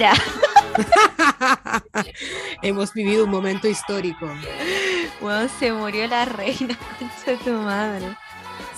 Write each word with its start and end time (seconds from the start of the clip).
era. 0.00 0.12
Hemos 2.62 2.92
vivido 2.92 3.24
un 3.24 3.30
momento 3.30 3.68
histórico. 3.68 4.28
Bueno, 5.20 5.50
se 5.58 5.72
murió 5.72 6.06
la 6.06 6.24
reina, 6.24 6.78
concha 6.98 7.30
de 7.32 7.36
tu 7.36 7.50
madre. 7.50 8.16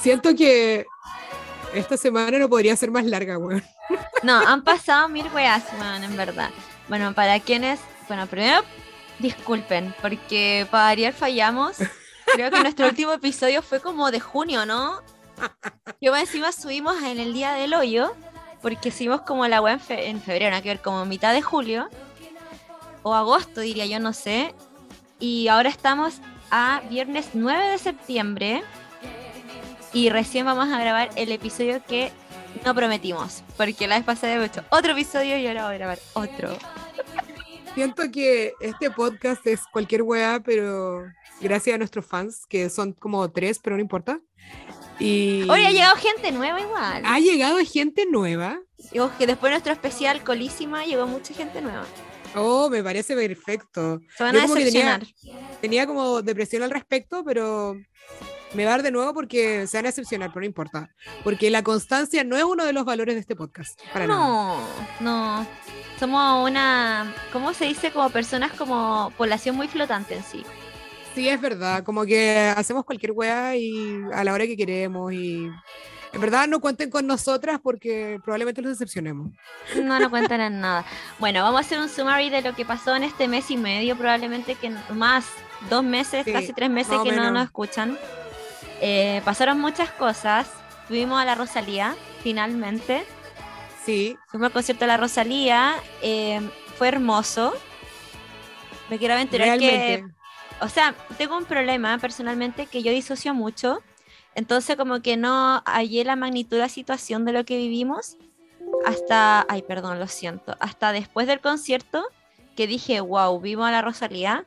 Siento 0.00 0.34
que 0.34 0.84
esta 1.74 1.96
semana 1.96 2.38
no 2.38 2.48
podría 2.48 2.74
ser 2.76 2.90
más 2.90 3.04
larga, 3.04 3.38
weón. 3.38 3.62
No, 4.22 4.38
han 4.38 4.62
pasado 4.62 5.08
mil 5.08 5.26
weas, 5.32 5.64
weón, 5.78 6.04
en 6.04 6.16
verdad. 6.16 6.50
Bueno, 6.88 7.14
para 7.14 7.38
quienes, 7.40 7.80
bueno, 8.08 8.26
primero 8.26 8.62
disculpen, 9.18 9.94
porque 10.02 10.66
para 10.70 10.84
variar 10.84 11.12
fallamos. 11.12 11.76
Creo 12.34 12.50
que 12.50 12.60
nuestro 12.60 12.86
último 12.86 13.12
episodio 13.12 13.62
fue 13.62 13.80
como 13.80 14.10
de 14.10 14.20
junio, 14.20 14.66
¿no? 14.66 15.00
Yo 16.00 16.16
encima 16.16 16.52
subimos 16.52 17.00
en 17.02 17.20
el 17.20 17.32
día 17.32 17.52
del 17.52 17.74
hoyo, 17.74 18.14
porque 18.62 18.90
subimos 18.90 19.22
como 19.22 19.46
la 19.48 19.60
web 19.60 19.80
en, 19.88 20.20
febrero, 20.22 20.50
nada 20.50 20.62
que 20.62 20.68
ver, 20.70 20.80
como 20.80 21.04
mitad 21.04 21.34
de 21.34 21.42
julio, 21.42 21.88
o 23.02 23.14
agosto 23.14 23.60
diría 23.60 23.86
yo, 23.86 23.98
no 23.98 24.12
sé. 24.12 24.54
Y 25.18 25.48
ahora 25.48 25.68
estamos 25.68 26.20
a 26.50 26.82
viernes 26.88 27.30
9 27.34 27.72
de 27.72 27.78
septiembre 27.78 28.62
y 29.92 30.08
recién 30.08 30.46
vamos 30.46 30.68
a 30.68 30.78
grabar 30.78 31.10
el 31.16 31.32
episodio 31.32 31.82
que 31.86 32.12
no 32.64 32.74
prometimos, 32.74 33.42
porque 33.56 33.88
la 33.88 33.96
vez 33.96 34.04
pasada 34.04 34.34
hemos 34.34 34.46
hecho 34.46 34.64
otro 34.70 34.92
episodio 34.92 35.36
y 35.36 35.46
ahora 35.46 35.64
voy 35.66 35.74
a 35.74 35.78
grabar 35.78 35.98
otro. 36.14 36.56
Siento 37.74 38.10
que 38.10 38.52
este 38.60 38.90
podcast 38.90 39.46
es 39.46 39.66
cualquier 39.72 40.02
weá, 40.02 40.40
pero 40.44 41.04
gracias 41.40 41.74
a 41.74 41.78
nuestros 41.78 42.06
fans, 42.06 42.46
que 42.46 42.68
son 42.68 42.92
como 42.92 43.30
tres, 43.30 43.58
pero 43.62 43.76
no 43.76 43.82
importa. 43.82 44.20
Y... 44.98 45.48
Hoy 45.48 45.64
ha 45.64 45.70
llegado 45.70 45.96
gente 45.96 46.32
nueva 46.32 46.60
igual. 46.60 47.02
Ha 47.04 47.18
llegado 47.18 47.58
gente 47.64 48.06
nueva. 48.10 48.60
Que 49.18 49.26
después 49.26 49.50
de 49.50 49.54
nuestro 49.54 49.72
especial 49.72 50.22
Colísima 50.22 50.84
llegó 50.84 51.06
mucha 51.06 51.32
gente 51.34 51.60
nueva. 51.60 51.84
Oh, 52.34 52.68
me 52.70 52.82
parece 52.82 53.14
perfecto. 53.14 54.00
Se 54.16 54.24
van 54.24 54.36
a 54.36 54.42
decepcionar. 54.42 55.02
tenía, 55.60 55.86
como 55.86 56.22
depresión 56.22 56.62
al 56.62 56.70
respecto, 56.70 57.24
pero 57.24 57.76
me 58.54 58.64
va 58.64 58.70
a 58.70 58.74
dar 58.74 58.82
de 58.82 58.90
nuevo 58.90 59.14
porque 59.14 59.66
se 59.66 59.78
van 59.78 59.86
a 59.86 59.88
decepcionar, 59.88 60.30
pero 60.30 60.40
no 60.40 60.46
importa. 60.46 60.90
Porque 61.24 61.50
la 61.50 61.62
constancia 61.62 62.24
no 62.24 62.36
es 62.36 62.44
uno 62.44 62.64
de 62.64 62.72
los 62.72 62.84
valores 62.84 63.14
de 63.14 63.20
este 63.20 63.36
podcast. 63.36 63.80
Para 63.92 64.06
no, 64.06 64.60
no. 65.00 65.46
Somos 65.98 66.48
una, 66.48 67.14
¿cómo 67.32 67.54
se 67.54 67.66
dice? 67.66 67.92
Como 67.92 68.10
personas 68.10 68.52
como 68.52 69.12
población 69.16 69.56
muy 69.56 69.68
flotante 69.68 70.16
en 70.16 70.24
sí. 70.24 70.44
Sí, 71.14 71.28
es 71.28 71.40
verdad. 71.40 71.82
Como 71.84 72.04
que 72.04 72.52
hacemos 72.56 72.84
cualquier 72.84 73.12
weá 73.12 73.54
y 73.56 74.00
a 74.12 74.24
la 74.24 74.32
hora 74.32 74.46
que 74.46 74.56
queremos 74.56 75.12
y 75.12 75.48
en 76.12 76.20
verdad 76.20 76.46
no 76.46 76.60
cuenten 76.60 76.90
con 76.90 77.06
nosotras 77.06 77.58
porque 77.62 78.18
probablemente 78.24 78.62
los 78.62 78.72
decepcionemos. 78.72 79.30
No, 79.76 79.98
no 79.98 80.10
cuentan 80.10 80.40
en 80.40 80.60
nada. 80.60 80.84
Bueno, 81.18 81.42
vamos 81.42 81.58
a 81.58 81.60
hacer 81.60 81.78
un 81.78 81.88
summary 81.88 82.30
de 82.30 82.42
lo 82.42 82.54
que 82.54 82.64
pasó 82.64 82.94
en 82.96 83.04
este 83.04 83.28
mes 83.28 83.50
y 83.50 83.56
medio, 83.56 83.96
probablemente 83.96 84.54
que 84.54 84.70
más, 84.94 85.26
dos 85.70 85.82
meses, 85.82 86.26
casi 86.30 86.52
tres 86.52 86.70
meses 86.70 86.98
que 87.02 87.12
no 87.12 87.30
nos 87.30 87.44
escuchan. 87.44 87.98
Eh, 88.80 89.22
pasaron 89.24 89.60
muchas 89.60 89.90
cosas. 89.90 90.50
Fuimos 90.88 91.20
a 91.20 91.24
la 91.24 91.34
Rosalía, 91.34 91.94
finalmente. 92.22 93.04
Sí. 93.84 94.16
Fuimos 94.28 94.46
al 94.46 94.52
concierto 94.52 94.84
de 94.84 94.88
la 94.88 94.96
Rosalía. 94.96 95.74
Eh, 96.02 96.40
fue 96.76 96.88
hermoso. 96.88 97.54
Me 98.90 98.98
quiero 98.98 99.14
aventurar 99.14 99.58
que. 99.58 100.04
O 100.62 100.68
sea, 100.68 100.94
tengo 101.18 101.36
un 101.36 101.44
problema 101.44 101.98
personalmente 101.98 102.66
que 102.66 102.82
yo 102.82 102.92
disocio 102.92 103.34
mucho. 103.34 103.82
Entonces, 104.34 104.76
como 104.76 105.02
que 105.02 105.16
no 105.16 105.62
hallé 105.66 106.04
la 106.04 106.16
magnitud 106.16 106.56
de 106.56 106.62
la 106.62 106.68
situación 106.68 107.24
de 107.24 107.32
lo 107.32 107.44
que 107.44 107.56
vivimos 107.56 108.16
hasta. 108.86 109.44
Ay, 109.48 109.62
perdón, 109.62 109.98
lo 109.98 110.06
siento. 110.06 110.56
Hasta 110.60 110.92
después 110.92 111.26
del 111.26 111.40
concierto 111.40 112.04
que 112.56 112.66
dije, 112.66 113.00
wow, 113.00 113.38
vivo 113.40 113.64
a 113.64 113.70
la 113.70 113.82
Rosalía 113.82 114.46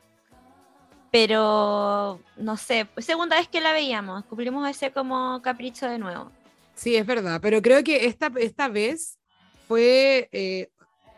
pero 1.16 2.20
no 2.36 2.58
sé, 2.58 2.86
segunda 2.98 3.36
vez 3.36 3.48
que 3.48 3.62
la 3.62 3.72
veíamos, 3.72 4.24
cumplimos 4.26 4.68
ese 4.68 4.90
como 4.90 5.40
capricho 5.40 5.88
de 5.88 5.98
nuevo. 5.98 6.30
Sí, 6.74 6.94
es 6.94 7.06
verdad, 7.06 7.40
pero 7.40 7.62
creo 7.62 7.82
que 7.82 8.04
esta, 8.04 8.30
esta 8.38 8.68
vez 8.68 9.18
fue 9.66 10.28
eh, 10.32 10.68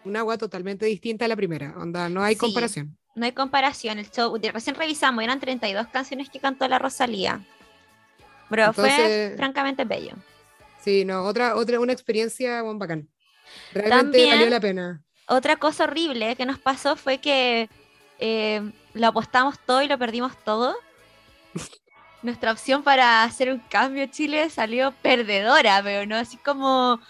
un 0.05 0.17
agua 0.17 0.39
totalmente 0.39 0.87
distinta 0.87 1.25
a 1.25 1.29
la 1.29 1.35
primera, 1.35 1.75
onda, 1.77 2.09
no 2.09 2.23
hay 2.23 2.37
comparación. 2.37 2.97
No 3.19 3.25
hay 3.25 3.33
comparación, 3.33 3.99
el 3.99 4.11
show, 4.11 4.39
recién 4.53 4.77
revisamos, 4.77 5.25
eran 5.25 5.41
32 5.41 5.89
canciones 5.89 6.31
que 6.31 6.39
cantó 6.39 6.69
la 6.69 6.79
Rosalía, 6.79 7.41
pero 8.49 8.73
fue 8.73 9.35
francamente 9.37 9.85
bello. 9.85 10.15
Sí, 10.81 11.05
no, 11.05 11.25
otra, 11.25 11.57
otra, 11.57 11.81
una 11.81 11.93
experiencia 11.93 12.63
buen 12.63 12.79
bacán. 12.79 13.09
Realmente 13.73 14.27
valió 14.27 14.49
la 14.49 14.61
pena. 14.61 15.03
Otra 15.27 15.57
cosa 15.57 15.85
horrible 15.85 16.37
que 16.37 16.47
nos 16.47 16.59
pasó 16.59 16.97
fue 16.97 17.19
que 17.19 17.69
eh, 18.21 18.73
lo 18.95 19.09
apostamos 19.09 19.59
todo 19.59 19.83
y 19.83 19.89
lo 19.89 19.99
perdimos 19.99 20.33
todo. 20.45 20.77
Nuestra 22.23 22.53
opción 22.53 22.83
para 22.83 23.25
hacer 23.25 23.53
un 23.53 23.59
cambio 23.59 24.07
Chile 24.07 24.49
salió 24.51 24.93
perdedora, 25.03 25.81
pero 25.83 26.07
no 26.07 26.17
así 26.17 26.37
como 26.37 27.01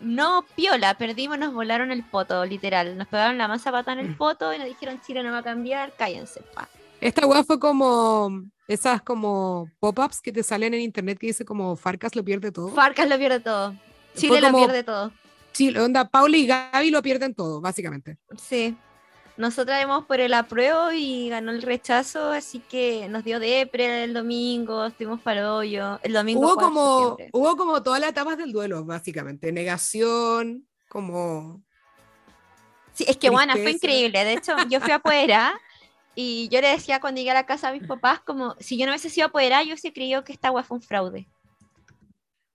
no 0.00 0.44
piola, 0.56 0.94
perdimos, 0.94 1.38
nos 1.38 1.52
volaron 1.52 1.90
el 1.90 2.04
poto, 2.04 2.44
literal. 2.44 2.96
Nos 2.96 3.08
pegaron 3.08 3.38
la 3.38 3.48
masa 3.48 3.70
pata 3.70 3.92
en 3.92 4.00
el 4.00 4.16
poto 4.16 4.52
y 4.52 4.58
nos 4.58 4.66
dijeron 4.66 5.00
Chile 5.06 5.22
no 5.22 5.32
va 5.32 5.38
a 5.38 5.42
cambiar, 5.42 5.92
cállense, 5.96 6.42
pa. 6.54 6.68
Esta 7.00 7.26
weá 7.26 7.44
fue 7.44 7.58
como 7.58 8.42
esas 8.68 9.02
como 9.02 9.70
pop-ups 9.80 10.20
que 10.20 10.32
te 10.32 10.42
salen 10.42 10.74
en 10.74 10.80
internet 10.80 11.18
que 11.18 11.28
dice 11.28 11.44
como 11.44 11.76
Farcas 11.76 12.14
lo 12.14 12.24
pierde 12.24 12.52
todo. 12.52 12.68
Farcas 12.68 13.08
lo 13.08 13.18
pierde 13.18 13.40
todo. 13.40 13.74
Chile 14.14 14.40
lo 14.40 14.52
pierde 14.54 14.84
todo. 14.84 15.12
Chile, 15.52 15.80
onda, 15.80 16.08
Paula 16.08 16.36
y 16.36 16.46
Gaby 16.46 16.90
lo 16.90 17.02
pierden 17.02 17.34
todo, 17.34 17.60
básicamente. 17.60 18.18
Sí, 18.36 18.76
nosotras 19.40 19.82
hemos 19.82 20.04
por 20.04 20.20
el 20.20 20.34
apruebo 20.34 20.92
y 20.92 21.30
ganó 21.30 21.50
el 21.50 21.62
rechazo, 21.62 22.30
así 22.30 22.60
que 22.60 23.08
nos 23.08 23.24
dio 23.24 23.40
depre 23.40 24.04
el 24.04 24.12
domingo, 24.12 24.84
estuvimos 24.84 25.20
para 25.22 25.54
hoyo. 25.54 25.98
El 26.02 26.12
domingo 26.12 26.40
hubo 26.40 26.56
como, 26.56 27.16
hubo 27.32 27.56
como 27.56 27.82
todas 27.82 28.00
las 28.00 28.10
etapas 28.10 28.36
del 28.36 28.52
duelo, 28.52 28.84
básicamente. 28.84 29.50
Negación, 29.50 30.66
como. 30.88 31.62
Sí, 32.92 33.04
es 33.08 33.16
que 33.16 33.30
bueno, 33.30 33.54
fue 33.54 33.70
increíble. 33.70 34.24
De 34.24 34.34
hecho, 34.34 34.54
yo 34.68 34.78
fui 34.80 34.90
afuera 34.92 35.58
y 36.14 36.48
yo 36.50 36.60
le 36.60 36.68
decía 36.68 37.00
cuando 37.00 37.18
llegué 37.18 37.30
a 37.30 37.34
la 37.34 37.46
casa 37.46 37.70
a 37.70 37.72
mis 37.72 37.86
papás, 37.86 38.20
como 38.20 38.54
si 38.60 38.76
yo 38.76 38.84
no 38.84 38.92
hubiese 38.92 39.08
sido 39.08 39.28
apoderada, 39.28 39.62
yo 39.62 39.68
hubiese 39.68 39.92
creído 39.92 40.22
que 40.22 40.32
esta 40.32 40.48
agua 40.48 40.64
fue 40.64 40.76
un 40.76 40.82
fraude. 40.82 41.28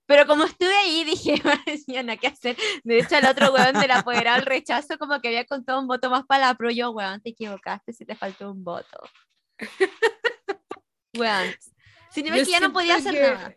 Pero 0.06 0.26
como 0.26 0.44
estuve 0.44 0.74
ahí, 0.74 1.04
dije, 1.04 1.34
nada 2.02 2.16
¿qué 2.16 2.28
hacer? 2.28 2.56
De 2.84 2.98
hecho, 2.98 3.16
el 3.16 3.26
otro 3.26 3.52
weón 3.52 3.74
del 3.74 3.90
apoderado 3.90 4.38
el 4.38 4.46
rechazo, 4.46 4.98
como 4.98 5.20
que 5.20 5.28
había 5.28 5.44
contado 5.44 5.80
un 5.80 5.88
voto 5.88 6.10
más 6.10 6.24
para 6.26 6.46
la 6.46 6.54
pro. 6.54 6.70
Yo, 6.70 6.90
weón, 6.90 7.20
te 7.20 7.30
equivocaste 7.30 7.92
si 7.92 8.04
te 8.04 8.14
faltó 8.14 8.52
un 8.52 8.62
voto. 8.62 9.00
weón. 11.18 11.48
Si 12.10 12.22
no 12.22 12.32
que 12.32 12.44
ya 12.44 12.60
no 12.60 12.72
podía 12.72 12.96
hacer 12.96 13.14
nada. 13.14 13.56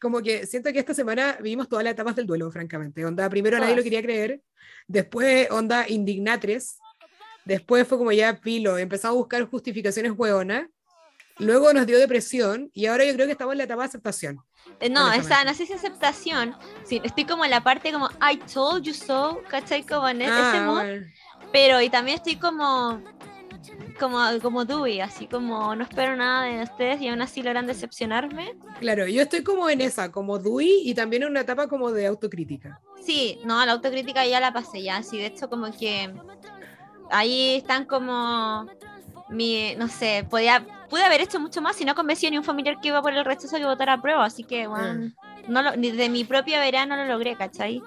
Como 0.00 0.22
que 0.22 0.46
siento 0.46 0.72
que 0.72 0.78
esta 0.78 0.94
semana 0.94 1.38
vivimos 1.40 1.68
todas 1.68 1.84
las 1.84 1.92
etapas 1.92 2.14
del 2.14 2.26
duelo, 2.26 2.50
francamente. 2.52 3.04
Onda, 3.04 3.28
primero 3.28 3.58
nadie 3.58 3.74
lo 3.74 3.82
quería 3.82 4.02
creer. 4.02 4.42
Después, 4.86 5.50
onda, 5.50 5.88
indignatres. 5.88 6.78
Después 7.44 7.88
fue 7.88 7.98
como 7.98 8.12
ya 8.12 8.40
pilo. 8.40 8.78
Empezamos 8.78 9.16
a 9.16 9.18
buscar 9.18 9.42
justificaciones 9.46 10.12
hueonas. 10.14 10.68
Luego 11.38 11.72
nos 11.72 11.86
dio 11.86 11.98
depresión. 11.98 12.70
Y 12.72 12.86
ahora 12.86 13.04
yo 13.04 13.14
creo 13.14 13.26
que 13.26 13.32
estamos 13.32 13.52
en 13.52 13.58
la 13.58 13.64
etapa 13.64 13.82
de 13.82 13.88
aceptación. 13.88 14.38
Eh, 14.80 14.90
no, 14.90 15.12
esa, 15.12 15.44
no 15.44 15.54
sé 15.54 15.66
si 15.66 15.72
aceptación. 15.72 16.54
Sí, 16.84 17.00
estoy 17.04 17.24
como 17.24 17.44
en 17.44 17.50
la 17.50 17.62
parte 17.62 17.92
como 17.92 18.08
I 18.20 18.38
told 18.52 18.84
you 18.84 18.94
so, 18.94 19.42
¿cachai? 19.48 19.84
Como 19.84 20.08
en 20.08 20.22
e-, 20.22 20.24
ese 20.24 20.34
ah, 20.34 20.64
mood. 20.66 21.06
Pero 21.52 21.80
y 21.80 21.88
también 21.88 22.16
estoy 22.16 22.36
como 22.36 23.02
como, 23.98 24.18
como 24.40 24.64
Dewey, 24.64 25.00
así 25.00 25.26
como 25.26 25.74
no 25.74 25.82
espero 25.82 26.16
nada 26.16 26.44
de 26.44 26.62
ustedes 26.62 27.00
y 27.00 27.08
aún 27.08 27.20
así 27.20 27.42
logran 27.42 27.66
decepcionarme. 27.66 28.56
Claro, 28.80 29.06
yo 29.06 29.22
estoy 29.22 29.42
como 29.42 29.68
en 29.68 29.80
esa, 29.80 30.10
como 30.10 30.38
Dewey 30.38 30.82
y 30.84 30.94
también 30.94 31.24
en 31.24 31.30
una 31.30 31.40
etapa 31.40 31.66
como 31.66 31.90
de 31.90 32.06
autocrítica. 32.06 32.80
Sí, 33.00 33.40
no, 33.44 33.64
la 33.64 33.72
autocrítica 33.72 34.24
ya 34.26 34.40
la 34.40 34.52
pasé 34.52 34.82
ya, 34.82 35.02
sí, 35.02 35.18
de 35.18 35.26
hecho 35.26 35.48
como 35.48 35.70
que 35.72 36.12
ahí 37.10 37.56
están 37.56 37.84
como 37.86 38.66
mi, 39.30 39.74
no 39.76 39.88
sé, 39.88 40.26
podía, 40.28 40.64
pude 40.88 41.04
haber 41.04 41.20
hecho 41.20 41.40
mucho 41.40 41.60
más 41.60 41.76
si 41.76 41.84
no 41.84 41.94
convencí 41.94 42.30
ni 42.30 42.38
un 42.38 42.44
familiar 42.44 42.80
que 42.80 42.88
iba 42.88 43.02
por 43.02 43.12
el 43.12 43.24
rechazo 43.24 43.56
que 43.56 43.64
votara 43.64 43.94
a 43.94 44.02
prueba, 44.02 44.24
así 44.24 44.44
que, 44.44 44.66
bueno, 44.66 45.12
no 45.48 45.62
lo, 45.62 45.72
de 45.72 46.08
mi 46.08 46.24
propia 46.24 46.60
verano 46.60 46.96
lo 46.96 47.04
logré, 47.04 47.36
¿cachai? 47.36 47.82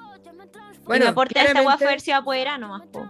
Bueno, 0.84 1.06
y 1.06 1.08
me 1.08 1.12
aporté 1.12 1.42
esta 1.42 1.62
fue 1.62 1.88
haber 1.88 2.02
sido 2.02 2.18
apoderada 2.18 2.58
nomás, 2.58 2.84
po. 2.88 3.10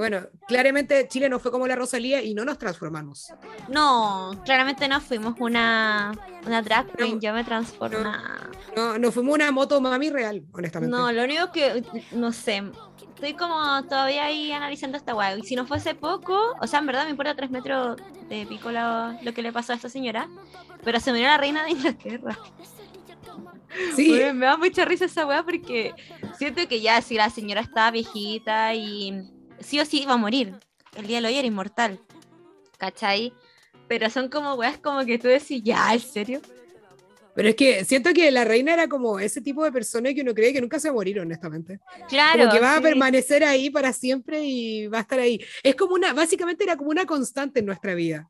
Bueno, 0.00 0.22
claramente 0.48 1.06
Chile 1.08 1.28
no 1.28 1.38
fue 1.38 1.50
como 1.50 1.66
la 1.66 1.76
Rosalía 1.76 2.22
y 2.22 2.32
no 2.32 2.42
nos 2.46 2.56
transformamos. 2.56 3.34
No, 3.68 4.32
claramente 4.46 4.88
no 4.88 4.98
fuimos 4.98 5.34
una, 5.38 6.12
una 6.46 6.62
drag 6.62 6.90
queen, 6.96 7.20
yo 7.20 7.34
me 7.34 7.44
transformé. 7.44 7.98
No, 8.74 8.96
no, 8.96 9.12
fuimos 9.12 9.34
una 9.34 9.52
moto 9.52 9.78
mami 9.78 10.08
real, 10.08 10.42
honestamente. 10.52 10.96
No, 10.96 11.12
lo 11.12 11.22
único 11.22 11.52
que, 11.52 11.84
no 12.12 12.32
sé, 12.32 12.62
estoy 13.14 13.34
como 13.34 13.84
todavía 13.84 14.24
ahí 14.24 14.52
analizando 14.52 14.96
esta 14.96 15.12
guay. 15.12 15.38
Y 15.38 15.42
si 15.42 15.54
no 15.54 15.66
fuese 15.66 15.94
poco, 15.94 16.56
o 16.58 16.66
sea, 16.66 16.78
en 16.78 16.86
verdad 16.86 17.04
me 17.04 17.10
importa 17.10 17.36
tres 17.36 17.50
metros 17.50 17.98
de 18.30 18.46
pico 18.46 18.70
lo, 18.72 19.34
que 19.34 19.42
le 19.42 19.52
pasó 19.52 19.74
a 19.74 19.76
esta 19.76 19.90
señora, 19.90 20.30
pero 20.82 20.98
se 20.98 21.10
murió 21.10 21.26
la 21.26 21.36
reina 21.36 21.62
de 21.62 21.72
Inglaterra. 21.72 22.38
Sí. 23.94 24.18
me 24.32 24.46
da 24.46 24.56
mucha 24.56 24.86
risa 24.86 25.04
esa 25.04 25.26
weá 25.26 25.42
porque 25.42 25.92
siento 26.38 26.66
que 26.66 26.80
ya 26.80 27.02
si 27.02 27.16
la 27.16 27.28
señora 27.28 27.60
está 27.60 27.90
viejita 27.90 28.74
y 28.74 29.30
sí 29.60 29.80
o 29.80 29.84
sí 29.84 30.04
va 30.06 30.14
a 30.14 30.18
morir. 30.18 30.54
El 30.96 31.06
día 31.06 31.20
de 31.20 31.28
hoy 31.28 31.36
era 31.36 31.46
inmortal. 31.46 32.00
¿Cachai? 32.78 33.32
Pero 33.88 34.08
son 34.10 34.28
como 34.28 34.54
weas 34.54 34.78
como 34.78 35.04
que 35.04 35.18
tú 35.18 35.28
decís, 35.28 35.62
ya, 35.62 35.92
¿en 35.92 36.00
serio? 36.00 36.40
Pero 37.34 37.48
es 37.48 37.54
que 37.54 37.84
siento 37.84 38.12
que 38.12 38.30
la 38.30 38.44
reina 38.44 38.72
era 38.72 38.88
como 38.88 39.18
ese 39.18 39.40
tipo 39.40 39.64
de 39.64 39.72
persona 39.72 40.12
que 40.12 40.22
uno 40.22 40.34
cree 40.34 40.52
que 40.52 40.60
nunca 40.60 40.78
se 40.78 40.88
va 40.88 40.92
a 40.92 40.94
morir, 40.94 41.20
honestamente. 41.20 41.80
Claro. 42.08 42.40
Como 42.40 42.52
que 42.52 42.60
va 42.60 42.74
a 42.74 42.78
sí. 42.78 42.82
permanecer 42.82 43.44
ahí 43.44 43.70
para 43.70 43.92
siempre 43.92 44.42
y 44.44 44.86
va 44.88 44.98
a 44.98 45.02
estar 45.02 45.18
ahí. 45.18 45.40
Es 45.62 45.74
como 45.74 45.94
una, 45.94 46.12
básicamente 46.12 46.64
era 46.64 46.76
como 46.76 46.90
una 46.90 47.06
constante 47.06 47.60
en 47.60 47.66
nuestra 47.66 47.94
vida. 47.94 48.28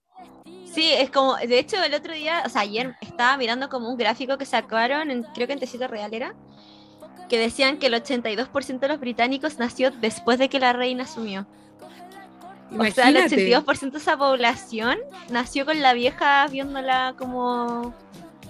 Sí, 0.73 0.93
es 0.93 1.11
como, 1.11 1.37
de 1.37 1.59
hecho 1.59 1.83
el 1.83 1.95
otro 1.95 2.15
día, 2.15 2.43
o 2.47 2.49
sea, 2.49 2.63
ayer 2.63 2.95
estaba 3.01 3.37
mirando 3.37 3.69
como 3.69 3.91
un 3.91 3.97
gráfico 3.97 4.39
que 4.39 4.47
sacaron, 4.47 5.11
en, 5.11 5.25
creo 5.35 5.49
que 5.49 5.55
en 5.55 5.59
Tecito 5.59 5.89
Real 5.89 6.15
era, 6.15 6.37
que 7.31 7.39
decían 7.39 7.79
que 7.79 7.87
el 7.87 7.95
82% 7.95 8.81
de 8.81 8.89
los 8.89 9.01
británicos 9.01 9.59
nació 9.59 9.91
después 9.91 10.39
de 10.39 10.51
que 10.51 10.61
la 10.61 10.75
reina 10.75 11.05
asumió. 11.05 11.47
O 12.79 12.85
sea, 12.87 13.09
el 13.09 13.17
Imagínate. 13.17 13.49
82% 13.51 13.93
de 13.93 13.99
esa 13.99 14.19
población 14.19 14.99
nació 15.31 15.65
con 15.65 15.81
la 15.81 15.95
vieja 15.95 16.47
viéndola 16.49 17.15
como, 17.17 17.95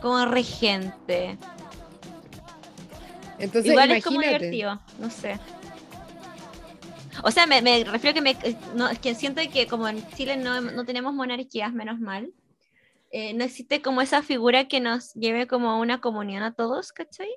como 0.03 0.25
regente. 0.27 1.39
Entonces, 3.39 3.71
Igual 3.71 3.91
es 3.93 4.05
como 4.05 4.21
divertido, 4.21 4.81
no 4.99 5.11
sé. 5.11 5.39
O 7.23 7.31
sea, 7.31 7.47
me, 7.47 7.63
me 7.63 7.85
refiero 7.85 8.15
que 8.15 8.21
me 8.23 8.37
no, 8.75 8.89
es 8.89 8.99
que 8.99 9.15
siento 9.15 9.43
que 9.53 9.67
como 9.67 9.89
en 9.89 10.07
Chile 10.11 10.37
no, 10.37 10.61
no 10.61 10.85
tenemos 10.85 11.15
monarquías, 11.15 11.73
menos 11.73 11.99
mal. 12.01 12.33
eh, 13.11 13.35
no 13.35 13.45
existe 13.45 13.83
como 13.83 14.01
esa 14.03 14.23
figura 14.23 14.69
que 14.69 14.81
nos 14.81 15.15
lleve 15.15 15.47
como 15.47 15.71
a 15.71 15.77
una 15.79 16.01
comunión 16.01 16.43
a 16.43 16.55
todos, 16.55 16.93
¿cachai? 16.93 17.29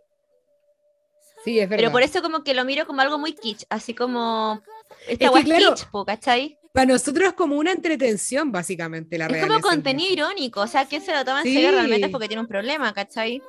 Sí, 1.44 1.60
es 1.60 1.68
verdad. 1.70 1.84
Pero 1.84 1.92
por 1.92 2.02
eso 2.04 2.22
como 2.22 2.44
que 2.44 2.54
lo 2.54 2.66
miro 2.66 2.86
como 2.86 3.02
algo 3.02 3.18
muy 3.18 3.34
kitsch, 3.34 3.66
así 3.70 3.94
como 3.94 4.62
esta 5.08 5.26
Es 5.26 5.32
que 5.32 5.44
claro, 5.44 5.74
kitsch, 5.76 5.90
po, 5.92 6.06
¿cachai? 6.06 6.58
Para 6.74 6.88
nosotros 6.88 7.28
es 7.28 7.34
como 7.34 7.58
una 7.58 7.72
entretención, 7.72 8.52
básicamente, 8.52 9.18
la 9.18 9.28
Es 9.28 9.46
como 9.46 9.60
contenido 9.62 10.12
irónico, 10.12 10.62
o 10.62 10.68
sea, 10.68 10.86
quien 10.86 11.02
se 11.02 11.14
lo 11.14 11.24
toma 11.24 11.42
en 11.42 11.46
Sí. 11.46 11.54
serio 11.54 11.72
realmente 11.72 12.06
es 12.08 12.12
porque 12.12 12.28
tiene 12.28 12.42
un 12.42 12.48
problema, 12.48 12.94
¿cachai? 12.94 13.42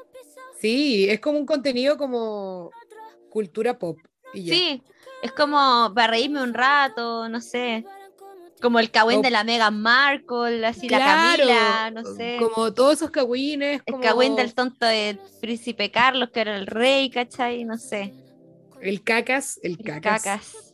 Sí, 0.61 1.09
es 1.09 1.21
como 1.21 1.39
un 1.39 1.47
contenido 1.47 1.97
como 1.97 2.71
cultura 3.31 3.79
pop. 3.79 3.99
Y. 4.35 4.49
Sí, 4.49 4.83
es 5.23 5.33
como 5.33 5.93
para 5.95 6.09
reírme 6.09 6.43
un 6.43 6.55
rato, 6.55 7.29
no 7.29 7.41
sé. 7.41 7.85
Como 8.65 8.79
el 8.79 8.91
cagüín 8.91 9.21
de 9.21 9.31
la 9.31 9.45
Meghan 9.45 9.79
Markle, 9.83 10.67
así 10.67 10.89
la 10.89 10.99
Camila, 10.99 11.91
no 11.91 12.03
sé. 12.17 12.39
Como 12.41 12.73
todos 12.73 12.95
esos 12.95 13.11
cagüines. 13.11 13.83
El 13.85 14.01
cagüín 14.01 14.37
del 14.37 14.55
tonto 14.55 14.87
de 14.87 15.19
Príncipe 15.43 15.91
Carlos, 15.91 16.31
que 16.33 16.41
era 16.41 16.57
el 16.57 16.67
rey, 16.67 17.11
¿cachai? 17.11 17.65
No 17.67 17.77
sé. 17.77 18.15
El 18.81 19.03
cacas, 19.03 19.61
el 19.63 19.73
El 19.73 19.85
cacas. 19.85 20.23
cacas. 20.23 20.73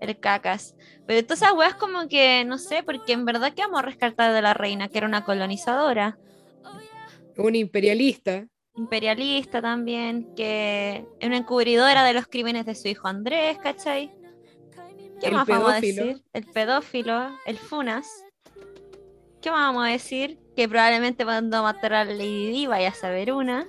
El 0.00 0.20
cacas. 0.20 0.76
Pero 1.04 1.24
todas 1.26 1.42
esas 1.42 1.52
weas 1.54 1.74
como 1.74 2.06
que, 2.06 2.44
no 2.44 2.58
sé, 2.58 2.84
porque 2.84 3.12
en 3.12 3.24
verdad 3.24 3.54
que 3.54 3.62
vamos 3.62 3.80
a 3.80 3.86
rescatar 3.86 4.32
de 4.32 4.42
la 4.42 4.54
reina, 4.54 4.86
que 4.86 4.98
era 4.98 5.08
una 5.08 5.24
colonizadora, 5.24 6.16
Un 7.36 7.56
imperialista. 7.56 8.46
imperialista 8.76 9.60
también, 9.60 10.32
que 10.36 11.04
es 11.18 11.26
una 11.26 11.38
encubridora 11.38 12.04
de 12.04 12.12
los 12.12 12.28
crímenes 12.28 12.66
de 12.66 12.76
su 12.76 12.86
hijo 12.86 13.08
Andrés, 13.08 13.58
¿cachai? 13.58 14.12
¿Qué 15.20 15.28
El 15.28 15.34
más 15.34 15.46
vamos 15.46 15.72
a 15.72 15.80
decir? 15.80 16.22
El 16.32 16.44
pedófilo, 16.46 17.30
el 17.46 17.58
Funas. 17.58 18.06
¿Qué 19.40 19.50
más 19.50 19.60
vamos 19.60 19.86
a 19.86 19.90
decir? 19.90 20.38
Que 20.56 20.68
probablemente 20.68 21.24
cuando 21.24 21.62
matar 21.62 21.94
a 21.94 22.04
Lady 22.04 22.50
Di 22.50 22.66
vaya 22.66 22.88
a 22.88 22.94
saber 22.94 23.32
una. 23.32 23.66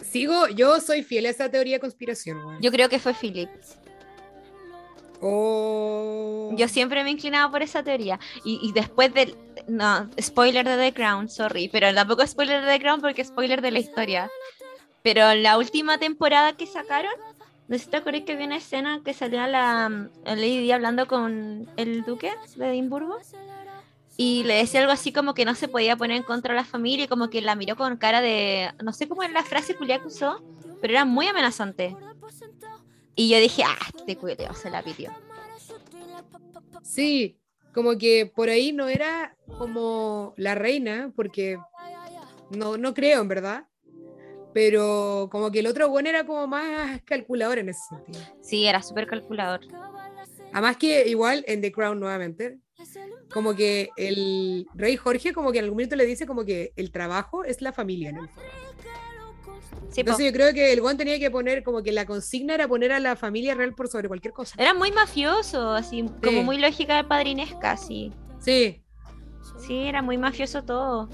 Sigo, 0.00 0.48
yo 0.48 0.80
soy 0.80 1.02
fiel 1.02 1.26
a 1.26 1.30
esa 1.30 1.50
teoría 1.50 1.76
de 1.76 1.80
conspiración. 1.80 2.38
Yo 2.60 2.70
creo 2.70 2.88
que 2.88 2.98
fue 2.98 3.14
Philip. 3.14 3.50
Oh. 5.20 6.50
Yo 6.56 6.68
siempre 6.68 7.02
me 7.02 7.08
he 7.08 7.12
inclinado 7.12 7.50
por 7.50 7.62
esa 7.62 7.82
teoría. 7.82 8.20
Y, 8.44 8.60
y 8.62 8.72
después 8.72 9.12
del. 9.14 9.36
No, 9.66 10.10
spoiler 10.20 10.68
de 10.68 10.76
The 10.76 10.92
Crown, 10.92 11.28
sorry. 11.28 11.68
Pero 11.68 11.92
tampoco 11.94 12.26
spoiler 12.26 12.64
de 12.64 12.72
The 12.72 12.80
Crown 12.80 13.00
porque 13.00 13.24
spoiler 13.24 13.62
de 13.62 13.70
la 13.70 13.78
historia. 13.78 14.30
Pero 15.02 15.34
la 15.34 15.58
última 15.58 15.98
temporada 15.98 16.56
que 16.56 16.66
sacaron, 16.66 17.12
no 17.66 17.78
sé 17.78 17.84
si 17.84 17.90
te 17.90 17.96
acuerdas 17.96 18.22
que 18.22 18.32
había 18.32 18.46
una 18.46 18.56
escena 18.56 19.00
que 19.04 19.14
salía 19.14 19.46
la, 19.46 20.08
la 20.24 20.36
Lady 20.36 20.70
hablando 20.70 21.06
con 21.06 21.68
el 21.76 22.04
duque 22.04 22.32
de 22.56 22.68
Edimburgo. 22.68 23.18
Y 24.16 24.44
le 24.44 24.54
decía 24.54 24.80
algo 24.80 24.92
así 24.92 25.12
como 25.12 25.34
que 25.34 25.44
no 25.44 25.54
se 25.54 25.66
podía 25.66 25.96
poner 25.96 26.18
en 26.18 26.22
contra 26.22 26.54
de 26.54 26.60
la 26.60 26.66
familia 26.66 27.06
y 27.06 27.08
como 27.08 27.30
que 27.30 27.40
la 27.42 27.56
miró 27.56 27.74
con 27.74 27.96
cara 27.96 28.20
de. 28.20 28.70
No 28.82 28.92
sé 28.92 29.08
cómo 29.08 29.22
era 29.22 29.32
la 29.32 29.42
frase 29.42 29.74
culia 29.74 29.98
que 29.98 30.06
usó, 30.06 30.40
pero 30.80 30.92
era 30.92 31.04
muy 31.04 31.26
amenazante. 31.26 31.96
Y 33.16 33.28
yo 33.28 33.38
dije, 33.38 33.64
ah, 33.64 33.78
este 33.96 34.16
culiao 34.16 34.54
se 34.54 34.70
la 34.70 34.82
pidió. 34.82 35.10
Sí, 36.82 37.38
como 37.72 37.96
que 37.98 38.26
por 38.26 38.50
ahí 38.50 38.72
no 38.72 38.88
era 38.88 39.36
como 39.58 40.34
la 40.36 40.54
reina, 40.54 41.12
porque 41.16 41.58
no, 42.50 42.76
no 42.76 42.94
creo 42.94 43.20
en 43.20 43.28
verdad. 43.28 43.66
Pero 44.54 45.28
como 45.30 45.50
que 45.50 45.58
el 45.58 45.66
otro 45.66 45.88
bueno 45.88 46.08
era 46.08 46.24
como 46.24 46.46
más 46.46 47.02
calculador 47.02 47.58
en 47.58 47.68
ese 47.68 47.80
sentido. 47.88 48.20
Sí, 48.40 48.66
era 48.66 48.82
súper 48.82 49.06
calculador. 49.06 49.60
Además 50.52 50.76
que 50.76 51.08
igual 51.08 51.44
en 51.48 51.60
The 51.60 51.72
Crown 51.72 51.98
nuevamente, 51.98 52.60
como 53.32 53.56
que 53.56 53.90
el 53.96 54.66
rey 54.74 54.96
Jorge 54.96 55.32
como 55.32 55.50
que 55.50 55.58
en 55.58 55.64
algún 55.64 55.76
momento 55.76 55.96
le 55.96 56.06
dice 56.06 56.26
como 56.26 56.44
que 56.44 56.72
el 56.76 56.92
trabajo 56.92 57.44
es 57.44 57.60
la 57.60 57.72
familia 57.72 58.12
fondo. 58.12 58.30
Sí, 59.90 60.02
po. 60.02 60.10
Entonces 60.10 60.26
yo 60.26 60.32
creo 60.32 60.54
que 60.54 60.72
el 60.72 60.80
Juan 60.80 60.96
tenía 60.96 61.18
que 61.18 61.30
poner 61.30 61.62
como 61.62 61.82
que 61.82 61.92
la 61.92 62.06
consigna 62.06 62.54
era 62.54 62.68
poner 62.68 62.92
a 62.92 63.00
la 63.00 63.16
familia 63.16 63.54
real 63.54 63.74
por 63.74 63.88
sobre 63.88 64.08
cualquier 64.08 64.32
cosa. 64.32 64.56
Era 64.60 64.74
muy 64.74 64.92
mafioso, 64.92 65.70
así, 65.70 66.04
como 66.22 66.42
muy 66.44 66.58
lógica 66.58 66.96
de 66.96 67.04
padrinesca, 67.04 67.72
así. 67.72 68.12
Sí, 68.40 68.84
Sí, 69.58 69.86
era 69.86 70.02
muy 70.02 70.18
mafioso 70.18 70.62
todo. 70.64 71.08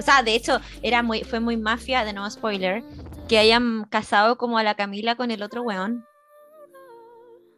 O 0.00 0.02
sea, 0.02 0.22
de 0.22 0.34
hecho, 0.34 0.60
era 0.82 1.02
muy, 1.02 1.24
fue 1.24 1.40
muy 1.40 1.58
mafia, 1.58 2.06
de 2.06 2.14
nuevo 2.14 2.30
spoiler, 2.30 2.82
que 3.28 3.38
hayan 3.38 3.84
casado 3.84 4.38
como 4.38 4.56
a 4.56 4.62
la 4.62 4.74
Camila 4.74 5.14
con 5.14 5.30
el 5.30 5.42
otro 5.42 5.62
weón. 5.62 6.06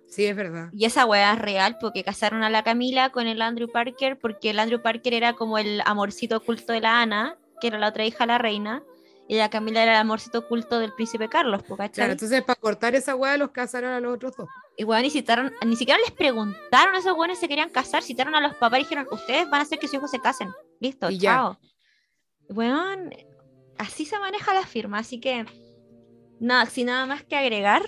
sí, 0.09 0.27
es 0.27 0.35
verdad. 0.35 0.69
Y 0.73 0.85
esa 0.85 1.07
weá 1.07 1.35
es 1.35 1.39
real, 1.39 1.79
porque 1.81 2.03
casaron 2.03 2.43
a 2.43 2.51
la 2.51 2.65
Camila 2.65 3.11
con 3.11 3.29
el 3.29 3.41
Andrew 3.41 3.71
Parker, 3.71 4.19
porque 4.19 4.51
el 4.51 4.59
Andrew 4.59 4.83
Parker 4.83 5.15
era 5.15 5.35
como 5.35 5.57
el 5.57 5.83
amorcito 5.87 6.39
oculto 6.39 6.73
de 6.73 6.81
la 6.81 7.01
Ana, 7.01 7.39
que 7.61 7.69
era 7.69 7.79
la 7.79 7.91
otra 7.91 8.05
hija 8.05 8.25
de 8.25 8.27
la 8.33 8.39
reina, 8.39 8.83
y 9.29 9.37
la 9.37 9.49
Camila 9.49 9.85
era 9.85 9.93
el 9.93 9.99
amorcito 9.99 10.41
oculto 10.41 10.81
del 10.81 10.93
príncipe 10.95 11.29
Carlos, 11.29 11.63
¿cachai? 11.63 11.91
Claro, 11.91 12.13
entonces 12.13 12.43
para 12.43 12.61
cortar 12.61 12.97
esa 12.97 13.15
hueá 13.15 13.37
los 13.37 13.53
casaron 13.53 13.93
a 13.93 14.01
los 14.01 14.17
otros 14.17 14.37
dos. 14.37 14.49
Y 14.77 14.83
weón, 14.83 15.05
y 15.05 15.11
citaron, 15.11 15.53
ni 15.65 15.77
siquiera 15.77 16.01
les 16.01 16.11
preguntaron 16.11 16.97
a 16.97 16.99
esos 16.99 17.17
weones 17.17 17.39
si 17.39 17.43
se 17.43 17.49
querían 17.49 17.71
casar, 17.71 18.03
citaron 18.03 18.35
a 18.35 18.41
los 18.41 18.57
papás 18.57 18.81
y 18.81 18.83
dijeron, 18.83 19.07
ustedes 19.13 19.49
van 19.49 19.61
a 19.61 19.63
hacer 19.63 19.79
que 19.79 19.87
sus 19.87 19.95
hijos 19.95 20.11
se 20.11 20.19
casen. 20.19 20.51
Listo, 20.81 21.09
Y 21.09 21.19
ya. 21.19 21.57
Weón, 22.55 23.11
así 23.79 24.05
se 24.05 24.19
maneja 24.19 24.55
la 24.55 24.67
firma, 24.67 24.99
así 24.99 25.21
que 25.21 25.45
nada, 26.41 26.67
sin 26.67 26.87
nada 26.87 27.07
más 27.07 27.25
que 27.25 27.37
agregar, 27.37 27.83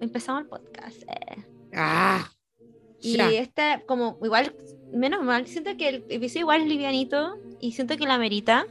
empezamos 0.00 0.42
el 0.42 0.48
podcast. 0.48 1.02
eh. 1.08 1.44
Ah, 1.74 2.30
Y 3.00 3.16
ya. 3.16 3.30
este, 3.30 3.82
como 3.86 4.18
igual, 4.22 4.54
menos 4.92 5.22
mal, 5.24 5.46
siento 5.46 5.76
que 5.76 5.88
el 5.88 6.04
episodio 6.08 6.40
igual 6.42 6.62
es 6.62 6.68
livianito 6.68 7.36
y 7.60 7.72
siento 7.72 7.96
que 7.96 8.06
la 8.06 8.18
merita. 8.18 8.66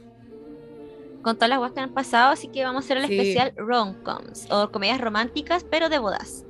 Con 1.22 1.36
todas 1.36 1.50
las 1.50 1.58
guas 1.60 1.70
que 1.72 1.78
han 1.80 1.94
pasado, 1.94 2.32
así 2.32 2.48
que 2.48 2.64
vamos 2.64 2.82
a 2.82 2.84
hacer 2.84 2.96
el 2.96 3.06
Sí. 3.06 3.12
especial 3.16 3.52
rom-coms 3.56 4.48
o 4.50 4.72
comedias 4.72 5.00
románticas, 5.00 5.62
pero 5.64 5.88
de 5.88 5.98
bodas. 6.00 6.44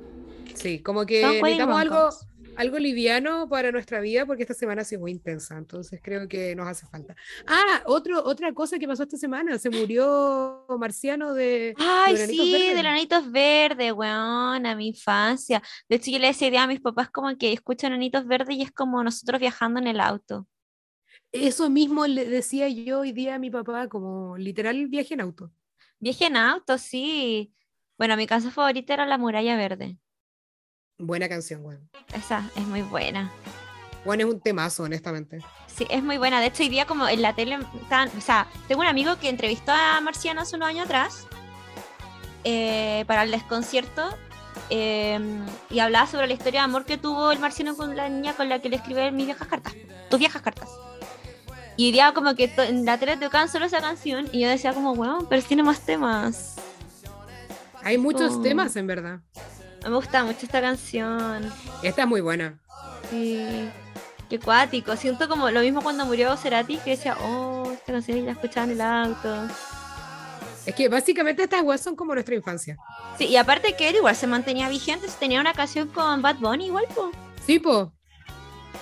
Sí, 0.55 0.79
como 0.81 1.05
que 1.05 1.21
necesitamos 1.23 1.79
algo. 1.79 2.09
Algo 2.55 2.77
liviano 2.79 3.47
para 3.49 3.71
nuestra 3.71 3.99
vida 3.99 4.25
porque 4.25 4.43
esta 4.43 4.53
semana 4.53 4.81
ha 4.81 4.85
sido 4.85 5.01
muy 5.01 5.11
intensa, 5.11 5.57
entonces 5.57 5.99
creo 6.03 6.27
que 6.27 6.55
nos 6.55 6.67
hace 6.67 6.85
falta. 6.87 7.15
Ah, 7.47 7.83
otro, 7.85 8.23
otra 8.23 8.53
cosa 8.53 8.79
que 8.79 8.87
pasó 8.87 9.03
esta 9.03 9.17
semana, 9.17 9.57
se 9.57 9.69
murió 9.69 10.65
Marciano 10.79 11.33
de... 11.33 11.73
Ay, 11.77 12.15
de 12.15 12.27
sí, 12.27 12.51
Verdes. 12.51 12.75
de 12.75 12.83
Nanitos 12.83 13.31
Verdes, 13.31 13.93
weón, 13.93 14.65
a 14.65 14.75
mi 14.75 14.87
infancia. 14.87 15.61
De 15.89 15.95
hecho, 15.95 16.11
yo 16.11 16.19
le 16.19 16.27
decía 16.27 16.47
idea 16.47 16.63
a 16.63 16.67
mis 16.67 16.81
papás 16.81 17.09
como 17.09 17.35
que 17.37 17.53
escucho 17.53 17.89
Nanitos 17.89 18.25
Verdes 18.25 18.57
y 18.57 18.61
es 18.61 18.71
como 18.71 19.03
nosotros 19.03 19.39
viajando 19.39 19.79
en 19.79 19.87
el 19.87 19.99
auto. 19.99 20.47
Eso 21.31 21.69
mismo 21.69 22.05
le 22.05 22.25
decía 22.25 22.69
yo 22.69 22.99
hoy 22.99 23.11
día 23.11 23.35
a 23.35 23.39
mi 23.39 23.49
papá, 23.49 23.87
como 23.87 24.37
literal 24.37 24.87
viaje 24.87 25.15
en 25.15 25.21
auto. 25.21 25.51
Viaje 25.99 26.25
en 26.25 26.37
auto, 26.37 26.77
sí. 26.77 27.53
Bueno, 27.97 28.17
mi 28.17 28.27
canción 28.27 28.51
favorita 28.51 28.93
era 28.93 29.05
La 29.05 29.17
Muralla 29.17 29.55
Verde. 29.57 29.97
Buena 30.97 31.27
canción, 31.27 31.65
weón. 31.65 31.89
Esa 32.13 32.49
es 32.55 32.65
muy 32.67 32.81
buena. 32.81 33.31
Bueno, 34.05 34.27
es 34.27 34.33
un 34.33 34.41
temazo, 34.41 34.83
honestamente. 34.83 35.39
Sí, 35.67 35.87
es 35.89 36.03
muy 36.03 36.17
buena. 36.17 36.39
De 36.39 36.47
hecho, 36.47 36.63
hoy 36.63 36.69
día 36.69 36.85
como 36.85 37.07
en 37.07 37.21
la 37.21 37.33
tele, 37.33 37.57
estaban- 37.81 38.11
o 38.17 38.21
sea, 38.21 38.47
tengo 38.67 38.81
un 38.81 38.87
amigo 38.87 39.17
que 39.17 39.29
entrevistó 39.29 39.71
a 39.71 39.99
Marciano 40.01 40.41
hace 40.41 40.55
unos 40.55 40.69
años 40.69 40.85
atrás 40.85 41.27
eh, 42.43 43.05
para 43.07 43.23
el 43.23 43.31
desconcierto 43.31 44.09
eh, 44.69 45.19
y 45.69 45.79
hablaba 45.79 46.05
sobre 46.05 46.27
la 46.27 46.33
historia 46.33 46.59
de 46.61 46.65
amor 46.65 46.85
que 46.85 46.97
tuvo 46.97 47.31
el 47.31 47.39
Marciano 47.39 47.75
con 47.75 47.95
la 47.95 48.09
niña 48.09 48.33
con 48.33 48.49
la 48.49 48.59
que 48.59 48.69
le 48.69 48.75
escribió 48.75 49.09
mis 49.11 49.25
viejas 49.25 49.47
cartas. 49.47 49.73
Tus 50.09 50.19
viejas 50.19 50.41
cartas. 50.41 50.69
Y 51.75 51.91
día 51.91 52.13
como 52.13 52.35
que 52.35 52.53
en 52.57 52.85
la 52.85 52.99
tele 52.99 53.17
tocaban 53.17 53.49
solo 53.49 53.65
esa 53.65 53.81
canción 53.81 54.27
y 54.31 54.41
yo 54.41 54.49
decía 54.49 54.73
como, 54.73 54.93
bueno, 54.93 55.25
pero 55.27 55.41
tiene 55.41 55.63
más 55.63 55.79
temas. 55.79 56.55
Hay 57.83 57.97
muchos 57.97 58.41
temas 58.43 58.75
en 58.75 58.85
verdad. 58.87 59.19
Me 59.83 59.95
gusta 59.95 60.23
mucho 60.23 60.45
esta 60.45 60.61
canción. 60.61 61.51
Esta 61.81 62.01
es 62.03 62.07
muy 62.07 62.21
buena. 62.21 62.59
Sí. 63.09 63.69
Qué 64.29 64.39
cuático. 64.39 64.95
Siento 64.95 65.27
como 65.27 65.49
lo 65.51 65.59
mismo 65.59 65.81
cuando 65.81 66.05
murió 66.05 66.35
Cerati, 66.37 66.77
que 66.77 66.91
decía, 66.91 67.17
oh, 67.21 67.69
esta 67.71 67.91
canción 67.91 68.25
la 68.25 68.31
escuchaba 68.31 68.65
en 68.65 68.71
el 68.71 68.81
auto. 68.81 69.47
Es 70.65 70.73
que 70.73 70.87
básicamente 70.87 71.43
estas 71.43 71.61
weas 71.61 71.81
son 71.81 71.95
como 71.95 72.13
nuestra 72.13 72.35
infancia. 72.35 72.77
Sí, 73.17 73.25
y 73.25 73.35
aparte 73.35 73.75
que 73.75 73.89
él 73.89 73.97
igual 73.97 74.15
se 74.15 74.27
mantenía 74.27 74.69
vigente, 74.69 75.07
tenía 75.19 75.41
una 75.41 75.53
canción 75.53 75.89
con 75.89 76.21
Bad 76.21 76.37
Bunny 76.37 76.67
igual, 76.67 76.85
po. 76.95 77.11
Sí, 77.45 77.59
po. 77.59 77.91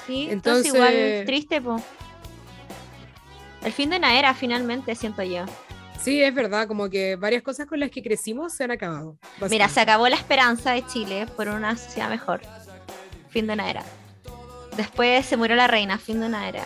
Sí, 0.05 0.27
entonces, 0.29 0.73
igual 0.73 1.23
triste, 1.25 1.59
po. 1.61 1.81
El 3.63 3.73
fin 3.73 3.89
de 3.89 3.97
una 3.97 4.17
era, 4.17 4.33
finalmente, 4.33 4.95
siento 4.95 5.23
yo. 5.23 5.45
Sí, 6.03 6.21
es 6.23 6.33
verdad, 6.33 6.67
como 6.67 6.89
que 6.89 7.15
varias 7.15 7.43
cosas 7.43 7.67
con 7.67 7.79
las 7.79 7.91
que 7.91 8.01
crecimos 8.01 8.53
se 8.53 8.63
han 8.63 8.71
acabado. 8.71 9.17
Mira, 9.49 9.69
se 9.69 9.79
acabó 9.79 10.07
la 10.09 10.15
esperanza 10.15 10.71
de 10.71 10.85
Chile 10.87 11.27
por 11.35 11.47
una 11.47 11.77
sociedad 11.77 12.09
mejor. 12.09 12.41
Fin 13.29 13.45
de 13.45 13.53
una 13.53 13.69
era. 13.69 13.83
Después 14.75 15.25
se 15.25 15.37
murió 15.37 15.55
la 15.55 15.67
reina, 15.67 15.99
fin 15.99 16.19
de 16.19 16.25
una 16.25 16.49
era. 16.49 16.65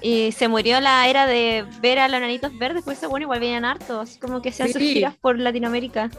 Y 0.00 0.32
se 0.32 0.48
murió 0.48 0.80
la 0.80 1.08
era 1.08 1.26
de 1.26 1.64
ver 1.80 1.98
a 1.98 2.08
los 2.08 2.20
nanitos 2.20 2.56
verdes, 2.56 2.82
pues 2.84 3.00
bueno, 3.08 3.24
igual 3.24 3.40
venían 3.40 3.64
hartos, 3.64 4.16
como 4.18 4.42
que 4.42 4.52
se 4.52 4.64
hacen 4.64 4.80
giras 4.80 5.16
por 5.16 5.38
Latinoamérica. 5.38 6.10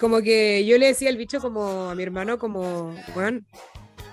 Como 0.00 0.20
que 0.22 0.64
yo 0.64 0.78
le 0.78 0.86
decía 0.86 1.08
al 1.08 1.16
bicho 1.16 1.40
como 1.40 1.90
a 1.90 1.94
mi 1.94 2.02
hermano, 2.02 2.38
como, 2.38 2.94
bueno, 3.14 3.40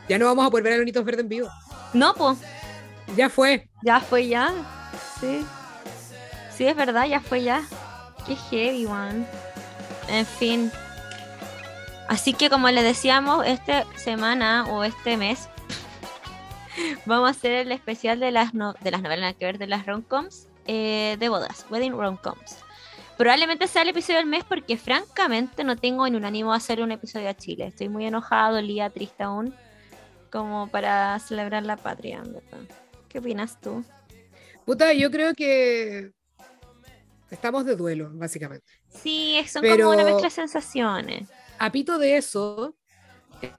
ya 0.07 0.19
no 0.19 0.25
vamos 0.25 0.45
a 0.45 0.49
poder 0.49 0.63
ver 0.63 0.73
a 0.73 0.75
los 0.77 0.81
nanitos 0.83 1.05
verdes 1.05 1.23
en 1.23 1.29
vivo. 1.29 1.49
No, 1.93 2.13
pues. 2.13 2.37
Ya 3.15 3.29
fue. 3.29 3.69
Ya 3.83 3.99
fue, 3.99 4.27
ya. 4.27 4.51
Sí. 5.19 5.45
Sí, 6.55 6.65
es 6.65 6.75
verdad, 6.75 7.05
ya 7.05 7.19
fue 7.19 7.43
ya. 7.43 7.63
Qué 8.25 8.35
heavy, 8.35 8.85
man. 8.85 9.27
En 10.09 10.25
fin. 10.25 10.71
Así 12.07 12.33
que 12.33 12.49
como 12.49 12.69
le 12.69 12.83
decíamos, 12.83 13.45
esta 13.45 13.85
semana 13.95 14.65
o 14.69 14.83
este 14.83 15.17
mes 15.17 15.49
Vamos 17.05 17.27
a 17.27 17.31
hacer 17.31 17.51
el 17.51 17.71
especial 17.71 18.19
de 18.19 18.31
las, 18.31 18.51
de 18.53 18.91
las 18.91 19.01
novelas 19.01 19.35
que 19.35 19.45
ver 19.45 19.57
de 19.57 19.67
las 19.67 19.85
romcoms 19.85 20.47
eh, 20.65 21.17
de 21.19 21.29
bodas, 21.29 21.65
wedding 21.69 21.93
romcoms. 21.93 22.57
Probablemente 23.17 23.67
sea 23.67 23.83
el 23.83 23.89
episodio 23.89 24.19
del 24.19 24.25
mes 24.25 24.43
porque 24.43 24.77
francamente 24.77 25.63
no 25.63 25.75
tengo 25.75 26.07
en 26.07 26.15
un 26.15 26.25
ánimo 26.25 26.53
a 26.53 26.57
hacer 26.57 26.81
un 26.81 26.91
episodio 26.91 27.29
a 27.29 27.35
Chile. 27.35 27.67
Estoy 27.67 27.89
muy 27.89 28.05
enojado, 28.05 28.61
día 28.61 28.89
triste 28.89 29.23
aún, 29.23 29.53
como 30.31 30.67
para 30.67 31.19
celebrar 31.19 31.63
la 31.63 31.77
patria. 31.77 32.23
¿Qué 33.09 33.19
opinas 33.19 33.59
tú? 33.61 33.83
Puta, 34.65 34.93
yo 34.93 35.11
creo 35.11 35.33
que 35.35 36.11
estamos 37.31 37.65
de 37.65 37.75
duelo, 37.75 38.11
básicamente. 38.13 38.65
Sí, 38.89 39.37
son 39.47 39.63
como 39.63 39.89
una 39.89 40.03
mezcla 40.03 40.23
de 40.23 40.29
sensaciones. 40.29 41.29
A 41.59 41.71
pito 41.71 41.97
de 41.97 42.17
eso, 42.17 42.75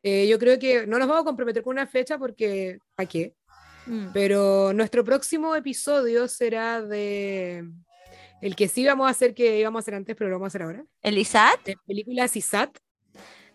eh, 0.02 0.26
yo 0.28 0.38
creo 0.38 0.58
que 0.58 0.86
no 0.86 0.98
nos 0.98 1.08
vamos 1.08 1.22
a 1.22 1.24
comprometer 1.24 1.62
con 1.62 1.72
una 1.72 1.86
fecha 1.86 2.18
porque, 2.18 2.78
¿para 2.94 3.08
qué? 3.08 3.34
Mm. 3.86 4.08
Pero 4.12 4.72
nuestro 4.72 5.04
próximo 5.04 5.54
episodio 5.54 6.28
será 6.28 6.80
de 6.82 7.64
el 8.40 8.56
que 8.56 8.68
sí 8.68 8.84
vamos 8.84 9.06
a 9.06 9.10
hacer 9.10 9.34
que 9.34 9.58
íbamos 9.58 9.80
a 9.80 9.82
hacer 9.82 9.94
antes, 9.94 10.14
pero 10.16 10.30
lo 10.30 10.36
vamos 10.36 10.46
a 10.46 10.48
hacer 10.48 10.62
ahora. 10.62 10.84
¿El 11.02 11.18
ISAT? 11.18 11.64
De 11.64 11.76
películas 11.86 12.36
ISAT. 12.36 12.76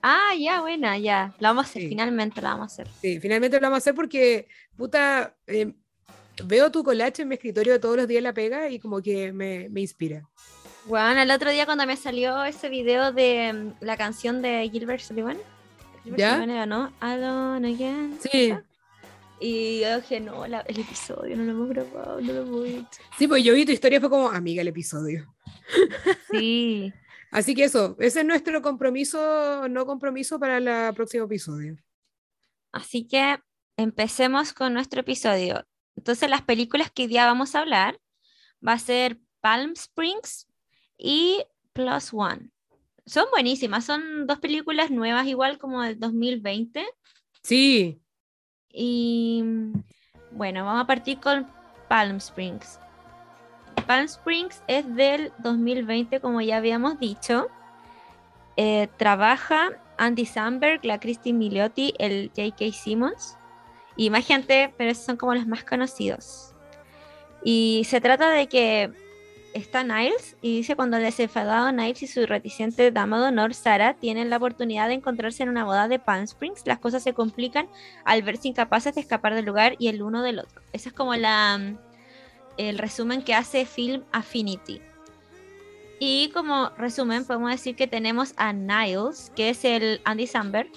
Ah, 0.01 0.33
ya, 0.39 0.61
buena, 0.61 0.97
ya. 0.97 1.35
Lo 1.39 1.49
vamos 1.49 1.65
a 1.65 1.69
hacer, 1.69 1.89
finalmente 1.89 2.41
lo 2.41 2.47
vamos 2.47 2.71
a 2.71 2.73
hacer. 2.73 2.87
Sí, 3.01 3.19
finalmente 3.19 3.57
lo 3.57 3.67
vamos 3.67 3.77
a 3.77 3.79
hacer 3.79 3.95
porque, 3.95 4.47
puta, 4.77 5.35
eh, 5.45 5.73
veo 6.45 6.71
tu 6.71 6.83
collage 6.83 7.21
en 7.21 7.27
mi 7.27 7.35
escritorio 7.35 7.79
todos 7.79 7.97
los 7.97 8.07
días 8.07 8.23
la 8.23 8.33
pega 8.33 8.69
y 8.69 8.79
como 8.79 9.01
que 9.01 9.31
me, 9.31 9.69
me 9.69 9.81
inspira. 9.81 10.27
Bueno, 10.85 11.21
el 11.21 11.31
otro 11.31 11.51
día 11.51 11.65
cuando 11.65 11.85
me 11.85 11.97
salió 11.97 12.43
ese 12.45 12.69
video 12.69 13.11
de 13.11 13.53
mm, 13.53 13.83
la 13.83 13.97
canción 13.97 14.41
de 14.41 14.69
Gilbert 14.71 15.01
Sullivan, 15.01 15.37
¿Ya? 16.17 16.65
¿no? 16.65 16.91
Alone 16.99 17.73
again. 17.73 18.17
Sí. 18.21 18.53
Y 19.39 19.81
yo 19.81 20.01
dije, 20.01 20.19
no, 20.19 20.43
el 20.45 20.53
episodio 20.53 21.37
no 21.37 21.43
lo 21.43 21.51
hemos 21.51 21.69
grabado, 21.69 22.19
no 22.19 22.33
lo 22.33 22.41
hemos 22.41 22.65
hecho. 22.65 23.01
Sí, 23.17 23.27
pues 23.27 23.43
yo 23.43 23.53
vi 23.53 23.65
tu 23.65 23.71
historia, 23.71 23.99
fue 23.99 24.09
como, 24.09 24.29
amiga, 24.29 24.61
el 24.61 24.67
episodio. 24.67 25.33
Sí. 26.31 26.91
Así 27.31 27.53
que 27.53 27.65
eso, 27.65 27.95
ese 27.99 28.21
es 28.21 28.25
nuestro 28.25 28.61
compromiso, 28.61 29.67
no 29.69 29.85
compromiso 29.85 30.39
para 30.39 30.57
el 30.57 30.93
próximo 30.95 31.25
episodio. 31.25 31.77
Así 32.71 33.07
que 33.07 33.37
empecemos 33.77 34.51
con 34.51 34.73
nuestro 34.73 35.01
episodio. 35.01 35.63
Entonces, 35.99 36.29
las 36.29 36.43
películas 36.43 36.89
que 36.89 37.01
hoy 37.01 37.07
día 37.09 37.25
vamos 37.25 37.55
a 37.55 37.59
hablar 37.59 37.99
va 38.65 38.71
a 38.71 38.79
ser 38.79 39.19
Palm 39.41 39.73
Springs 39.73 40.47
y 40.97 41.43
Plus 41.73 42.13
One. 42.13 42.51
Son 43.05 43.25
buenísimas, 43.31 43.83
son 43.83 44.25
dos 44.25 44.39
películas 44.39 44.91
nuevas 44.91 45.27
igual 45.27 45.57
como 45.57 45.81
del 45.81 45.99
2020. 45.99 46.85
Sí. 47.43 47.99
Y 48.71 49.43
bueno, 50.31 50.63
vamos 50.63 50.83
a 50.83 50.87
partir 50.87 51.19
con 51.19 51.45
Palm 51.89 52.15
Springs. 52.15 52.79
Palm 53.85 54.05
Springs 54.05 54.63
es 54.67 54.95
del 54.95 55.33
2020, 55.39 56.21
como 56.21 56.39
ya 56.39 56.55
habíamos 56.55 56.97
dicho. 56.97 57.49
Eh, 58.55 58.87
trabaja 58.95 59.71
Andy 59.97 60.25
Samberg, 60.25 60.85
la 60.85 60.97
Christine 61.01 61.37
Milioti, 61.37 61.93
el 61.99 62.31
J.K. 62.33 62.71
Simmons 62.71 63.35
y 63.99 64.09
pero 64.77 64.91
esos 64.91 65.03
son 65.03 65.17
como 65.17 65.35
los 65.35 65.45
más 65.45 65.65
conocidos. 65.65 66.53
Y 67.43 67.83
se 67.85 67.99
trata 67.99 68.29
de 68.29 68.47
que 68.47 68.91
está 69.53 69.83
Niles 69.83 70.37
y 70.41 70.55
dice 70.57 70.77
cuando 70.77 70.95
el 70.95 71.03
desenfadado 71.03 71.69
Niles 71.73 72.01
y 72.03 72.07
su 72.07 72.25
reticente 72.25 72.91
dama 72.91 73.19
de 73.19 73.27
honor 73.27 73.53
Sara 73.53 73.95
tienen 73.95 74.29
la 74.29 74.37
oportunidad 74.37 74.87
de 74.87 74.93
encontrarse 74.93 75.43
en 75.43 75.49
una 75.49 75.65
boda 75.65 75.89
de 75.89 75.99
Palm 75.99 76.23
Springs, 76.23 76.65
las 76.65 76.79
cosas 76.79 77.03
se 77.03 77.13
complican 77.13 77.67
al 78.05 78.23
verse 78.23 78.47
incapaces 78.47 78.95
de 78.95 79.01
escapar 79.01 79.35
del 79.35 79.43
lugar 79.43 79.75
y 79.79 79.89
el 79.89 80.01
uno 80.01 80.21
del 80.21 80.39
otro. 80.39 80.61
Ese 80.71 80.89
es 80.89 80.95
como 80.95 81.13
la, 81.15 81.59
el 82.57 82.77
resumen 82.77 83.21
que 83.21 83.35
hace 83.35 83.65
Film 83.65 84.05
Affinity. 84.13 84.81
Y 85.99 86.29
como 86.29 86.69
resumen 86.77 87.25
podemos 87.25 87.51
decir 87.51 87.75
que 87.75 87.87
tenemos 87.87 88.33
a 88.37 88.53
Niles, 88.53 89.33
que 89.35 89.49
es 89.49 89.65
el 89.65 89.99
Andy 90.05 90.25
Samberg, 90.25 90.71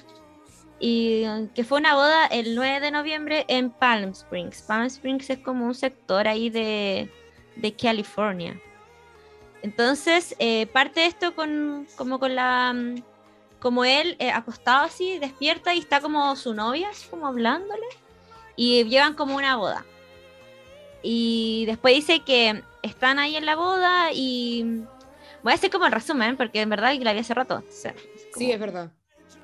y 0.85 1.25
que 1.55 1.63
fue 1.63 1.79
una 1.79 1.95
boda 1.95 2.27
el 2.27 2.57
9 2.57 2.81
de 2.81 2.91
noviembre 2.91 3.45
en 3.47 3.71
Palm 3.71 4.11
Springs. 4.11 4.63
Palm 4.63 4.87
Springs 4.87 5.31
es 5.31 5.39
como 5.39 5.65
un 5.65 5.77
sector 5.77 6.27
ahí 6.27 6.51
de, 6.51 7.09
de 7.55 7.73
California. 7.77 8.61
Entonces, 9.63 10.35
eh, 10.41 10.67
parte 10.67 11.07
esto 11.07 11.37
con, 11.37 11.87
como 11.97 12.19
con 12.19 12.35
la, 12.35 12.73
mm, 12.73 12.97
como 13.61 13.85
él 13.85 14.17
eh, 14.19 14.33
acostado 14.33 14.85
así, 14.85 15.21
despierta 15.21 15.73
y 15.73 15.79
está 15.79 16.01
como 16.01 16.35
su 16.35 16.53
novia, 16.53 16.89
así 16.89 17.07
como 17.09 17.29
hablándole, 17.29 17.87
y 18.57 18.83
llevan 18.83 19.15
como 19.15 19.37
una 19.37 19.55
boda. 19.55 19.87
Y 21.01 21.63
después 21.67 21.95
dice 21.95 22.25
que 22.25 22.61
están 22.83 23.21
ahí 23.21 23.37
en 23.37 23.47
la 23.47 23.55
boda 23.55 24.11
y 24.13 24.83
voy 25.45 25.53
a 25.53 25.55
hacer 25.55 25.71
como 25.71 25.87
el 25.87 25.93
resumen, 25.93 26.37
porque 26.37 26.61
en 26.61 26.71
verdad 26.71 26.93
la 26.99 27.13
vi 27.13 27.21
hace 27.21 27.35
rato. 27.35 27.63
Sí, 28.35 28.51
es 28.51 28.59
verdad. 28.59 28.91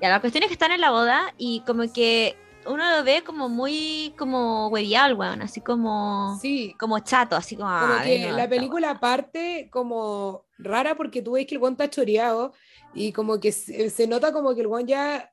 Ya, 0.01 0.09
la 0.09 0.21
cuestión 0.21 0.43
es 0.43 0.47
que 0.47 0.53
están 0.53 0.71
en 0.71 0.81
la 0.81 0.91
boda 0.91 1.33
y 1.37 1.61
como 1.61 1.91
que 1.91 2.37
uno 2.65 2.97
lo 2.97 3.03
ve 3.03 3.23
como 3.23 3.49
muy 3.49 4.13
como 4.17 4.67
huevial, 4.67 5.13
weón, 5.13 5.41
así 5.41 5.61
como 5.61 6.37
sí. 6.41 6.75
como 6.79 6.99
chato, 6.99 7.35
así 7.35 7.55
como, 7.55 7.69
como 7.69 8.01
que 8.03 8.31
la 8.31 8.47
película 8.47 8.99
parte 8.99 9.69
como 9.71 10.45
rara 10.57 10.95
porque 10.95 11.21
tú 11.21 11.33
ves 11.33 11.47
que 11.47 11.55
el 11.55 11.59
guan 11.59 11.73
está 11.73 11.89
choreado 11.89 12.53
y 12.93 13.11
como 13.11 13.39
que 13.39 13.51
se, 13.51 14.07
nota 14.07 14.31
como 14.31 14.55
que 14.55 14.61
el 14.61 14.67
guan 14.67 14.87
ya 14.87 15.31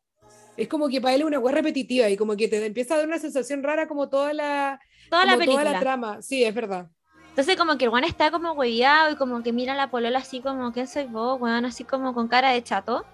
es 0.56 0.68
como 0.68 0.88
que 0.88 1.00
para 1.00 1.14
él 1.14 1.20
es 1.23 1.26
una 1.26 1.38
weá 1.38 1.54
repetitiva 1.54 2.08
y 2.08 2.16
como 2.16 2.37
que 2.37 2.49
te 2.49 2.64
empieza 2.64 2.94
a 2.94 2.99
dar 2.99 3.06
una 3.06 3.18
sensación 3.18 3.62
rara 3.62 3.87
como 3.87 4.08
toda 4.08 4.32
la 4.32 4.80
toda 5.11 5.26
la 5.26 5.37
película. 5.37 5.62
toda 5.62 5.73
la 5.73 5.80
trama, 5.80 6.23
sí, 6.23 6.44
es 6.44 6.54
verdad. 6.54 6.88
Entonces 7.28 7.56
como 7.56 7.76
que 7.76 7.85
el 7.85 7.90
guan 7.90 8.04
está 8.04 8.30
como 8.30 8.52
hueviado 8.52 9.12
y 9.12 9.16
como 9.16 9.42
que 9.42 9.52
mira 9.52 9.75
a 9.75 9.76
la 9.76 9.90
polola 9.90 10.20
así 10.20 10.40
como, 10.40 10.73
¿quién 10.73 10.88
soy 10.88 11.04
vos, 11.04 11.38
weón? 11.40 11.66
Así 11.66 11.85
como 11.85 12.14
con 12.14 12.28
cara 12.28 12.50
de 12.52 12.62
chato. 12.62 13.04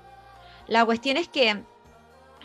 La 0.66 0.84
cuestión 0.84 1.16
es 1.16 1.28
que 1.28 1.62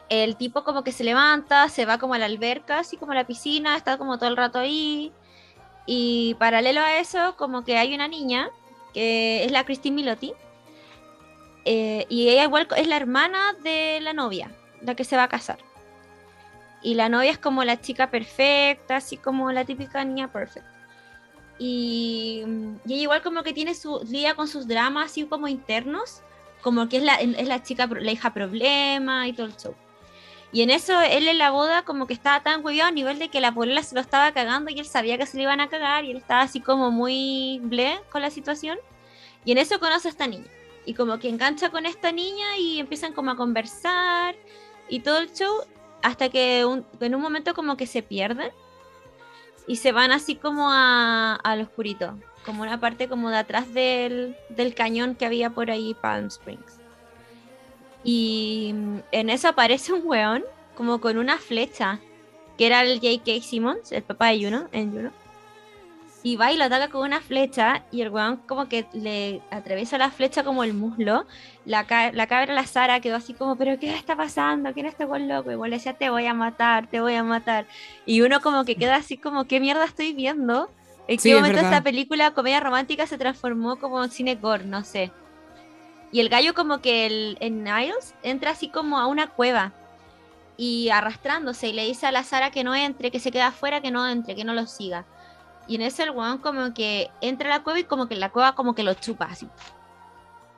el 0.10 0.36
tipo 0.38 0.64
como 0.64 0.84
que 0.84 0.92
se 0.92 1.04
levanta, 1.04 1.70
se 1.70 1.86
va 1.86 1.98
como 1.98 2.14
a 2.14 2.18
la 2.18 2.26
alberca, 2.26 2.80
así 2.80 2.98
como 2.98 3.12
a 3.12 3.16
la 3.16 3.28
piscina, 3.28 3.76
está 3.76 3.98
como 3.98 4.18
todo 4.18 4.30
el 4.30 4.38
rato 4.38 4.60
ahí. 4.60 5.12
Y 5.86 6.36
paralelo 6.36 6.82
a 6.82 6.98
eso, 6.98 7.36
como 7.38 7.64
que 7.64 7.78
hay 7.78 7.94
una 7.94 8.08
niña, 8.08 8.50
que 8.94 9.46
es 9.46 9.52
la 9.52 9.64
Christine 9.64 9.96
Milotti, 9.96 10.34
eh, 11.70 12.06
y 12.08 12.30
ella 12.30 12.44
igual 12.44 12.68
es 12.78 12.88
la 12.88 12.96
hermana 12.96 13.54
de 13.62 14.00
la 14.02 14.14
novia, 14.14 14.52
la 14.82 14.96
que 14.96 15.04
se 15.04 15.18
va 15.18 15.24
a 15.24 15.28
casar. 15.28 15.60
Y 16.82 16.96
la 16.96 17.10
novia 17.10 17.32
es 17.32 17.38
como 17.38 17.64
la 17.64 17.82
chica 17.82 18.10
perfecta, 18.10 18.98
así 18.98 19.18
como 19.18 19.52
la 19.52 19.66
típica 19.66 20.04
niña 20.06 20.32
perfecta. 20.32 20.72
Y, 21.60 22.44
y, 22.86 22.94
ella 22.94 23.02
igual 23.02 23.22
como 23.22 23.44
que 23.44 23.52
tiene 23.52 23.76
su 23.76 24.00
día 24.00 24.36
con 24.36 24.48
sus 24.48 24.68
dramas 24.68 25.08
así 25.08 25.26
como 25.26 25.48
internos, 25.48 26.22
como 26.62 26.90
que 26.90 26.98
es 26.98 27.04
la, 27.04 27.16
es 27.16 27.48
la 27.48 27.64
chica, 27.64 27.88
la 27.88 28.12
hija 28.12 28.34
problema 28.34 29.28
y 29.28 29.34
todo 29.34 29.48
el 29.48 29.56
show. 29.58 29.76
Y 30.52 30.62
en 30.62 30.70
eso 30.70 31.02
él 31.02 31.28
en 31.28 31.38
la 31.38 31.52
boda 31.52 31.84
como 31.84 32.08
que 32.08 32.14
estaba 32.14 32.42
tan 32.42 32.62
cuidado 32.62 32.90
a 32.90 32.92
nivel 32.92 33.20
de 33.20 33.30
que 33.30 33.42
la 33.42 33.54
polola 33.54 33.84
se 33.84 33.96
lo 33.96 34.02
estaba 34.02 34.32
cagando 34.32 34.72
y 34.72 34.80
él 34.80 34.86
sabía 34.86 35.18
que 35.18 35.26
se 35.26 35.38
le 35.38 35.44
iban 35.44 35.60
a 35.60 35.68
cagar 35.68 36.06
y 36.06 36.12
él 36.12 36.18
estaba 36.18 36.42
así 36.42 36.62
como 36.62 36.90
muy 36.90 37.60
ble 37.64 38.00
con 38.12 38.22
la 38.22 38.30
situación. 38.30 38.78
Y 39.44 39.52
en 39.52 39.58
eso 39.58 39.80
conoce 39.80 40.08
a 40.08 40.12
esta 40.12 40.28
niña. 40.28 40.48
Y 40.86 40.94
como 40.94 41.20
que 41.20 41.28
engancha 41.30 41.70
con 41.70 41.86
esta 41.86 42.12
niña 42.12 42.58
y 42.58 42.80
empiezan 42.80 43.14
como 43.14 43.32
a 43.32 43.36
conversar 43.36 44.36
y 44.90 45.02
todo 45.02 45.18
el 45.18 45.34
show 45.34 45.64
hasta 46.02 46.30
que 46.30 46.62
en 46.62 47.16
un 47.16 47.22
momento 47.22 47.54
como 47.54 47.76
que 47.76 47.88
se 47.88 48.02
pierden 48.02 48.52
y 49.68 49.76
se 49.76 49.92
van 49.92 50.12
así 50.12 50.36
como 50.36 50.72
a, 50.72 51.36
al 51.36 51.62
oscurito, 51.62 52.18
como 52.48 52.63
una 52.63 52.80
parte 52.80 53.10
como 53.10 53.30
de 53.30 53.38
atrás 53.38 53.74
del, 53.74 54.38
del 54.48 54.74
cañón 54.74 55.16
que 55.16 55.25
había 55.25 55.50
por 55.50 55.70
ahí 55.70 55.94
Palm 55.94 56.27
Springs. 56.27 56.80
Y 58.06 58.74
en 59.12 59.30
eso 59.30 59.50
aparece 59.50 59.92
un 59.92 60.01
weón 60.08 60.46
como 60.74 61.01
con 61.01 61.18
una 61.18 61.39
flecha, 61.39 62.00
que 62.58 62.68
era 62.68 62.84
el 62.84 63.01
J.K. 63.01 63.42
Simmons, 63.42 63.92
el 63.92 64.01
papá 64.01 64.30
de 64.30 64.46
Juno, 64.46 64.70
en 64.72 64.94
Juno. 64.94 65.12
Y 66.24 66.38
va 66.38 66.54
y 66.54 66.58
lo 66.58 66.63
ataca 66.63 66.88
con 66.88 67.01
una 67.01 67.20
flecha 67.20 67.84
y 67.92 68.00
el 68.00 68.12
weón 68.12 68.38
como 68.48 68.70
que 68.70 68.86
le 68.94 69.42
atraviesa 69.51 69.98
la 69.98 70.10
flecha 70.10 70.46
como 70.46 70.63
el 70.63 70.74
muslo. 70.74 71.25
La, 71.66 71.86
la 72.13 72.27
cabra, 72.27 72.54
la 72.54 72.66
Sara, 72.66 73.01
quedó 73.01 73.18
así 73.18 73.34
como, 73.34 73.58
pero 73.58 73.77
¿qué 73.77 73.94
está 73.94 74.16
pasando? 74.16 74.72
¿Quién 74.72 74.86
está 74.86 75.06
con 75.06 75.27
loco? 75.27 75.51
Y 75.51 75.70
le 75.70 75.75
decía, 75.75 75.94
te 75.96 76.10
voy 76.10 76.27
a 76.27 76.34
matar, 76.34 76.88
te 76.88 77.01
voy 77.01 77.16
a 77.16 77.24
matar. 77.24 77.66
Y 78.06 78.22
uno 78.22 78.39
como 78.39 78.63
que 78.63 78.77
queda 78.77 78.96
así 78.96 79.18
como, 79.18 79.46
¿qué 79.46 79.60
mierda 79.60 79.84
estoy 79.84 80.13
viendo? 80.13 80.70
¿En 81.08 81.18
qué 81.18 81.36
momento 81.36 81.60
esta 81.60 81.82
película, 81.82 82.32
comedia 82.32 82.60
romántica, 82.60 83.08
se 83.08 83.18
transformó 83.18 83.78
como 83.78 84.06
cine 84.08 84.36
gore? 84.36 84.66
No 84.66 84.84
sé. 84.84 85.12
Y 86.12 86.20
el 86.20 86.30
gallo 86.30 86.54
como 86.54 86.80
que 86.82 87.06
el, 87.06 87.38
en 87.40 87.64
Niles 87.64 88.14
entra 88.24 88.52
así 88.52 88.70
como 88.70 88.98
a 88.98 89.08
una 89.08 89.28
cueva 89.28 89.74
y 90.58 90.90
arrastrándose 90.90 91.70
y 91.70 91.74
le 91.74 91.86
dice 91.86 92.08
a 92.08 92.12
la 92.12 92.24
Sara 92.24 92.52
que 92.52 92.64
no 92.64 92.76
entre, 92.76 93.12
que 93.12 93.20
se 93.20 93.32
quede 93.32 93.44
afuera, 93.44 93.82
que 93.82 93.92
no 93.92 94.08
entre, 94.08 94.36
que 94.36 94.44
no 94.44 94.54
lo 94.54 94.66
siga. 94.66 95.06
Y 95.68 95.76
en 95.76 95.82
ese 95.82 96.04
el 96.04 96.12
weón 96.12 96.40
como 96.40 96.74
que 96.74 97.10
entra 97.22 97.54
a 97.54 97.58
la 97.58 97.64
cueva 97.64 97.80
y 97.80 97.84
como 97.84 98.08
que 98.08 98.16
la 98.16 98.30
cueva 98.30 98.56
como 98.56 98.74
que 98.74 98.84
lo 98.84 98.94
chupa 98.94 99.26
así. 99.26 99.48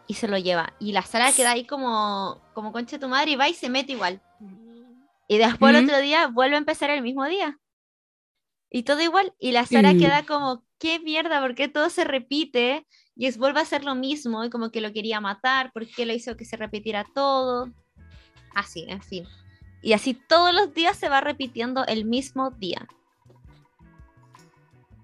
Y 0.08 0.16
se 0.16 0.28
lo 0.28 0.38
lleva. 0.38 0.74
Y 0.80 0.94
la 0.94 1.04
Sara 1.04 1.32
queda 1.32 1.52
ahí 1.52 1.66
como, 1.66 2.42
como 2.54 2.72
concha 2.72 2.98
tu 2.98 3.08
madre 3.08 3.32
y 3.32 3.36
va 3.36 3.50
y 3.50 3.54
se 3.54 3.70
mete 3.70 3.92
igual. 3.92 4.22
Y 5.28 5.38
después 5.38 5.76
el 5.76 5.86
otro 5.86 6.00
día 6.00 6.28
vuelve 6.28 6.56
a 6.56 6.60
empezar 6.60 6.90
el 6.90 7.04
mismo 7.04 7.26
día. 7.26 7.59
Y 8.70 8.84
todo 8.84 9.02
igual. 9.02 9.34
Y 9.40 9.52
la 9.52 9.66
Sara 9.66 9.94
queda 9.94 10.26
como, 10.26 10.64
qué 10.78 11.00
mierda, 11.00 11.42
¿por 11.42 11.56
qué 11.56 11.68
todo 11.68 11.90
se 11.90 12.04
repite? 12.04 12.86
Y 13.16 13.26
es 13.26 13.38
vuelve 13.38 13.60
a 13.60 13.64
hacer 13.64 13.84
lo 13.84 13.96
mismo 13.96 14.44
y 14.44 14.50
como 14.50 14.72
que 14.72 14.82
lo 14.82 14.94
quería 14.94 15.20
matar, 15.20 15.72
porque 15.74 16.06
lo 16.06 16.14
hizo 16.14 16.38
que 16.38 16.46
se 16.46 16.58
repitiera 16.58 17.06
todo. 17.14 17.72
Así, 18.54 18.86
en 18.88 19.02
fin. 19.02 19.26
Y 19.82 19.94
así 19.94 20.14
todos 20.14 20.54
los 20.54 20.74
días 20.74 20.98
se 20.98 21.10
va 21.10 21.22
repitiendo 21.22 21.86
el 21.86 22.06
mismo 22.06 22.52
día. 22.52 22.88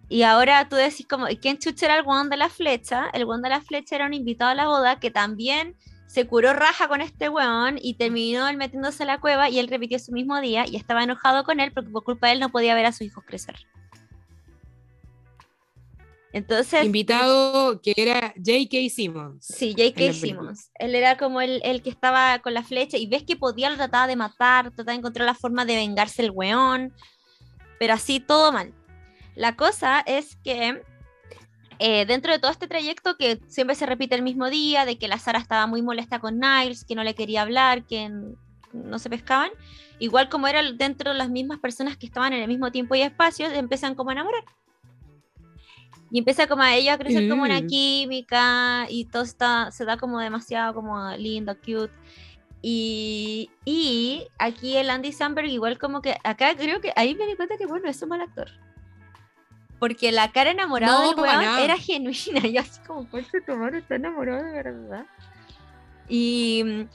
Y 0.08 0.22
ahora 0.22 0.70
tú 0.70 0.76
decís 0.76 1.08
como, 1.08 1.26
¿quién 1.42 1.58
chucha 1.58 1.88
era 1.88 1.98
el 1.98 2.04
guan 2.04 2.30
de 2.30 2.38
la 2.38 2.50
flecha? 2.50 3.10
El 3.14 3.26
guan 3.26 3.42
de 3.42 3.50
la 3.50 3.62
flecha 3.62 3.96
era 3.96 4.06
un 4.06 4.14
invitado 4.14 4.52
a 4.52 4.56
la 4.56 4.68
boda 4.68 5.00
que 5.00 5.10
también 5.10 5.76
se 6.16 6.26
curó 6.28 6.54
raja 6.54 6.88
con 6.88 7.02
este 7.02 7.28
weón 7.28 7.78
y 7.82 7.96
terminó 7.96 8.48
él 8.48 8.56
metiéndose 8.56 9.04
a 9.04 9.06
la 9.06 9.20
cueva 9.20 9.50
y 9.50 9.60
él 9.60 9.68
repitió 9.68 10.00
su 10.00 10.14
mismo 10.14 10.40
día 10.40 10.64
y 10.66 10.78
estaba 10.78 11.04
enojado 11.04 11.44
con 11.44 11.60
él 11.60 11.74
porque 11.74 11.90
por 11.90 12.06
culpa 12.06 12.28
de 12.28 12.34
él 12.34 12.40
no 12.40 12.54
podía 12.54 12.74
ver 12.74 12.86
a 12.86 12.94
sus 12.94 13.02
hijos 13.02 13.22
crecer. 13.28 13.58
Entonces. 16.32 16.86
Invitado 16.86 17.82
que 17.82 17.94
era 17.98 18.34
J.K. 18.38 18.90
Simmons. 18.90 19.46
Sí, 19.46 19.76
J.K. 19.78 20.14
Simmons. 20.14 20.72
Él 20.76 20.96
era 20.96 21.18
como 21.18 21.42
el, 21.42 21.60
el, 21.66 21.82
que 21.82 21.90
estaba 21.90 22.40
con 22.40 22.54
la 22.54 22.64
flecha 22.64 22.96
y 22.96 23.08
ves 23.08 23.24
que 23.24 23.36
podía, 23.36 23.70
lo 23.70 23.76
trataba 23.76 24.08
de 24.08 24.16
matar, 24.16 24.72
trataba 24.72 24.94
de 24.94 25.00
encontrar 25.00 25.26
la 25.26 25.36
forma 25.36 25.66
de 25.66 25.76
vengarse 25.76 26.22
el 26.22 26.32
weón, 26.32 26.94
pero 27.78 27.94
así 27.94 28.22
todo 28.22 28.54
mal. 28.54 28.74
La 29.36 29.58
cosa 29.58 30.00
es 30.00 30.38
que 30.38 30.82
eh, 31.80 32.06
dentro 32.06 32.32
de 32.32 32.40
todo 32.40 32.52
este 32.52 32.68
trayecto 32.68 33.18
que 33.18 33.40
siempre 33.48 33.76
se 33.76 33.86
repite 33.86 34.16
el 34.16 34.22
mismo 34.22 34.50
día, 34.50 34.86
de 34.86 34.98
que 34.98 35.08
la 35.08 35.20
Sara 35.20 35.40
estaba 35.40 35.68
muy 35.68 35.82
molesta 35.82 36.20
con 36.20 36.40
Niles, 36.40 36.86
que 36.86 36.96
no 36.96 37.04
le 37.04 37.16
quería 37.16 37.42
hablar, 37.42 37.86
que 37.86 38.12
no 38.74 39.00
se 39.00 39.10
pescaban, 39.10 39.50
igual 40.00 40.30
como 40.30 40.48
era 40.48 40.62
dentro 40.74 41.12
de 41.12 41.18
las 41.18 41.30
mismas 41.30 41.60
personas 41.60 41.98
que 41.98 42.06
estaban 42.06 42.34
en 42.34 42.42
el 42.42 42.48
mismo 42.48 42.72
tiempo 42.72 42.96
y 42.96 43.02
espacio, 43.02 43.48
empiezan 43.48 43.96
como 43.96 44.10
a 44.10 44.14
enamorar. 44.14 44.44
Y 46.12 46.20
empieza 46.20 46.48
como 46.48 46.62
a 46.62 46.76
ella 46.76 46.94
a 46.94 46.98
crecer 46.98 47.28
como 47.28 47.44
una 47.44 47.62
mm. 47.62 47.68
química 47.68 48.86
y 48.90 49.06
todo 49.06 49.24
está, 49.24 49.72
se 49.72 49.86
da 49.86 49.98
como 49.98 50.20
demasiado 50.20 50.74
como 50.74 51.12
lindo, 51.18 51.56
cute. 51.58 51.92
Y, 52.62 53.50
y 53.66 54.28
aquí 54.40 54.78
el 54.78 54.90
Andy 54.90 55.12
Samberg 55.12 55.48
igual 55.48 55.78
como 55.78 56.02
que, 56.02 56.16
acá 56.24 56.56
creo 56.56 56.80
que 56.80 56.94
ahí 56.96 57.16
me 57.16 57.28
di 57.28 57.36
cuenta 57.36 57.58
que 57.58 57.66
bueno, 57.66 57.90
es 57.90 58.02
un 58.02 58.10
mal 58.10 58.22
actor. 58.22 58.50
Porque 59.80 60.12
la 60.12 60.32
cara 60.32 60.52
enamorada 60.52 61.02
del 61.02 61.16
weón 61.16 61.60
era 61.60 61.78
genuina. 61.78 62.16
Y 62.48 62.58
así 62.58 62.80
como, 62.88 63.06
¿por 63.06 63.24
qué 63.26 63.42
tu 63.42 63.54
está 63.66 63.96
enamorado 63.96 64.44
de 64.44 64.52
verdad? 64.52 65.06
Y, 66.08 66.88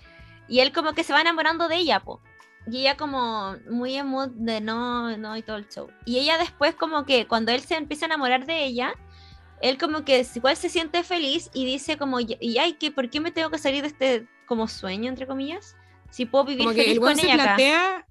y 0.48 0.60
él 0.60 0.72
como 0.72 0.92
que 0.92 1.04
se 1.04 1.12
va 1.12 1.20
enamorando 1.20 1.68
de 1.68 1.76
ella, 1.76 2.00
po 2.00 2.20
y 2.66 2.80
ella 2.80 2.96
como 2.96 3.56
muy 3.68 3.96
en 3.96 4.06
mood 4.06 4.28
de 4.30 4.60
no, 4.60 5.16
no 5.16 5.36
y 5.36 5.42
todo 5.42 5.56
el 5.56 5.68
show. 5.68 5.88
Y 6.04 6.18
ella 6.18 6.38
después 6.38 6.74
como 6.74 7.04
que 7.04 7.26
cuando 7.26 7.52
él 7.52 7.60
se 7.60 7.76
empieza 7.76 8.04
a 8.04 8.08
enamorar 8.08 8.46
de 8.46 8.64
ella, 8.64 8.94
él 9.60 9.78
como 9.78 10.04
que 10.04 10.26
igual 10.34 10.56
se 10.56 10.68
siente 10.68 11.02
feliz 11.02 11.50
y 11.54 11.64
dice 11.64 11.96
como, 11.96 12.20
y 12.20 12.58
ay, 12.58 12.74
que 12.74 12.90
¿por 12.90 13.10
qué 13.10 13.20
me 13.20 13.30
tengo 13.30 13.50
que 13.50 13.58
salir 13.58 13.82
de 13.82 13.88
este 13.88 14.26
como 14.46 14.68
sueño, 14.68 15.08
entre 15.08 15.26
comillas? 15.26 15.76
Si 16.10 16.26
puedo 16.26 16.44
vivir 16.44 16.68
feliz 16.68 16.84
que 16.84 16.92
el 16.92 17.00
con 17.00 17.18
ella 17.18 17.34
plantea, 17.34 18.06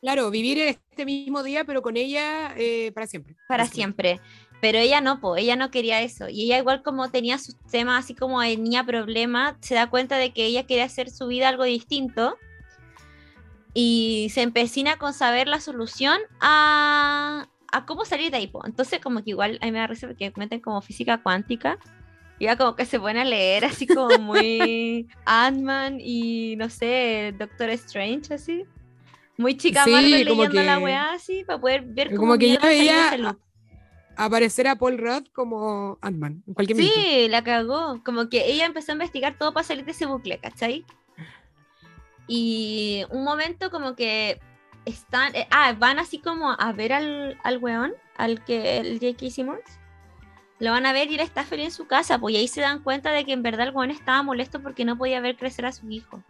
Claro, 0.00 0.30
vivir 0.30 0.58
este 0.58 1.04
mismo 1.04 1.42
día, 1.42 1.64
pero 1.64 1.82
con 1.82 1.96
ella 1.96 2.54
eh, 2.56 2.90
para 2.92 3.06
siempre. 3.06 3.36
Para 3.48 3.66
siempre. 3.66 4.20
Pero 4.60 4.78
ella 4.78 5.00
no, 5.00 5.20
po, 5.20 5.36
ella 5.36 5.56
no 5.56 5.70
quería 5.70 6.00
eso. 6.02 6.28
Y 6.28 6.44
ella 6.44 6.58
igual 6.58 6.82
como 6.82 7.10
tenía 7.10 7.38
sus 7.38 7.56
temas 7.70 8.04
así 8.04 8.14
como 8.14 8.40
tenía 8.40 8.84
problemas, 8.84 9.56
se 9.60 9.74
da 9.74 9.88
cuenta 9.88 10.16
de 10.16 10.32
que 10.32 10.46
ella 10.46 10.66
quería 10.66 10.84
hacer 10.84 11.10
su 11.10 11.26
vida 11.26 11.48
algo 11.48 11.64
distinto 11.64 12.36
y 13.74 14.28
se 14.32 14.42
empecina 14.42 14.96
con 14.96 15.12
saber 15.12 15.48
la 15.48 15.60
solución 15.60 16.18
a, 16.40 17.48
a 17.72 17.86
cómo 17.86 18.04
salir 18.04 18.30
de 18.30 18.38
ahí. 18.38 18.52
Entonces, 18.64 19.00
como 19.00 19.22
que 19.22 19.30
igual 19.30 19.58
a 19.60 19.66
mí 19.66 19.72
me 19.72 19.78
da 19.78 19.86
risa 19.86 20.06
porque 20.06 20.32
meten 20.36 20.60
como 20.60 20.80
física 20.80 21.22
cuántica. 21.22 21.78
Y 22.38 22.46
ya 22.46 22.56
como 22.56 22.74
que 22.74 22.86
se 22.86 22.98
pone 22.98 23.20
a 23.20 23.24
leer 23.24 23.66
así 23.66 23.86
como 23.86 24.18
muy 24.18 25.06
Ant-Man 25.26 25.98
y 26.00 26.56
no 26.56 26.70
sé, 26.70 27.34
Doctor 27.38 27.68
Strange 27.70 28.32
así. 28.32 28.64
Muy 29.40 29.56
chica 29.56 29.84
sí, 29.84 29.90
leyendo 29.90 30.62
la 30.62 30.78
weá 30.78 31.12
así 31.12 31.44
para 31.44 31.58
poder 31.58 31.82
ver 31.86 32.08
cómo 32.08 32.20
Como 32.20 32.38
que 32.38 32.52
ya 32.52 32.60
veía 32.60 33.38
aparecer 34.14 34.68
a 34.68 34.76
Paul 34.76 34.98
Rudd 34.98 35.28
como 35.32 35.98
Ant-Man 36.02 36.42
en 36.46 36.52
cualquier 36.52 36.76
Sí, 36.76 37.26
la 37.30 37.42
cagó. 37.42 38.02
Como 38.04 38.28
que 38.28 38.52
ella 38.52 38.66
empezó 38.66 38.92
a 38.92 38.96
investigar 38.96 39.38
todo 39.38 39.54
para 39.54 39.64
salir 39.64 39.86
de 39.86 39.92
ese 39.92 40.04
bucle, 40.04 40.38
¿cachai? 40.40 40.84
Y 42.26 43.06
un 43.08 43.24
momento 43.24 43.70
como 43.70 43.96
que 43.96 44.38
están, 44.84 45.34
eh, 45.34 45.48
ah, 45.50 45.74
van 45.78 45.98
así 45.98 46.18
como 46.18 46.50
a 46.52 46.72
ver 46.72 46.92
al, 46.92 47.38
al 47.42 47.56
weón, 47.58 47.94
al 48.18 48.44
que 48.44 48.76
el 48.76 49.00
J.K. 49.00 49.30
Simmons. 49.30 49.80
Lo 50.58 50.72
van 50.72 50.84
a 50.84 50.92
ver 50.92 51.10
y 51.10 51.14
él 51.14 51.20
está 51.20 51.44
feliz 51.44 51.64
en 51.64 51.70
su 51.70 51.86
casa, 51.86 52.18
pues 52.18 52.34
y 52.34 52.38
ahí 52.38 52.46
se 52.46 52.60
dan 52.60 52.82
cuenta 52.82 53.10
de 53.10 53.24
que 53.24 53.32
en 53.32 53.42
verdad 53.42 53.68
el 53.68 53.74
weón 53.74 53.90
estaba 53.90 54.22
molesto 54.22 54.60
porque 54.60 54.84
no 54.84 54.98
podía 54.98 55.22
ver 55.22 55.38
crecer 55.38 55.64
a 55.64 55.72
su 55.72 55.88
hijo. 55.88 56.22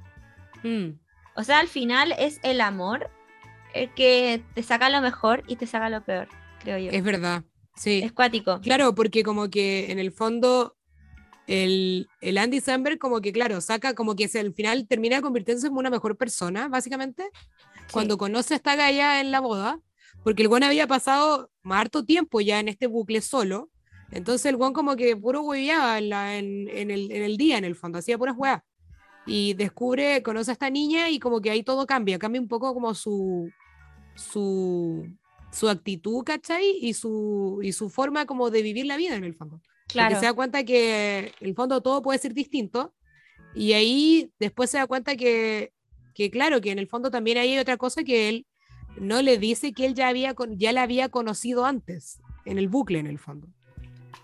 Mm. 0.62 0.90
O 1.40 1.44
sea, 1.44 1.58
al 1.58 1.68
final 1.68 2.14
es 2.18 2.38
el 2.42 2.60
amor 2.60 3.08
el 3.72 3.88
que 3.94 4.42
te 4.54 4.62
saca 4.62 4.90
lo 4.90 5.00
mejor 5.00 5.42
y 5.46 5.56
te 5.56 5.66
saca 5.66 5.88
lo 5.88 6.04
peor, 6.04 6.28
creo 6.62 6.76
yo. 6.76 6.90
Es 6.90 7.02
verdad, 7.02 7.44
sí. 7.74 8.02
Es 8.04 8.12
cuático. 8.12 8.60
Claro, 8.60 8.94
porque 8.94 9.22
como 9.22 9.48
que 9.48 9.90
en 9.90 9.98
el 9.98 10.12
fondo 10.12 10.76
el, 11.46 12.10
el, 12.20 12.36
Andy 12.36 12.60
Samberg 12.60 12.98
como 12.98 13.22
que, 13.22 13.32
claro, 13.32 13.62
saca 13.62 13.94
como 13.94 14.16
que 14.16 14.28
al 14.38 14.52
final 14.52 14.86
termina 14.86 15.22
convirtiéndose 15.22 15.68
en 15.68 15.76
una 15.78 15.88
mejor 15.88 16.18
persona, 16.18 16.68
básicamente, 16.68 17.30
cuando 17.90 18.18
conoce 18.18 18.52
a 18.52 18.56
esta 18.58 18.76
galla 18.76 19.22
en 19.22 19.30
la 19.30 19.40
boda, 19.40 19.80
porque 20.22 20.42
el 20.42 20.48
buen 20.48 20.62
había 20.62 20.86
pasado 20.86 21.50
harto 21.64 22.04
tiempo 22.04 22.42
ya 22.42 22.60
en 22.60 22.68
este 22.68 22.86
bucle 22.86 23.22
solo, 23.22 23.70
entonces 24.10 24.44
el 24.44 24.56
buen 24.56 24.74
como 24.74 24.94
que 24.94 25.16
puro 25.16 25.40
hueveaba 25.40 25.96
en, 25.96 26.12
en, 26.12 26.68
en, 26.68 26.90
el, 26.90 27.10
en 27.10 27.22
el 27.22 27.38
día, 27.38 27.56
en 27.56 27.64
el 27.64 27.76
fondo, 27.76 27.98
hacía 27.98 28.18
puras 28.18 28.36
huevas. 28.36 28.62
Y 29.30 29.54
descubre, 29.54 30.22
conoce 30.24 30.50
a 30.50 30.54
esta 30.54 30.70
niña 30.70 31.08
y 31.08 31.20
como 31.20 31.40
que 31.40 31.50
ahí 31.50 31.62
todo 31.62 31.86
cambia, 31.86 32.18
cambia 32.18 32.40
un 32.40 32.48
poco 32.48 32.74
como 32.74 32.94
su, 32.94 33.48
su, 34.16 35.06
su 35.52 35.68
actitud, 35.68 36.24
¿cachai? 36.24 36.78
Y 36.80 36.94
su, 36.94 37.60
y 37.62 37.70
su 37.72 37.90
forma 37.90 38.26
como 38.26 38.50
de 38.50 38.62
vivir 38.62 38.86
la 38.86 38.96
vida 38.96 39.14
en 39.14 39.22
el 39.22 39.34
fondo. 39.34 39.60
Claro. 39.86 40.10
Porque 40.10 40.20
se 40.20 40.26
da 40.26 40.32
cuenta 40.32 40.64
que 40.64 41.32
en 41.40 41.48
el 41.48 41.54
fondo 41.54 41.80
todo 41.80 42.02
puede 42.02 42.18
ser 42.18 42.34
distinto. 42.34 42.92
Y 43.54 43.72
ahí 43.72 44.32
después 44.40 44.68
se 44.68 44.78
da 44.78 44.88
cuenta 44.88 45.14
que, 45.14 45.72
que, 46.12 46.28
claro, 46.30 46.60
que 46.60 46.72
en 46.72 46.80
el 46.80 46.88
fondo 46.88 47.10
también 47.12 47.38
hay 47.38 47.56
otra 47.56 47.76
cosa 47.76 48.02
que 48.02 48.28
él 48.28 48.46
no 48.98 49.22
le 49.22 49.38
dice 49.38 49.72
que 49.72 49.86
él 49.86 49.94
ya, 49.94 50.08
había, 50.08 50.34
ya 50.56 50.72
la 50.72 50.82
había 50.82 51.08
conocido 51.08 51.66
antes, 51.66 52.20
en 52.44 52.58
el 52.58 52.68
bucle 52.68 52.98
en 52.98 53.06
el 53.06 53.20
fondo. 53.20 53.46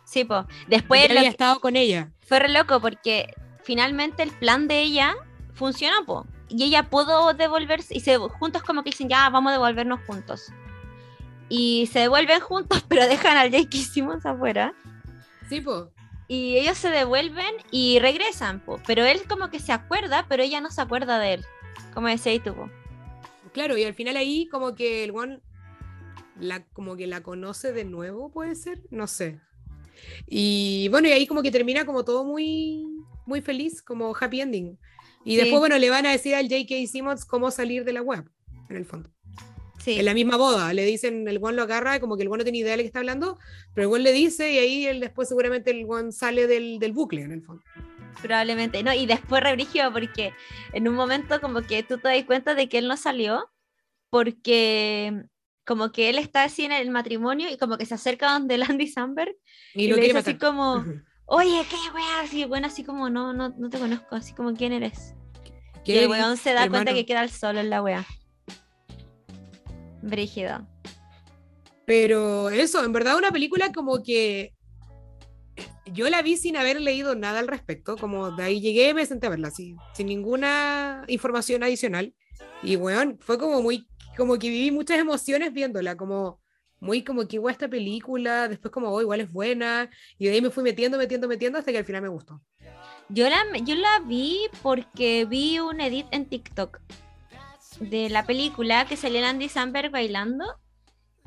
Sí, 0.04 0.24
pues. 0.24 0.46
Después... 0.68 1.08
había 1.10 1.28
estado 1.28 1.60
con 1.60 1.76
ella. 1.76 2.12
Fue 2.20 2.40
re 2.40 2.48
loco 2.48 2.80
porque 2.80 3.32
finalmente 3.66 4.22
el 4.22 4.30
plan 4.30 4.68
de 4.68 4.80
ella 4.80 5.16
funcionó, 5.52 6.06
po. 6.06 6.24
y 6.48 6.62
ella 6.62 6.88
pudo 6.88 7.34
devolverse 7.34 7.96
y 7.96 8.00
se 8.00 8.16
juntos 8.16 8.62
como 8.62 8.84
que 8.84 8.90
dicen 8.90 9.08
ya 9.08 9.28
vamos 9.28 9.50
a 9.50 9.54
devolvernos 9.54 10.00
juntos 10.06 10.52
y 11.48 11.88
se 11.92 11.98
devuelven 12.00 12.40
juntos 12.40 12.84
pero 12.88 13.08
dejan 13.08 13.36
al 13.36 13.50
Jake 13.50 13.76
Simmons 13.78 14.24
afuera 14.24 14.72
sí 15.48 15.60
pues 15.60 15.88
y 16.28 16.56
ellos 16.58 16.78
se 16.78 16.90
devuelven 16.90 17.54
y 17.72 17.98
regresan 17.98 18.60
po. 18.60 18.80
pero 18.86 19.04
él 19.04 19.22
como 19.28 19.50
que 19.50 19.58
se 19.58 19.72
acuerda 19.72 20.26
pero 20.28 20.44
ella 20.44 20.60
no 20.60 20.70
se 20.70 20.80
acuerda 20.80 21.18
de 21.18 21.34
él 21.34 21.44
como 21.92 22.06
decía 22.06 22.40
tú 22.40 22.54
po. 22.54 22.70
claro 23.52 23.76
y 23.76 23.82
al 23.82 23.94
final 23.94 24.16
ahí 24.16 24.46
como 24.46 24.76
que 24.76 25.02
el 25.02 25.10
one 25.10 25.40
la 26.38 26.64
como 26.66 26.94
que 26.94 27.08
la 27.08 27.24
conoce 27.24 27.72
de 27.72 27.84
nuevo 27.84 28.30
puede 28.30 28.54
ser 28.54 28.80
no 28.90 29.08
sé 29.08 29.40
y 30.28 30.86
bueno 30.90 31.08
y 31.08 31.12
ahí 31.12 31.26
como 31.26 31.42
que 31.42 31.50
termina 31.50 31.84
como 31.84 32.04
todo 32.04 32.22
muy 32.24 32.95
muy 33.26 33.40
feliz 33.40 33.82
como 33.82 34.14
happy 34.18 34.40
ending 34.40 34.78
y 35.26 35.36
después, 35.36 35.58
bueno, 35.58 35.76
le 35.76 35.90
van 35.90 36.06
a 36.06 36.12
decir 36.12 36.36
al 36.36 36.48
J.K. 36.48 36.86
Simmons 36.86 37.24
cómo 37.24 37.50
salir 37.50 37.84
de 37.84 37.92
la 37.92 38.00
web, 38.00 38.30
en 38.70 38.76
el 38.76 38.86
fondo. 38.86 39.10
Sí. 39.82 39.98
En 39.98 40.04
la 40.04 40.14
misma 40.14 40.36
boda, 40.36 40.72
le 40.72 40.84
dicen, 40.84 41.26
el 41.26 41.40
guan 41.40 41.56
lo 41.56 41.62
agarra, 41.62 41.98
como 41.98 42.16
que 42.16 42.22
el 42.22 42.28
guan 42.28 42.38
no 42.38 42.44
tiene 42.44 42.58
idea 42.58 42.70
de 42.70 42.76
lo 42.76 42.82
que 42.84 42.86
está 42.86 43.00
hablando, 43.00 43.36
pero 43.74 43.82
el 43.82 43.88
guan 43.88 44.04
le 44.04 44.12
dice 44.12 44.52
y 44.52 44.58
ahí 44.58 44.86
él 44.86 45.00
después 45.00 45.28
seguramente 45.28 45.72
el 45.72 45.84
guan 45.84 46.12
sale 46.12 46.46
del, 46.46 46.78
del, 46.78 46.92
bucle, 46.92 47.22
en 47.22 47.32
el 47.32 47.42
fondo. 47.42 47.64
Probablemente, 48.22 48.84
no, 48.84 48.94
y 48.94 49.06
después 49.06 49.42
rebrigio 49.42 49.92
porque 49.92 50.32
en 50.72 50.86
un 50.86 50.94
momento 50.94 51.40
como 51.40 51.62
que 51.62 51.82
tú 51.82 51.98
te 51.98 52.08
das 52.08 52.24
cuenta 52.24 52.54
de 52.54 52.68
que 52.68 52.78
él 52.78 52.86
no 52.86 52.96
salió 52.96 53.50
porque 54.10 55.24
como 55.64 55.90
que 55.90 56.08
él 56.08 56.18
está 56.18 56.44
así 56.44 56.64
en 56.64 56.72
el 56.72 56.90
matrimonio 56.92 57.50
y 57.50 57.56
como 57.56 57.78
que 57.78 57.86
se 57.86 57.94
acerca 57.94 58.32
donde 58.32 58.58
Landy 58.58 58.86
Samberg 58.86 59.34
y, 59.74 59.88
lo 59.88 59.96
le 59.96 60.02
dice 60.02 60.18
así 60.18 60.38
como 60.38 60.84
oye, 61.26 61.64
qué 61.68 61.76
weá, 61.94 62.20
así, 62.20 62.44
bueno, 62.44 62.66
así 62.68 62.84
como, 62.84 63.10
no, 63.10 63.32
no, 63.32 63.50
no 63.50 63.68
te 63.68 63.78
conozco, 63.78 64.16
así 64.16 64.32
como, 64.32 64.54
¿quién 64.54 64.72
eres? 64.72 65.14
Y 65.84 65.98
el 65.98 66.08
weón 66.08 66.36
se 66.36 66.52
da 66.52 66.68
cuenta 66.68 66.94
que 66.94 67.06
queda 67.06 67.22
el 67.22 67.30
solo 67.30 67.60
en 67.60 67.70
la 67.70 67.80
weá. 67.80 68.04
Brígido. 70.02 70.66
Pero 71.84 72.50
eso, 72.50 72.84
en 72.84 72.92
verdad 72.92 73.16
una 73.16 73.30
película 73.30 73.72
como 73.72 74.02
que 74.02 74.52
yo 75.92 76.10
la 76.10 76.22
vi 76.22 76.36
sin 76.36 76.56
haber 76.56 76.80
leído 76.80 77.14
nada 77.14 77.38
al 77.38 77.46
respecto, 77.46 77.96
como 77.96 78.32
de 78.32 78.42
ahí 78.42 78.60
llegué 78.60 78.92
me 78.94 79.06
senté 79.06 79.28
a 79.28 79.30
verla, 79.30 79.48
así, 79.48 79.76
sin 79.94 80.08
ninguna 80.08 81.04
información 81.06 81.62
adicional. 81.62 82.14
Y 82.62 82.74
weón, 82.76 83.18
fue 83.20 83.38
como 83.38 83.62
muy, 83.62 83.88
como 84.16 84.38
que 84.38 84.48
viví 84.48 84.72
muchas 84.72 84.98
emociones 84.98 85.52
viéndola, 85.52 85.96
como 85.96 86.40
muy 86.80 87.02
como 87.02 87.26
que 87.26 87.36
igual 87.36 87.52
esta 87.52 87.68
película, 87.68 88.48
después 88.48 88.72
como, 88.72 88.88
oh, 88.88 89.00
igual 89.00 89.20
es 89.20 89.32
buena, 89.32 89.90
y 90.18 90.26
de 90.26 90.32
ahí 90.32 90.40
me 90.40 90.50
fui 90.50 90.62
metiendo, 90.62 90.98
metiendo, 90.98 91.28
metiendo 91.28 91.58
hasta 91.58 91.72
que 91.72 91.78
al 91.78 91.84
final 91.84 92.02
me 92.02 92.08
gustó. 92.08 92.40
Yo 93.08 93.28
la, 93.28 93.44
yo 93.64 93.74
la 93.76 94.00
vi 94.06 94.40
porque 94.62 95.24
vi 95.26 95.58
un 95.60 95.80
edit 95.80 96.06
en 96.10 96.26
TikTok 96.26 96.80
de 97.80 98.10
la 98.10 98.26
película 98.26 98.86
que 98.86 98.96
salía 98.96 99.28
Andy 99.28 99.48
Samberg 99.48 99.90
bailando 99.90 100.44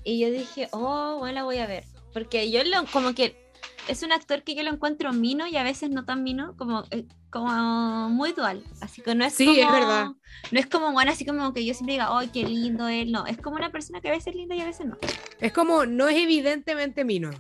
y 0.04 0.20
yo 0.20 0.32
dije, 0.32 0.68
oh, 0.72 1.18
bueno, 1.20 1.36
la 1.36 1.44
voy 1.44 1.58
a 1.58 1.68
ver. 1.68 1.86
Porque 2.14 2.52
yo 2.52 2.64
lo, 2.64 2.86
como 2.92 3.14
que 3.14 3.50
es 3.88 4.04
un 4.04 4.12
actor 4.12 4.44
que 4.44 4.56
yo 4.56 4.64
lo 4.64 4.72
encuentro 4.72 5.14
mino 5.14 5.48
y 5.48 5.58
a 5.58 5.64
veces 5.64 5.90
no 5.90 6.06
tan 6.06 6.24
mino, 6.24 6.56
como, 6.58 6.84
eh, 6.92 7.06
como 7.30 8.10
muy 8.10 8.34
dual. 8.34 8.64
Así 8.82 9.02
que 9.02 9.16
no 9.16 9.26
es 9.26 9.34
sí, 9.34 9.46
como, 9.46 9.60
es 9.60 9.72
verdad. 9.72 10.08
No 10.52 10.60
es 10.60 10.68
como 10.68 10.92
bueno, 10.92 11.12
así 11.12 11.26
como 11.26 11.54
que 11.54 11.66
yo 11.66 11.74
siempre 11.74 11.94
diga, 11.94 12.10
¡ay, 12.12 12.30
qué 12.30 12.44
lindo 12.44 12.88
él! 12.88 13.12
No, 13.12 13.26
es 13.26 13.38
como 13.38 13.56
una 13.58 13.72
persona 13.72 14.02
que 14.02 14.10
a 14.10 14.12
veces 14.12 14.28
es 14.28 14.36
linda 14.36 14.56
y 14.56 14.62
a 14.62 14.66
veces 14.66 14.86
no. 14.86 14.98
Es 15.40 15.54
como, 15.54 15.86
no 15.86 16.08
es 16.08 16.18
evidentemente 16.18 17.04
mino. 17.04 17.32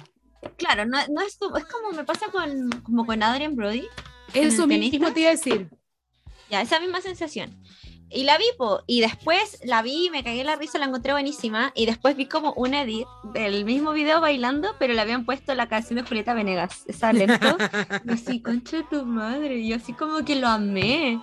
Claro, 0.57 0.85
no, 0.85 0.97
no 1.09 1.21
es, 1.21 1.33
es 1.33 1.65
como 1.65 1.91
me 1.95 2.03
pasa 2.03 2.27
con, 2.31 2.69
como 2.83 3.05
con 3.05 3.21
Adrian 3.23 3.55
Brody. 3.55 3.87
Eso 4.33 4.67
mismo 4.67 5.11
te 5.11 5.21
iba 5.21 5.29
a 5.29 5.33
decir. 5.33 5.69
Ya, 6.49 6.61
esa 6.61 6.79
misma 6.79 7.01
sensación. 7.01 7.55
Y 8.11 8.23
la 8.23 8.37
vi, 8.39 8.45
po, 8.57 8.81
y 8.87 9.01
después 9.01 9.59
la 9.63 9.83
vi, 9.83 10.09
me 10.09 10.23
cagué 10.23 10.43
la 10.43 10.55
risa, 10.55 10.79
la 10.79 10.85
encontré 10.85 11.13
buenísima. 11.13 11.71
Y 11.75 11.85
después 11.85 12.15
vi 12.15 12.25
como 12.25 12.53
un 12.53 12.73
edit 12.73 13.05
del 13.33 13.65
mismo 13.65 13.91
video 13.91 14.19
bailando, 14.19 14.69
pero 14.79 14.93
le 14.93 15.01
habían 15.01 15.25
puesto 15.25 15.53
la 15.53 15.69
canción 15.69 15.97
de 15.97 16.03
Julieta 16.03 16.33
Venegas, 16.33 16.83
esa 16.87 17.13
lento. 17.13 17.57
y 18.05 18.11
así, 18.11 18.41
concha 18.41 18.77
de 18.77 18.83
tu 18.83 19.05
madre. 19.05 19.57
Y 19.57 19.69
yo 19.69 19.75
así 19.75 19.93
como 19.93 20.25
que 20.25 20.35
lo 20.35 20.47
amé. 20.47 21.21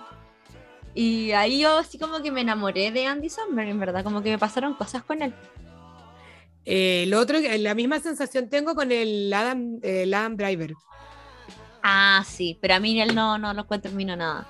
Y 0.93 1.31
ahí 1.31 1.59
yo 1.59 1.77
así 1.77 1.99
como 1.99 2.21
que 2.21 2.31
me 2.31 2.41
enamoré 2.41 2.91
de 2.91 3.05
Andy 3.05 3.29
Samberg, 3.29 3.67
en 3.69 3.79
verdad, 3.79 4.03
como 4.03 4.23
que 4.23 4.31
me 4.31 4.37
pasaron 4.37 4.73
cosas 4.73 5.03
con 5.03 5.21
él. 5.21 5.33
Eh, 6.65 7.05
lo 7.07 7.19
otro, 7.19 7.37
la 7.39 7.75
misma 7.75 7.99
sensación 7.99 8.49
tengo 8.49 8.75
con 8.75 8.91
el 8.91 9.31
Adam, 9.33 9.79
el 9.83 10.13
Adam 10.13 10.35
Driver. 10.37 10.73
Ah, 11.83 12.23
sí, 12.25 12.57
pero 12.61 12.75
a 12.75 12.79
mí 12.79 12.99
él 12.99 13.13
no, 13.13 13.37
no 13.37 13.53
lo 13.53 13.61
encuentro 13.61 13.91
en 13.91 14.07
nada. 14.07 14.47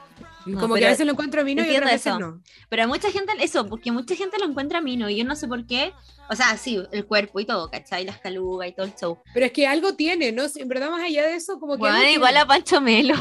Como 0.55 0.75
que 0.75 0.85
a 0.85 0.89
veces 0.89 1.05
lo 1.05 1.13
encuentro 1.13 1.43
mino 1.43 1.65
y 1.65 1.69
otras 1.75 1.91
veces 1.91 2.19
no. 2.19 2.41
Pero 2.69 2.87
mucha 2.87 3.11
gente, 3.11 3.33
eso, 3.39 3.67
porque 3.67 3.91
mucha 3.91 4.15
gente 4.15 4.37
lo 4.39 4.45
encuentra 4.45 4.81
mino 4.81 5.09
y 5.09 5.17
yo 5.17 5.25
no 5.25 5.35
sé 5.35 5.47
por 5.47 5.65
qué. 5.65 5.93
O 6.29 6.35
sea, 6.35 6.57
sí, 6.57 6.83
el 6.91 7.05
cuerpo 7.05 7.39
y 7.39 7.45
todo, 7.45 7.69
¿cachai? 7.69 8.05
Las 8.05 8.19
calugas 8.19 8.69
y 8.69 8.73
todo 8.73 8.85
el 8.85 8.95
show. 8.95 9.19
Pero 9.33 9.45
es 9.45 9.51
que 9.51 9.67
algo 9.67 9.95
tiene, 9.95 10.31
¿no? 10.31 10.43
En 10.55 10.67
verdad, 10.67 10.89
más 10.89 11.03
allá 11.03 11.25
de 11.25 11.35
eso, 11.35 11.59
como 11.59 11.73
que. 11.73 11.79
Bueno, 11.79 12.03
igual 12.09 12.37
a 12.37 12.45
Pancho 12.45 12.81
Melo. 12.81 13.15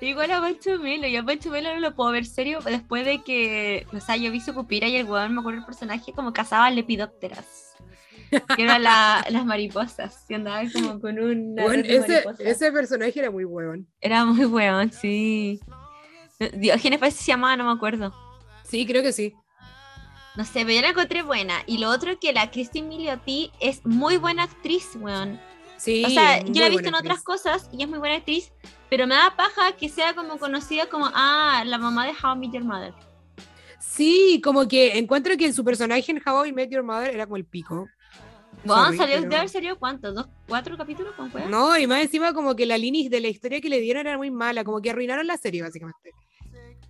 igual 0.00 0.30
a 0.30 0.40
Pancho 0.40 0.78
Melo. 0.78 1.06
Y 1.06 1.16
a 1.16 1.22
Pancho 1.22 1.50
Melo 1.50 1.74
no 1.74 1.80
lo 1.80 1.94
puedo 1.94 2.10
ver 2.10 2.24
serio 2.24 2.60
después 2.64 3.04
de 3.04 3.22
que. 3.22 3.86
O 3.92 4.00
sea, 4.00 4.16
yo 4.16 4.30
vi 4.30 4.40
su 4.40 4.54
pupira 4.54 4.88
y 4.88 4.96
el 4.96 5.06
weón, 5.06 5.34
me 5.34 5.40
acuerdo 5.40 5.60
el 5.60 5.66
personaje, 5.66 6.12
como 6.12 6.32
cazaba 6.32 6.70
lepidópteras 6.70 7.65
que 8.30 8.62
eran 8.62 8.82
las 8.82 9.44
mariposas, 9.44 10.24
y 10.28 10.34
andaba 10.34 10.62
como 10.72 11.00
con 11.00 11.18
un 11.18 11.58
ese, 11.58 12.24
ese, 12.38 12.72
personaje 12.72 13.18
era 13.18 13.30
muy 13.30 13.44
hueón. 13.44 13.86
Era 14.00 14.24
muy 14.24 14.44
hueón, 14.44 14.92
sí. 14.92 15.60
Diógenes 16.54 16.98
parece 16.98 17.18
que 17.18 17.24
se 17.24 17.32
llamaba, 17.32 17.56
no 17.56 17.64
me 17.64 17.72
acuerdo. 17.72 18.12
Sí, 18.64 18.86
creo 18.86 19.02
que 19.02 19.12
sí. 19.12 19.34
No 20.36 20.44
sé, 20.44 20.64
pero 20.66 20.72
yo 20.72 20.82
la 20.82 20.90
encontré 20.90 21.22
buena. 21.22 21.54
Y 21.66 21.78
lo 21.78 21.88
otro 21.88 22.10
es 22.12 22.18
que 22.18 22.32
la 22.32 22.50
Christine 22.50 22.88
Milioti 22.88 23.50
es 23.60 23.84
muy 23.86 24.18
buena 24.18 24.42
actriz, 24.42 24.90
weón. 24.96 25.40
Sí. 25.78 26.04
O 26.04 26.10
sea, 26.10 26.42
yo 26.44 26.60
la 26.60 26.66
he 26.66 26.70
visto 26.70 26.88
en 26.88 26.94
otras 26.94 27.22
cosas 27.22 27.68
y 27.72 27.82
es 27.82 27.88
muy 27.88 27.98
buena 27.98 28.16
actriz, 28.16 28.52
pero 28.90 29.06
me 29.06 29.14
da 29.14 29.34
paja 29.36 29.72
que 29.76 29.88
sea 29.88 30.14
como 30.14 30.38
conocida 30.38 30.86
como, 30.86 31.10
ah, 31.14 31.62
la 31.66 31.78
mamá 31.78 32.06
de 32.06 32.12
How 32.12 32.34
I 32.34 32.38
Met 32.38 32.52
Your 32.52 32.64
Mother. 32.64 32.94
Sí, 33.80 34.40
como 34.44 34.68
que 34.68 34.98
encuentro 34.98 35.36
que 35.36 35.52
su 35.52 35.64
personaje 35.64 36.12
en 36.12 36.20
How 36.24 36.46
I 36.46 36.52
Met 36.52 36.70
Your 36.70 36.82
Mother 36.82 37.14
era 37.14 37.24
como 37.24 37.36
el 37.36 37.46
pico. 37.46 37.88
Bueno, 38.66 38.96
salió, 38.96 39.20
debe 39.20 39.36
haber 39.36 39.48
salido 39.48 39.78
cuánto, 39.78 40.12
¿Dos, 40.12 40.26
cuatro 40.48 40.76
capítulos 40.76 41.14
con 41.14 41.30
No, 41.50 41.78
y 41.78 41.86
más 41.86 42.02
encima 42.02 42.32
como 42.32 42.54
que 42.56 42.66
la 42.66 42.78
línea 42.78 43.08
de 43.08 43.20
la 43.20 43.28
historia 43.28 43.60
que 43.60 43.68
le 43.68 43.80
dieron 43.80 44.06
era 44.06 44.16
muy 44.16 44.30
mala, 44.30 44.64
como 44.64 44.80
que 44.80 44.90
arruinaron 44.90 45.26
la 45.26 45.36
serie 45.36 45.62
básicamente. 45.62 46.12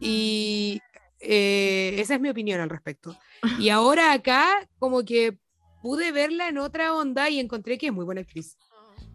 Y 0.01 0.81
eh, 1.21 1.97
esa 1.99 2.15
es 2.15 2.21
mi 2.21 2.29
opinión 2.29 2.61
al 2.61 2.71
respecto. 2.71 3.17
Y 3.59 3.69
ahora 3.69 4.13
acá 4.13 4.69
como 4.79 5.05
que 5.05 5.39
pude 5.83 6.13
verla 6.13 6.49
en 6.49 6.59
otra 6.59 6.95
onda 6.95 7.31
y 7.31 7.41
encontré 7.41 7.79
que 7.79 7.87
es 7.87 7.93
muy 7.93 8.05
buena 8.05 8.21
actriz. 8.21 8.57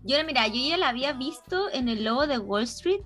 Yo, 0.04 0.18
mira, 0.26 0.48
yo 0.48 0.70
ya 0.70 0.78
la 0.78 0.90
había 0.90 1.14
visto 1.14 1.70
en 1.72 1.90
el 1.90 2.04
logo 2.04 2.26
de 2.28 2.40
Wall 2.40 2.64
Street. 2.64 3.02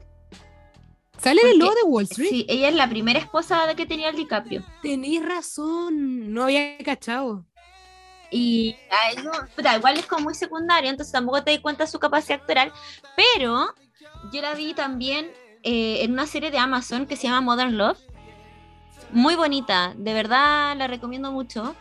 ¿Sale 1.18 1.42
en 1.42 1.50
el 1.50 1.60
logo 1.60 1.74
de 1.74 1.84
Wall 1.84 2.04
Street? 2.04 2.30
Sí, 2.30 2.46
ella 2.48 2.70
es 2.70 2.76
la 2.76 2.90
primera 2.90 3.20
esposa 3.20 3.66
de 3.68 3.76
que 3.76 3.86
tenía 3.86 4.10
el 4.10 4.16
DiCaprio. 4.16 4.64
Tenéis 4.82 5.26
razón, 5.26 6.34
no 6.34 6.44
había 6.44 6.78
cachado. 6.80 7.46
Y 8.36 8.76
igual 9.78 9.98
es 9.98 10.06
como 10.08 10.26
muy 10.26 10.36
secundario, 10.36 10.90
entonces 10.90 11.14
tampoco 11.14 11.42
te 11.42 11.52
di 11.52 11.60
cuenta 11.60 11.86
de 11.86 11.90
su 11.90 12.00
capacidad 12.00 12.42
actoral, 12.42 12.70
pero 13.16 13.74
yo 14.34 14.42
la 14.42 14.54
vi 14.54 14.74
también 14.74 15.32
eh, 15.64 16.04
en 16.04 16.12
una 16.12 16.28
serie 16.28 16.52
de 16.52 16.58
Amazon 16.58 17.06
que 17.06 17.16
se 17.16 17.28
llama 17.28 17.40
Modern 17.40 17.78
Love. 17.78 17.98
Muy 19.12 19.36
bonita, 19.36 19.94
de 19.96 20.14
verdad 20.14 20.76
la 20.76 20.88
recomiendo 20.88 21.32
mucho, 21.32 21.78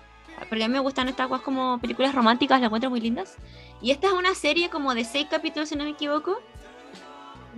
porque 0.49 0.63
a 0.63 0.69
mí 0.69 0.75
me 0.75 0.79
gustan 0.79 1.09
estas 1.09 1.27
cosas 1.27 1.45
como 1.45 1.81
películas 1.81 2.15
románticas, 2.15 2.61
las 2.61 2.69
encuentro 2.69 2.89
muy 2.89 3.01
lindas. 3.01 3.35
Y 3.83 3.91
esta 3.91 4.07
es 4.07 4.13
una 4.13 4.37
serie 4.37 4.71
como 4.71 4.95
de 4.95 5.05
seis 5.05 5.27
capítulos, 5.29 5.71
si 5.71 5.75
no 5.75 5.83
me 5.83 5.91
equivoco, 5.91 6.41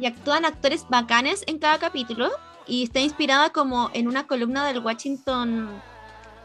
y 0.01 0.07
actúan 0.07 0.47
actores 0.47 0.87
bacanes 0.89 1.45
en 1.47 1.59
cada 1.59 1.79
capítulo, 1.79 2.31
y 2.67 2.85
está 2.85 3.01
inspirada 3.01 3.51
como 3.51 3.91
en 3.93 4.09
una 4.09 4.27
columna 4.27 4.67
del 4.67 4.79
Washington, 4.79 5.83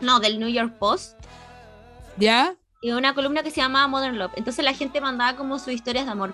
no, 0.02 0.20
del 0.20 0.38
New 0.38 0.50
York 0.50 0.78
Post 0.80 1.21
¿Ya? 2.18 2.56
Y 2.82 2.92
una 2.92 3.14
columna 3.14 3.44
que 3.44 3.52
se 3.52 3.62
llamaba 3.62 3.88
Modern 3.88 4.18
Love. 4.18 4.34
Entonces 4.36 4.66
la 4.66 4.74
gente 4.74 5.02
mandaba 5.02 5.38
como 5.38 5.60
sus 5.60 5.74
historias 5.74 6.06
de 6.06 6.12
amor. 6.12 6.34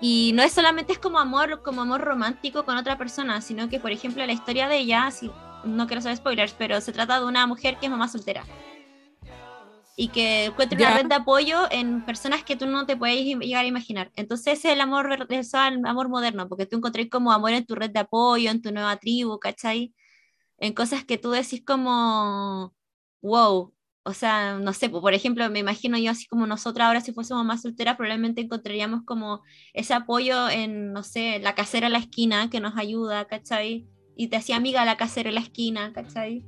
Y 0.00 0.32
no 0.34 0.42
es 0.42 0.52
solamente 0.52 0.92
es 0.92 0.98
como 0.98 1.18
amor, 1.18 1.62
como 1.62 1.82
amor 1.82 2.00
romántico 2.00 2.64
con 2.64 2.76
otra 2.76 2.98
persona, 2.98 3.40
sino 3.40 3.68
que, 3.68 3.80
por 3.80 3.92
ejemplo, 3.92 4.24
la 4.26 4.32
historia 4.32 4.68
de 4.68 4.78
ella, 4.78 5.10
si, 5.10 5.30
no 5.64 5.86
quiero 5.86 6.02
saber 6.02 6.16
spoilers, 6.16 6.54
pero 6.54 6.80
se 6.80 6.92
trata 6.92 7.18
de 7.20 7.26
una 7.26 7.46
mujer 7.46 7.78
que 7.78 7.86
es 7.86 7.90
mamá 7.90 8.08
soltera. 8.08 8.44
Y 9.96 10.08
que 10.08 10.46
encuentra 10.46 10.76
una 10.76 10.96
red 10.98 11.06
de 11.06 11.14
apoyo 11.14 11.70
en 11.70 12.04
personas 12.04 12.42
que 12.42 12.56
tú 12.56 12.66
no 12.66 12.84
te 12.84 12.96
puedes 12.96 13.24
llegar 13.24 13.64
a 13.64 13.68
imaginar. 13.68 14.10
Entonces 14.16 14.58
ese 14.58 14.68
es 14.68 14.74
el 14.74 14.80
amor, 14.80 15.26
es 15.30 15.54
el 15.54 15.86
amor 15.86 16.08
moderno, 16.08 16.48
porque 16.48 16.66
tú 16.66 16.76
encontrás 16.76 17.06
como 17.10 17.30
amor 17.30 17.52
en 17.52 17.64
tu 17.64 17.76
red 17.76 17.90
de 17.90 18.00
apoyo, 18.00 18.50
en 18.50 18.60
tu 18.60 18.72
nueva 18.72 18.96
tribu, 18.96 19.38
¿cachai? 19.38 19.94
En 20.58 20.72
cosas 20.72 21.04
que 21.04 21.16
tú 21.16 21.30
decís 21.30 21.62
como, 21.64 22.74
wow, 23.22 23.72
o 24.04 24.12
sea, 24.12 24.58
no 24.58 24.72
sé, 24.74 24.90
por 24.90 25.14
ejemplo, 25.14 25.48
me 25.48 25.60
imagino 25.60 25.96
yo 25.96 26.10
así 26.10 26.26
como 26.26 26.46
nosotras 26.46 26.86
ahora 26.86 27.00
si 27.00 27.12
fuésemos 27.12 27.44
más 27.44 27.62
solteras, 27.62 27.96
probablemente 27.96 28.42
encontraríamos 28.42 29.02
como 29.04 29.42
ese 29.72 29.94
apoyo 29.94 30.50
en, 30.50 30.92
no 30.92 31.02
sé, 31.02 31.38
la 31.40 31.54
casera 31.54 31.86
en 31.86 31.94
la 31.94 32.00
esquina 32.00 32.50
que 32.50 32.60
nos 32.60 32.76
ayuda, 32.76 33.24
¿cachai? 33.24 33.86
Y 34.14 34.28
te 34.28 34.36
hacía 34.36 34.56
amiga 34.56 34.84
la 34.84 34.98
casera 34.98 35.30
en 35.30 35.36
la 35.36 35.40
esquina, 35.40 35.92
¿cachai? 35.94 36.44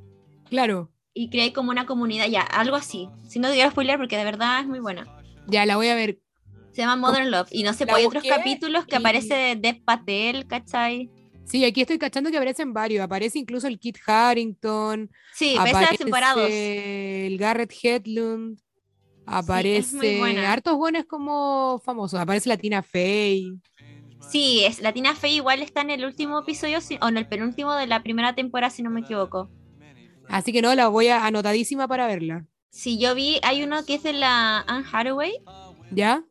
Claro. 0.50 0.92
Y 1.14 1.30
creé 1.30 1.54
como 1.54 1.70
una 1.70 1.86
comunidad, 1.86 2.26
ya, 2.28 2.42
algo 2.42 2.76
así. 2.76 3.08
Si 3.26 3.38
no 3.38 3.48
te 3.48 3.54
quiero 3.54 3.70
spoiler 3.70 3.96
porque 3.96 4.18
de 4.18 4.24
verdad 4.24 4.60
es 4.60 4.66
muy 4.66 4.80
buena. 4.80 5.06
Ya, 5.46 5.64
la 5.64 5.76
voy 5.76 5.88
a 5.88 5.94
ver. 5.94 6.18
Se 6.72 6.82
llama 6.82 6.96
Modern 6.96 7.30
Love. 7.30 7.48
Y 7.50 7.62
no 7.62 7.72
sé, 7.72 7.86
pues 7.86 7.96
hay 7.96 8.04
otros 8.04 8.22
capítulos 8.28 8.84
que 8.84 8.96
aparece 8.96 9.56
Dev 9.58 9.82
Patel, 9.82 10.46
¿cachai? 10.46 11.10
Sí, 11.46 11.64
aquí 11.64 11.80
estoy 11.80 11.98
cachando 11.98 12.30
que 12.30 12.36
aparecen 12.36 12.72
varios. 12.72 13.02
Aparece 13.02 13.38
incluso 13.38 13.68
el 13.68 13.78
Kit 13.78 13.98
Harrington. 14.06 15.10
Sí, 15.32 15.56
aparece. 15.58 17.26
El 17.26 17.38
Garrett 17.38 17.72
Hedlund. 17.82 18.58
Aparece 19.26 20.22
hartos 20.46 20.76
buenos 20.76 21.04
como 21.04 21.80
famosos. 21.84 22.18
Aparece 22.20 22.48
la 22.48 22.56
Tina 22.56 22.82
Fey. 22.82 23.58
Sí, 24.28 24.64
es, 24.64 24.80
la 24.80 24.92
Tina 24.92 25.14
Fey 25.14 25.36
igual 25.36 25.62
está 25.62 25.82
en 25.82 25.90
el 25.90 26.04
último 26.04 26.40
episodio 26.40 26.78
o 27.00 27.08
en 27.08 27.16
el 27.16 27.28
penúltimo 27.28 27.74
de 27.74 27.86
la 27.86 28.02
primera 28.02 28.34
temporada, 28.34 28.70
si 28.70 28.82
no 28.82 28.90
me 28.90 29.00
equivoco. 29.00 29.50
Así 30.28 30.52
que 30.52 30.62
no, 30.62 30.74
la 30.74 30.88
voy 30.88 31.08
a 31.08 31.26
anotadísima 31.26 31.86
para 31.86 32.06
verla. 32.06 32.44
Sí, 32.70 32.98
yo 32.98 33.14
vi, 33.14 33.38
hay 33.42 33.62
uno 33.62 33.84
que 33.84 33.94
es 33.94 34.02
de 34.02 34.12
la 34.12 34.60
Anne 34.60 34.84
Hathaway. 34.90 35.32
¿Ya? 35.92 36.24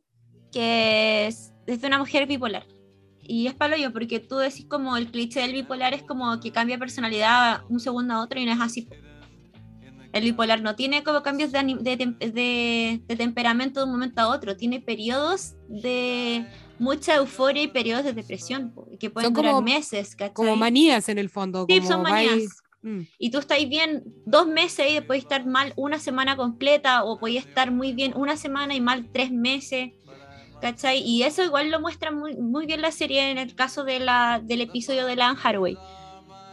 Que 0.51 1.27
es, 1.27 1.53
es 1.67 1.81
de 1.81 1.87
una 1.87 1.99
mujer 1.99 2.27
bipolar. 2.27 2.65
Y 3.27 3.47
es 3.47 3.53
palo 3.53 3.75
yo, 3.77 3.91
porque 3.91 4.19
tú 4.19 4.37
decís 4.37 4.65
como 4.67 4.97
el 4.97 5.11
cliché 5.11 5.41
del 5.41 5.53
bipolar 5.53 5.93
es 5.93 6.03
como 6.03 6.39
que 6.39 6.51
cambia 6.51 6.77
personalidad 6.77 7.63
un 7.69 7.79
segundo 7.79 8.13
a 8.13 8.21
otro 8.21 8.39
y 8.39 8.45
no 8.45 8.51
es 8.51 8.61
así. 8.61 8.87
El 10.13 10.23
bipolar 10.23 10.61
no 10.61 10.75
tiene 10.75 11.03
como 11.03 11.21
cambios 11.23 11.51
de, 11.51 11.61
de, 11.81 13.01
de, 13.05 13.15
temperamento 13.17 13.81
de 13.81 13.85
un 13.85 13.91
momento 13.91 14.21
a 14.21 14.29
otro, 14.29 14.55
tiene 14.55 14.79
periodos 14.79 15.55
de 15.67 16.45
mucha 16.79 17.15
euforia 17.15 17.63
y 17.63 17.67
periodos 17.67 18.05
de 18.05 18.13
depresión, 18.13 18.73
que 18.99 19.09
pueden 19.09 19.33
durar 19.33 19.61
meses. 19.61 20.15
Como 20.33 20.55
manías 20.55 21.09
en 21.09 21.17
el 21.17 21.29
fondo. 21.29 21.65
Sí, 21.67 21.81
son 21.81 22.03
manías. 22.03 22.63
Mm. 22.85 23.01
Y 23.17 23.31
tú 23.31 23.39
estás 23.39 23.57
bien 23.67 24.03
dos 24.25 24.47
meses 24.47 24.91
y 24.91 24.93
después 24.93 25.19
estar 25.19 25.45
mal 25.45 25.73
una 25.75 25.97
semana 25.97 26.37
completa 26.37 27.03
o 27.03 27.17
podías 27.17 27.45
estar 27.45 27.71
muy 27.71 27.93
bien 27.93 28.13
una 28.15 28.37
semana 28.37 28.75
y 28.75 28.79
mal 28.79 29.09
tres 29.11 29.31
meses. 29.31 29.91
¿Cachai? 30.61 30.99
Y 30.99 31.23
eso 31.23 31.43
igual 31.43 31.69
lo 31.69 31.79
muestra 31.79 32.11
muy, 32.11 32.35
muy 32.35 32.65
bien 32.65 32.81
la 32.81 32.91
serie 32.91 33.31
en 33.31 33.37
el 33.37 33.55
caso 33.55 33.83
de 33.83 33.99
la, 33.99 34.41
del 34.43 34.61
episodio 34.61 35.05
de 35.05 35.15
Lan 35.15 35.37
Hathaway. 35.41 35.77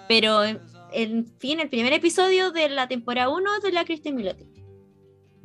Pero, 0.09 0.45
en 0.45 1.27
fin, 1.39 1.61
el 1.61 1.69
primer 1.69 1.93
episodio 1.93 2.51
de 2.51 2.69
la 2.69 2.89
temporada 2.89 3.29
1 3.31 3.61
de 3.61 3.73
la 3.73 3.85
Kristen 3.85 4.15
Milotti. 4.15 4.45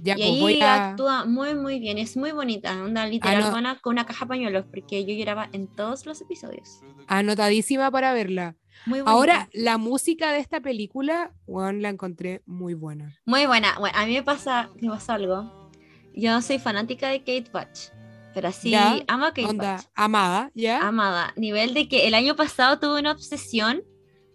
y 0.04 0.40
pues 0.42 0.56
ahí 0.56 0.62
actúa 0.62 1.26
muy, 1.26 1.56
muy 1.56 1.80
bien. 1.80 1.98
Es 1.98 2.18
muy 2.18 2.32
bonita. 2.32 2.76
Una 2.84 3.08
literal 3.08 3.52
con 3.82 3.94
una 3.94 4.06
caja 4.06 4.26
pañuelos, 4.26 4.66
porque 4.66 5.06
yo 5.06 5.14
lloraba 5.14 5.50
en 5.54 5.68
todos 5.68 6.06
los 6.06 6.22
episodios. 6.22 6.82
Anotadísima 7.08 7.90
para 7.92 8.14
verla. 8.14 8.56
Muy 8.86 9.02
Ahora, 9.06 9.50
la 9.54 9.78
música 9.78 10.32
de 10.32 10.40
esta 10.40 10.62
película, 10.62 11.34
Juan, 11.46 11.82
la 11.82 11.90
encontré 11.90 12.44
muy 12.46 12.74
buena. 12.74 13.18
Muy 13.26 13.46
buena. 13.46 13.78
Bueno, 13.80 13.98
a 13.98 14.06
mí 14.06 14.14
me 14.14 14.24
pasa, 14.24 14.70
me 14.80 14.90
pasa 14.90 15.16
algo. 15.16 15.72
Yo 16.14 16.42
soy 16.42 16.60
fanática 16.60 17.10
de 17.10 17.20
Kate 17.20 17.50
Butch 17.52 17.97
pero 18.38 18.50
así 18.50 18.72
ama 19.08 19.34
que 19.34 19.48
amada, 19.96 20.52
¿ya? 20.54 20.88
Amada. 20.88 21.34
Nivel 21.38 21.74
de 21.74 21.90
que 21.90 22.08
el 22.08 22.14
año 22.14 22.36
pasado 22.36 22.78
tuve 22.78 23.00
una 23.00 23.14
obsesión 23.14 23.82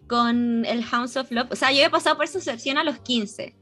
con 0.09 0.65
el 0.65 0.83
House 0.83 1.15
of 1.15 1.31
Love. 1.31 1.47
O 1.51 1.55
sea, 1.55 1.71
yo 1.71 1.85
he 1.85 1.89
pasado 1.89 2.17
por 2.17 2.25
esa 2.25 2.37
obsesión 2.37 2.77
a 2.77 2.83
los 2.83 2.99
15. 2.99 3.55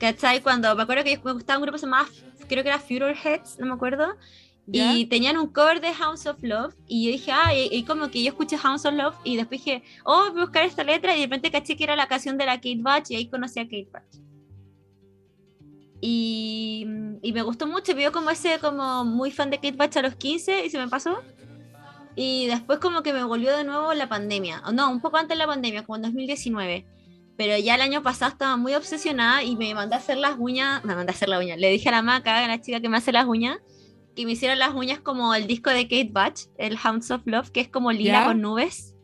¿Cachai? 0.00 0.40
Cuando 0.40 0.74
me 0.74 0.84
acuerdo 0.84 1.04
que 1.04 1.20
me 1.22 1.32
gustaba 1.32 1.58
un 1.58 1.64
grupo 1.64 1.74
que 1.74 1.80
se 1.80 1.84
llamaba, 1.84 2.08
creo 2.48 2.62
que 2.62 2.70
era 2.70 2.78
Future 2.78 3.14
Heads, 3.14 3.58
no 3.58 3.66
me 3.66 3.74
acuerdo. 3.74 4.16
Y 4.68 5.04
tenían 5.04 5.36
un 5.36 5.48
cover 5.48 5.82
de 5.82 5.92
House 5.92 6.24
of 6.24 6.42
Love. 6.42 6.74
Y 6.86 7.04
yo 7.04 7.12
dije, 7.12 7.30
ah, 7.30 7.52
y, 7.54 7.84
como 7.84 8.10
que 8.10 8.22
yo 8.22 8.30
escuché 8.30 8.56
House 8.56 8.86
of 8.86 8.94
Love. 8.94 9.16
Y 9.22 9.36
después 9.36 9.62
dije, 9.62 9.82
oh, 10.06 10.30
voy 10.30 10.40
a 10.40 10.44
buscar 10.44 10.64
esta 10.64 10.82
letra. 10.82 11.14
Y 11.14 11.20
de 11.20 11.26
repente 11.26 11.50
caché 11.50 11.76
que 11.76 11.84
era 11.84 11.94
la 11.94 12.06
canción 12.06 12.38
de 12.38 12.46
la 12.46 12.54
Kate 12.54 12.78
Bush. 12.78 13.10
Y 13.10 13.16
ahí 13.16 13.28
conocí 13.28 13.60
a 13.60 13.64
Kate 13.64 13.90
Bush. 13.92 14.22
Y, 16.04 16.84
y, 17.22 17.32
me 17.32 17.42
gustó 17.42 17.68
mucho, 17.68 17.94
vio 17.94 18.10
como 18.10 18.30
ese, 18.30 18.58
como 18.58 19.04
muy 19.04 19.30
fan 19.30 19.50
de 19.50 19.58
Kate 19.58 19.76
Batch 19.76 19.98
a 19.98 20.02
los 20.02 20.16
15 20.16 20.66
y 20.66 20.70
se 20.70 20.76
me 20.78 20.88
pasó. 20.88 21.22
Y 22.16 22.46
después 22.48 22.80
como 22.80 23.04
que 23.04 23.12
me 23.12 23.22
volvió 23.22 23.56
de 23.56 23.62
nuevo 23.62 23.94
la 23.94 24.08
pandemia, 24.08 24.62
o 24.66 24.72
no, 24.72 24.90
un 24.90 25.00
poco 25.00 25.16
antes 25.16 25.36
de 25.36 25.36
la 25.36 25.46
pandemia, 25.46 25.84
como 25.84 25.96
en 25.96 26.02
2019. 26.02 26.86
Pero 27.36 27.56
ya 27.56 27.76
el 27.76 27.80
año 27.80 28.02
pasado 28.02 28.32
estaba 28.32 28.56
muy 28.56 28.74
obsesionada 28.74 29.44
y 29.44 29.54
me 29.54 29.72
mandé 29.74 29.94
a 29.94 29.98
hacer 29.98 30.18
las 30.18 30.34
uñas, 30.38 30.84
me 30.84 30.96
mandé 30.96 31.12
a 31.12 31.14
hacer 31.14 31.28
las 31.28 31.40
uñas, 31.40 31.58
le 31.58 31.70
dije 31.70 31.88
a 31.88 31.92
la 31.92 32.02
maca, 32.02 32.44
a 32.44 32.48
la 32.48 32.60
chica 32.60 32.80
que 32.80 32.88
me 32.88 32.96
hace 32.96 33.12
las 33.12 33.26
uñas, 33.26 33.58
que 34.16 34.26
me 34.26 34.32
hicieron 34.32 34.58
las 34.58 34.74
uñas 34.74 34.98
como 34.98 35.36
el 35.36 35.46
disco 35.46 35.70
de 35.70 35.84
Kate 35.84 36.10
Batch, 36.10 36.42
el 36.58 36.76
Hounds 36.76 37.12
of 37.12 37.22
Love, 37.26 37.50
que 37.50 37.60
es 37.60 37.68
como 37.68 37.92
lila 37.92 38.24
con 38.24 38.40
nubes 38.40 38.94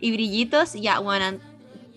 y 0.00 0.12
brillitos. 0.12 0.72
Ya, 0.72 0.98
bueno, 0.98 1.38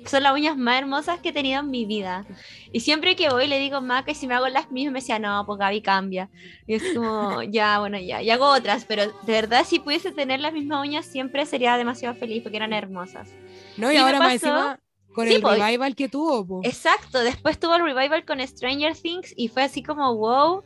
son 0.06 0.24
las 0.24 0.34
uñas 0.34 0.58
más 0.58 0.80
hermosas 0.80 1.20
que 1.20 1.30
he 1.30 1.34
tenido 1.34 1.60
en 1.60 1.70
mi 1.70 1.86
vida. 1.86 2.26
Y 2.72 2.80
siempre 2.82 3.16
que 3.16 3.30
voy 3.30 3.48
le 3.48 3.60
digo, 3.60 3.82
más 3.82 4.04
que 4.06 4.16
si 4.16 4.28
me 4.28 4.34
hago 4.34 4.48
las 4.48 4.72
mismas, 4.72 4.94
me 4.94 5.00
decía, 5.00 5.20
no, 5.20 5.46
pues 5.46 5.60
Gaby 5.60 5.82
cambia. 5.82 6.30
Y 6.68 6.76
es 6.76 6.84
como, 6.94 7.42
ya, 7.50 7.80
bueno, 7.80 8.00
ya. 8.00 8.22
Y 8.22 8.30
hago 8.30 8.46
otras, 8.46 8.86
pero 8.86 9.04
de 9.08 9.34
verdad, 9.34 9.66
si 9.66 9.80
pudiese 9.80 10.12
tener 10.12 10.40
las 10.40 10.54
mismas 10.54 10.86
uñas, 10.86 11.06
siempre 11.06 11.46
sería 11.46 11.78
demasiado 11.78 12.16
feliz 12.16 12.44
porque 12.44 12.58
eran 12.58 12.74
hermosas. 12.74 13.30
No, 13.78 13.92
y, 13.92 13.98
ahora 13.98 14.20
más 14.20 14.34
encima 14.34 14.80
con 15.14 15.28
el 15.28 15.42
pues, 15.42 15.60
revival 15.60 15.96
que 15.96 16.10
tuvo. 16.10 16.62
Exacto, 16.64 17.20
después 17.20 17.60
tuvo 17.60 17.76
el 17.76 17.84
revival 17.84 18.26
con 18.26 18.46
Stranger 18.46 18.96
Things 18.96 19.34
y 19.36 19.50
fue 19.50 19.64
así 19.64 19.84
como, 19.84 20.16
wow. 20.16 20.64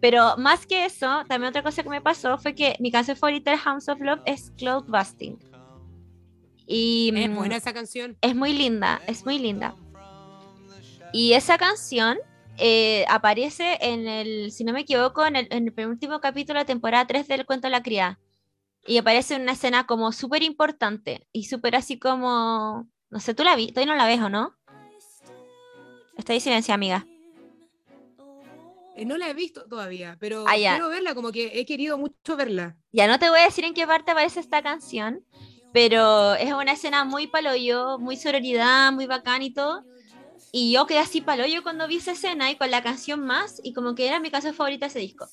Pero 0.00 0.36
más 0.36 0.64
que 0.66 0.84
eso, 0.84 1.24
también 1.28 1.50
otra 1.50 1.62
cosa 1.62 1.82
que 1.82 1.88
me 1.88 2.00
pasó 2.00 2.38
fue 2.38 2.54
que 2.54 2.76
mi 2.78 2.92
canción 2.92 3.16
favorita 3.16 3.50
de 3.50 3.58
House 3.58 3.88
of 3.88 4.00
Love 4.00 4.20
es 4.26 4.52
Cloud 4.56 4.84
Busting. 4.86 5.47
Y, 6.68 7.12
es 7.16 7.34
buena 7.34 7.56
esa 7.56 7.72
canción. 7.72 8.18
Es 8.20 8.36
muy 8.36 8.52
linda, 8.52 9.00
es 9.06 9.24
muy 9.24 9.38
linda. 9.38 9.74
Y 11.14 11.32
esa 11.32 11.56
canción 11.56 12.18
eh, 12.58 13.06
aparece 13.08 13.78
en 13.80 14.06
el, 14.06 14.52
si 14.52 14.64
no 14.64 14.74
me 14.74 14.80
equivoco, 14.80 15.24
en 15.24 15.36
el, 15.36 15.48
en 15.50 15.64
el 15.64 15.72
penúltimo 15.72 16.20
capítulo 16.20 16.58
de 16.58 16.66
temporada 16.66 17.06
3 17.06 17.26
del 17.26 17.46
cuento 17.46 17.68
de 17.68 17.70
la 17.70 17.82
cría. 17.82 18.20
Y 18.86 18.98
aparece 18.98 19.34
en 19.34 19.42
una 19.42 19.52
escena 19.52 19.86
como 19.86 20.12
súper 20.12 20.42
importante 20.42 21.26
y 21.32 21.44
súper 21.44 21.74
así 21.74 21.98
como, 21.98 22.86
no 23.08 23.20
sé, 23.20 23.32
tú 23.34 23.44
la 23.44 23.56
vi, 23.56 23.68
todavía 23.68 23.94
no 23.94 23.98
la 23.98 24.06
ves 24.06 24.20
o 24.20 24.28
no. 24.28 24.54
Está 26.18 26.34
ahí 26.34 26.40
silencio, 26.40 26.74
amiga. 26.74 27.06
Eh, 28.94 29.04
no 29.06 29.16
la 29.16 29.30
he 29.30 29.34
visto 29.34 29.64
todavía, 29.68 30.16
pero 30.20 30.44
ah, 30.46 30.54
quiero 30.54 30.88
verla, 30.88 31.14
como 31.14 31.32
que 31.32 31.58
he 31.58 31.64
querido 31.64 31.96
mucho 31.96 32.36
verla. 32.36 32.76
Ya 32.92 33.06
no 33.06 33.18
te 33.18 33.30
voy 33.30 33.40
a 33.40 33.44
decir 33.44 33.64
en 33.64 33.72
qué 33.72 33.86
parte 33.86 34.10
aparece 34.10 34.40
esta 34.40 34.60
canción, 34.60 35.24
pero 35.72 36.34
es 36.34 36.52
una 36.52 36.72
escena 36.72 37.04
muy 37.04 37.26
paloyo, 37.26 37.98
muy 37.98 38.16
sororidad, 38.16 38.92
muy 38.92 39.06
bacán 39.06 39.42
y 39.42 39.50
todo. 39.50 39.84
Y 40.50 40.72
yo 40.72 40.86
quedé 40.86 40.98
así 40.98 41.20
paloyo 41.20 41.62
cuando 41.62 41.86
vi 41.88 41.96
esa 41.96 42.12
escena 42.12 42.50
y 42.50 42.56
con 42.56 42.70
la 42.70 42.82
canción 42.82 43.20
más, 43.24 43.60
y 43.62 43.72
como 43.72 43.94
que 43.94 44.06
era 44.06 44.20
mi 44.20 44.30
canción 44.30 44.54
favorita 44.54 44.86
ese 44.86 45.00
disco. 45.00 45.28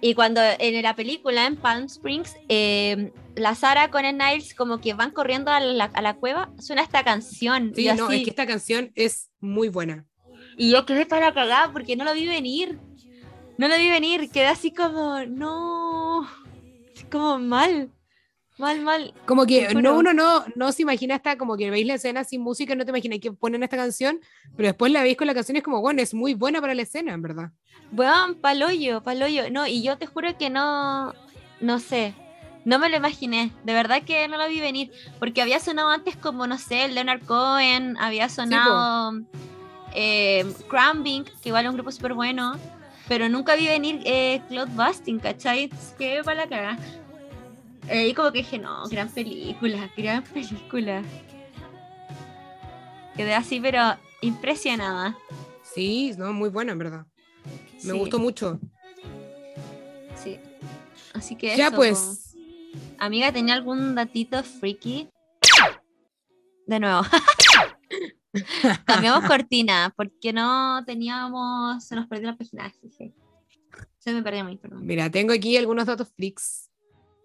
Y 0.00 0.14
cuando 0.14 0.40
en 0.58 0.82
la 0.82 0.96
película, 0.96 1.46
en 1.46 1.56
Palm 1.56 1.84
Springs, 1.84 2.34
eh, 2.48 3.12
la 3.36 3.54
Sara 3.54 3.90
con 3.90 4.04
el 4.04 4.16
Niles 4.16 4.54
como 4.54 4.80
que 4.80 4.94
van 4.94 5.10
corriendo 5.10 5.50
a 5.50 5.60
la, 5.60 5.84
a 5.84 6.02
la 6.02 6.14
cueva, 6.14 6.50
suena 6.58 6.82
esta 6.82 7.04
canción. 7.04 7.72
Sí, 7.76 7.86
no, 7.96 8.10
es 8.10 8.24
que 8.24 8.30
esta 8.30 8.46
canción 8.46 8.92
es 8.94 9.30
muy 9.40 9.68
buena. 9.68 10.06
Y 10.56 10.70
yo 10.70 10.86
quedé 10.86 11.06
para 11.06 11.32
cagar 11.34 11.72
porque 11.72 11.96
no 11.96 12.04
lo 12.04 12.14
vi 12.14 12.26
venir. 12.26 12.78
No 13.58 13.68
lo 13.68 13.76
vi 13.76 13.90
venir, 13.90 14.30
quedé 14.30 14.46
así 14.46 14.72
como, 14.72 15.20
no, 15.26 16.26
como 17.10 17.38
mal. 17.38 17.90
Mal, 18.60 18.82
mal. 18.82 19.14
Como 19.24 19.46
que 19.46 19.74
no, 19.74 19.96
uno 19.96 20.12
no, 20.12 20.44
no 20.54 20.72
se 20.72 20.82
imagina 20.82 21.14
hasta 21.14 21.38
como 21.38 21.56
que 21.56 21.70
veis 21.70 21.86
la 21.86 21.94
escena 21.94 22.24
sin 22.24 22.42
música, 22.42 22.74
no 22.74 22.84
te 22.84 22.90
imaginas 22.90 23.18
que 23.18 23.32
ponen 23.32 23.62
esta 23.62 23.78
canción, 23.78 24.20
pero 24.54 24.68
después 24.68 24.92
la 24.92 25.02
veis 25.02 25.16
con 25.16 25.26
la 25.26 25.34
canción 25.34 25.56
y 25.56 25.58
es 25.58 25.64
como, 25.64 25.80
bueno, 25.80 26.02
es 26.02 26.12
muy 26.12 26.34
buena 26.34 26.60
para 26.60 26.74
la 26.74 26.82
escena, 26.82 27.14
en 27.14 27.22
verdad. 27.22 27.52
Bueno, 27.90 28.36
paloyo, 28.40 29.02
paloyo. 29.02 29.50
No, 29.50 29.66
y 29.66 29.82
yo 29.82 29.96
te 29.96 30.04
juro 30.04 30.36
que 30.36 30.50
no, 30.50 31.14
no 31.60 31.78
sé, 31.78 32.14
no 32.66 32.78
me 32.78 32.90
lo 32.90 32.98
imaginé. 32.98 33.50
De 33.64 33.72
verdad 33.72 34.02
que 34.02 34.28
no 34.28 34.36
lo 34.36 34.46
vi 34.46 34.60
venir, 34.60 34.92
porque 35.18 35.40
había 35.40 35.58
sonado 35.58 35.88
antes 35.88 36.16
como, 36.16 36.46
no 36.46 36.58
sé, 36.58 36.88
Leonard 36.88 37.24
Cohen, 37.24 37.96
había 37.98 38.28
sonado 38.28 39.14
eh, 39.94 40.44
que 41.42 41.48
igual 41.48 41.64
es 41.64 41.70
un 41.70 41.76
grupo 41.76 41.90
súper 41.92 42.14
bueno, 42.14 42.58
pero 43.08 43.28
nunca 43.28 43.56
vi 43.56 43.66
venir 43.66 44.02
eh, 44.04 44.42
Cloud 44.48 44.68
Busting, 44.68 45.18
¿cachai? 45.18 45.70
Que 45.98 46.22
para 46.24 46.44
la 46.44 46.48
caga. 46.48 46.78
Eh, 47.88 48.08
y 48.08 48.14
como 48.14 48.30
que 48.32 48.38
dije, 48.38 48.58
no, 48.58 48.86
gran 48.88 49.08
película, 49.08 49.90
gran 49.96 50.22
película. 50.24 51.02
Quedé 53.16 53.34
así, 53.34 53.60
pero 53.60 53.96
impresionada. 54.20 55.16
Sí, 55.62 56.14
no, 56.16 56.32
muy 56.32 56.48
buena, 56.50 56.72
en 56.72 56.78
verdad. 56.78 57.06
Me 57.84 57.92
gustó 57.92 58.18
mucho. 58.18 58.60
Sí. 60.16 60.38
Así 61.14 61.36
que. 61.36 61.56
Ya 61.56 61.70
pues. 61.70 62.36
Amiga, 62.98 63.32
¿tenía 63.32 63.54
algún 63.54 63.94
datito 63.94 64.42
freaky? 64.42 65.08
De 66.66 66.78
nuevo. 66.78 67.02
Cambiamos 68.84 69.24
cortina, 69.24 69.92
porque 69.96 70.32
no 70.32 70.84
teníamos, 70.84 71.84
se 71.84 71.96
nos 71.96 72.06
perdió 72.06 72.28
la 72.30 72.36
página. 72.36 72.72
Se 73.98 74.12
me 74.12 74.22
perdió 74.22 74.44
muy, 74.44 74.56
perdón. 74.56 74.86
Mira, 74.86 75.10
tengo 75.10 75.32
aquí 75.32 75.56
algunos 75.56 75.86
datos 75.86 76.08
flicks. 76.14 76.69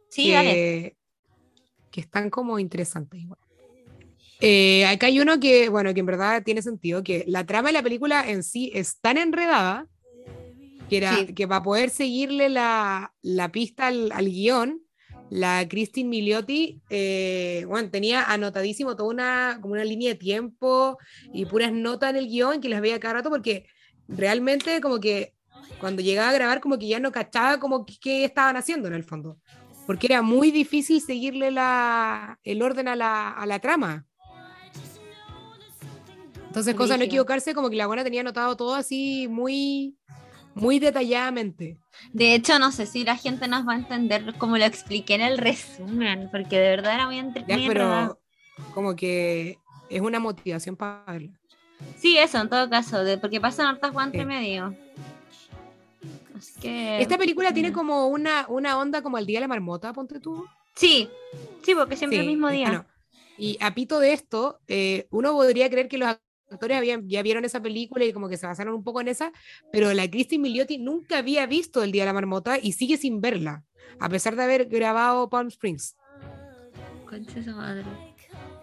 Sí, 0.09 0.31
que, 0.31 0.95
Que 1.91 2.01
están 2.01 2.29
como 2.29 2.59
interesantes 2.59 3.21
igual. 3.21 3.39
Eh, 4.41 4.85
acá 4.85 5.07
hay 5.07 5.19
uno 5.19 5.39
que, 5.39 5.69
bueno, 5.69 5.93
que 5.93 6.01
en 6.01 6.05
verdad 6.05 6.43
tiene 6.43 6.61
sentido, 6.61 7.03
que 7.03 7.23
la 7.27 7.45
trama 7.45 7.69
de 7.69 7.73
la 7.73 7.83
película 7.83 8.29
en 8.29 8.43
sí 8.43 8.71
es 8.73 8.99
tan 8.99 9.17
enredada 9.17 9.87
que, 10.89 10.97
era, 10.97 11.25
que 11.25 11.47
para 11.47 11.63
poder 11.63 11.89
seguirle 11.89 12.49
la, 12.49 13.13
la 13.21 13.51
pista 13.51 13.87
al, 13.87 14.11
al, 14.11 14.25
guion, 14.25 14.81
la 15.29 15.65
Christine 15.67 16.09
Miliotti, 16.09 16.81
eh, 16.89 17.65
bueno, 17.67 17.89
tenía 17.89 18.23
anotadísimo 18.23 18.95
toda 18.95 19.09
una, 19.09 19.59
como 19.61 19.73
una 19.73 19.83
línea 19.85 20.09
de 20.09 20.15
tiempo 20.15 20.97
y 21.33 21.45
puras 21.45 21.71
notas 21.71 22.11
en 22.11 22.17
el 22.17 22.27
guion 22.27 22.61
que 22.61 22.69
las 22.69 22.81
veía 22.81 22.99
cada 22.99 23.15
rato 23.15 23.29
porque 23.29 23.65
realmente 24.07 24.81
como 24.81 24.99
que 24.99 25.33
cuando 25.79 26.01
llegaba 26.01 26.29
a 26.29 26.33
grabar 26.33 26.61
como 26.61 26.77
que 26.77 26.87
ya 26.87 26.99
no 26.99 27.11
cachaba 27.11 27.59
como 27.59 27.85
qué 27.85 28.25
estaban 28.25 28.57
haciendo 28.57 28.87
en 28.87 28.93
el 28.93 29.03
fondo, 29.03 29.39
porque 29.85 30.07
era 30.07 30.21
muy 30.21 30.51
difícil 30.51 31.01
seguirle 31.01 31.51
la, 31.51 32.39
el 32.43 32.61
orden 32.61 32.87
a 32.87 32.95
la, 32.95 33.31
a 33.31 33.45
la 33.45 33.59
trama. 33.59 34.05
Entonces, 36.47 36.73
cosa 36.75 36.93
de 36.93 36.99
no 36.99 37.03
equivocarse, 37.05 37.53
como 37.53 37.69
que 37.69 37.75
la 37.75 37.87
buena 37.87 38.03
tenía 38.03 38.21
anotado 38.21 38.55
todo 38.55 38.75
así 38.75 39.27
muy, 39.29 39.97
muy 40.53 40.79
detalladamente. 40.79 41.77
De 42.13 42.33
hecho, 42.33 42.59
no 42.59 42.71
sé 42.71 42.85
si 42.85 43.03
la 43.03 43.17
gente 43.17 43.47
nos 43.49 43.67
va 43.67 43.73
a 43.73 43.77
entender 43.77 44.33
como 44.37 44.57
lo 44.57 44.63
expliqué 44.63 45.15
en 45.15 45.21
el 45.21 45.37
resumen, 45.37 46.29
porque 46.31 46.57
de 46.57 46.69
verdad 46.69 46.93
era 46.95 47.05
muy 47.07 47.19
entretenido. 47.19 47.67
Pero 47.67 48.21
como 48.73 48.95
que 48.95 49.57
es 49.89 50.01
una 50.01 50.19
motivación 50.19 50.77
para 50.77 51.03
verla. 51.05 51.37
Sí, 51.97 52.17
eso, 52.17 52.39
en 52.39 52.49
todo 52.49 52.69
caso, 52.69 53.03
de, 53.03 53.17
porque 53.17 53.41
pasan 53.41 53.67
hartas 53.67 53.91
guantes 53.91 54.25
medio. 54.25 54.73
Así 56.35 56.59
que... 56.59 57.01
Esta 57.01 57.17
película 57.17 57.53
tiene 57.53 57.71
como 57.71 58.07
una, 58.07 58.45
una 58.49 58.77
onda 58.77 59.01
como 59.01 59.17
el 59.17 59.25
Día 59.25 59.37
de 59.37 59.41
la 59.41 59.47
Marmota, 59.47 59.93
ponte 59.93 60.19
tú. 60.19 60.45
Sí, 60.75 61.09
sí, 61.63 61.73
porque 61.73 61.95
siempre 61.95 62.19
el 62.19 62.27
mismo 62.27 62.49
día. 62.49 62.85
y 63.37 63.57
a 63.61 63.73
pito 63.73 63.99
de 63.99 64.13
esto, 64.13 64.59
eh, 64.67 65.07
uno 65.09 65.31
podría 65.31 65.69
creer 65.69 65.87
que 65.87 65.97
los 65.97 66.17
actores 66.51 66.77
habían, 66.77 67.07
ya 67.07 67.21
vieron 67.21 67.45
esa 67.45 67.61
película 67.61 68.03
y 68.05 68.13
como 68.13 68.27
que 68.27 68.37
se 68.37 68.45
basaron 68.45 68.73
un 68.75 68.83
poco 68.83 69.01
en 69.01 69.07
esa, 69.07 69.31
pero 69.71 69.93
la 69.93 70.09
Christine 70.09 70.43
Milioti 70.43 70.77
nunca 70.77 71.19
había 71.19 71.45
visto 71.45 71.81
El 71.81 71.91
Día 71.91 72.03
de 72.03 72.07
la 72.07 72.13
Marmota 72.13 72.57
y 72.61 72.73
sigue 72.73 72.97
sin 72.97 73.21
verla, 73.21 73.63
a 73.99 74.09
pesar 74.09 74.35
de 74.35 74.43
haber 74.43 74.65
grabado 74.65 75.29
Palm 75.29 75.47
Springs. 75.47 75.95
madre. 77.55 77.85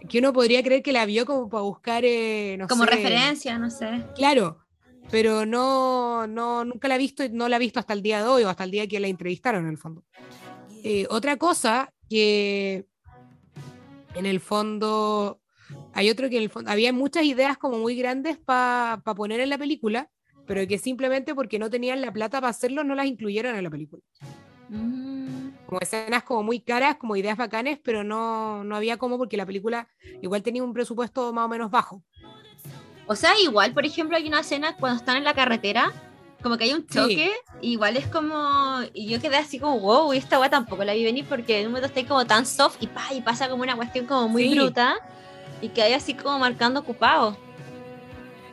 Que 0.08 0.18
uno 0.18 0.32
podría 0.32 0.62
creer 0.62 0.82
que 0.82 0.92
la 0.92 1.06
vio 1.06 1.24
como 1.24 1.48
para 1.48 1.62
buscar, 1.62 2.04
eh, 2.04 2.58
como 2.68 2.85
referencia, 2.85 3.58
no 3.58 3.70
sé. 3.70 4.04
Claro, 4.16 4.58
pero 5.12 5.44
no, 5.44 6.27
no, 6.27 6.64
nunca 6.64 6.88
la 6.88 6.94
ha 6.94 6.98
visto, 6.98 7.22
no 7.31 7.46
la 7.51 7.57
ha 7.57 7.59
visto 7.59 7.79
hasta 7.79 7.92
el 7.92 8.01
día 8.01 8.22
de 8.22 8.29
hoy 8.29 8.44
o 8.44 8.48
hasta 8.48 8.64
el 8.64 8.70
día 8.70 8.88
que 8.88 8.98
la 8.98 9.09
entrevistaron 9.09 9.64
en 9.64 9.70
el 9.70 9.77
fondo. 9.77 10.05
Eh, 10.83 11.07
otra 11.11 11.37
cosa 11.37 11.92
que 12.09 12.87
en 14.14 14.25
el 14.25 14.40
fondo 14.40 15.42
hay 15.92 16.09
otro 16.09 16.31
que 16.31 16.38
en 16.38 16.44
el 16.44 16.48
fondo, 16.48 16.70
había 16.70 16.94
muchas 16.94 17.25
ideas 17.25 17.59
como 17.59 17.79
muy 17.79 17.94
grandes 17.94 18.38
para 18.38 19.03
poner 19.14 19.40
en 19.40 19.51
la 19.51 19.59
película, 19.59 20.09
pero 20.46 20.66
que 20.66 20.79
simplemente 20.79 21.35
porque 21.35 21.59
no 21.59 21.68
tenían 21.68 22.01
la 22.01 22.11
plata 22.11 22.40
para 22.40 22.48
hacerlo 22.48 22.83
no 22.83 22.94
las 22.94 23.05
incluyeron 23.05 23.55
en 23.55 23.64
la 23.64 23.70
película. 23.70 24.03
Mm. 24.70 25.51
Como 25.66 25.81
escenas 25.83 26.22
como 26.22 26.42
muy 26.42 26.61
caras, 26.61 26.96
como 26.96 27.16
ideas 27.16 27.37
bacanes, 27.37 27.79
pero 27.85 28.03
no, 28.03 28.64
no 28.64 28.77
había 28.77 28.96
como 28.96 29.18
porque 29.18 29.37
la 29.37 29.44
película 29.44 29.88
igual 30.22 30.42
tenía 30.42 30.64
un 30.64 30.72
presupuesto 30.72 31.35
más 31.35 31.44
o 31.44 31.48
menos 31.48 31.70
bajo. 31.70 32.03
O 33.12 33.16
sea, 33.16 33.38
igual, 33.38 33.75
por 33.75 33.85
ejemplo, 33.85 34.16
hay 34.16 34.27
una 34.27 34.40
escena 34.40 34.75
cuando 34.75 34.96
están 34.96 35.18
en 35.18 35.25
la 35.25 35.35
carretera, 35.35 35.92
como 36.42 36.57
que 36.57 36.64
hay 36.64 36.72
un 36.72 36.87
choque, 36.87 37.31
igual 37.61 37.98
es 37.98 38.07
como. 38.07 38.81
Y 38.94 39.07
yo 39.07 39.20
quedé 39.20 39.37
así 39.37 39.59
como, 39.59 39.79
wow, 39.81 40.14
y 40.14 40.16
esta 40.16 40.40
weá 40.40 40.48
tampoco 40.48 40.83
la 40.83 40.94
vi 40.94 41.05
venir 41.05 41.27
porque 41.29 41.61
en 41.61 41.66
un 41.66 41.72
momento 41.72 41.88
está 41.88 42.09
como 42.09 42.25
tan 42.25 42.46
soft 42.46 42.79
y, 42.81 42.87
pa, 42.87 43.12
y 43.12 43.20
pasa 43.20 43.51
como 43.51 43.62
una 43.62 43.77
cuestión 43.77 44.07
como 44.07 44.29
muy 44.29 44.55
bruta 44.55 44.96
y 45.61 45.68
que 45.68 45.83
hay 45.83 45.92
así 45.92 46.14
como 46.14 46.38
marcando 46.38 46.81
ocupado. 46.81 47.37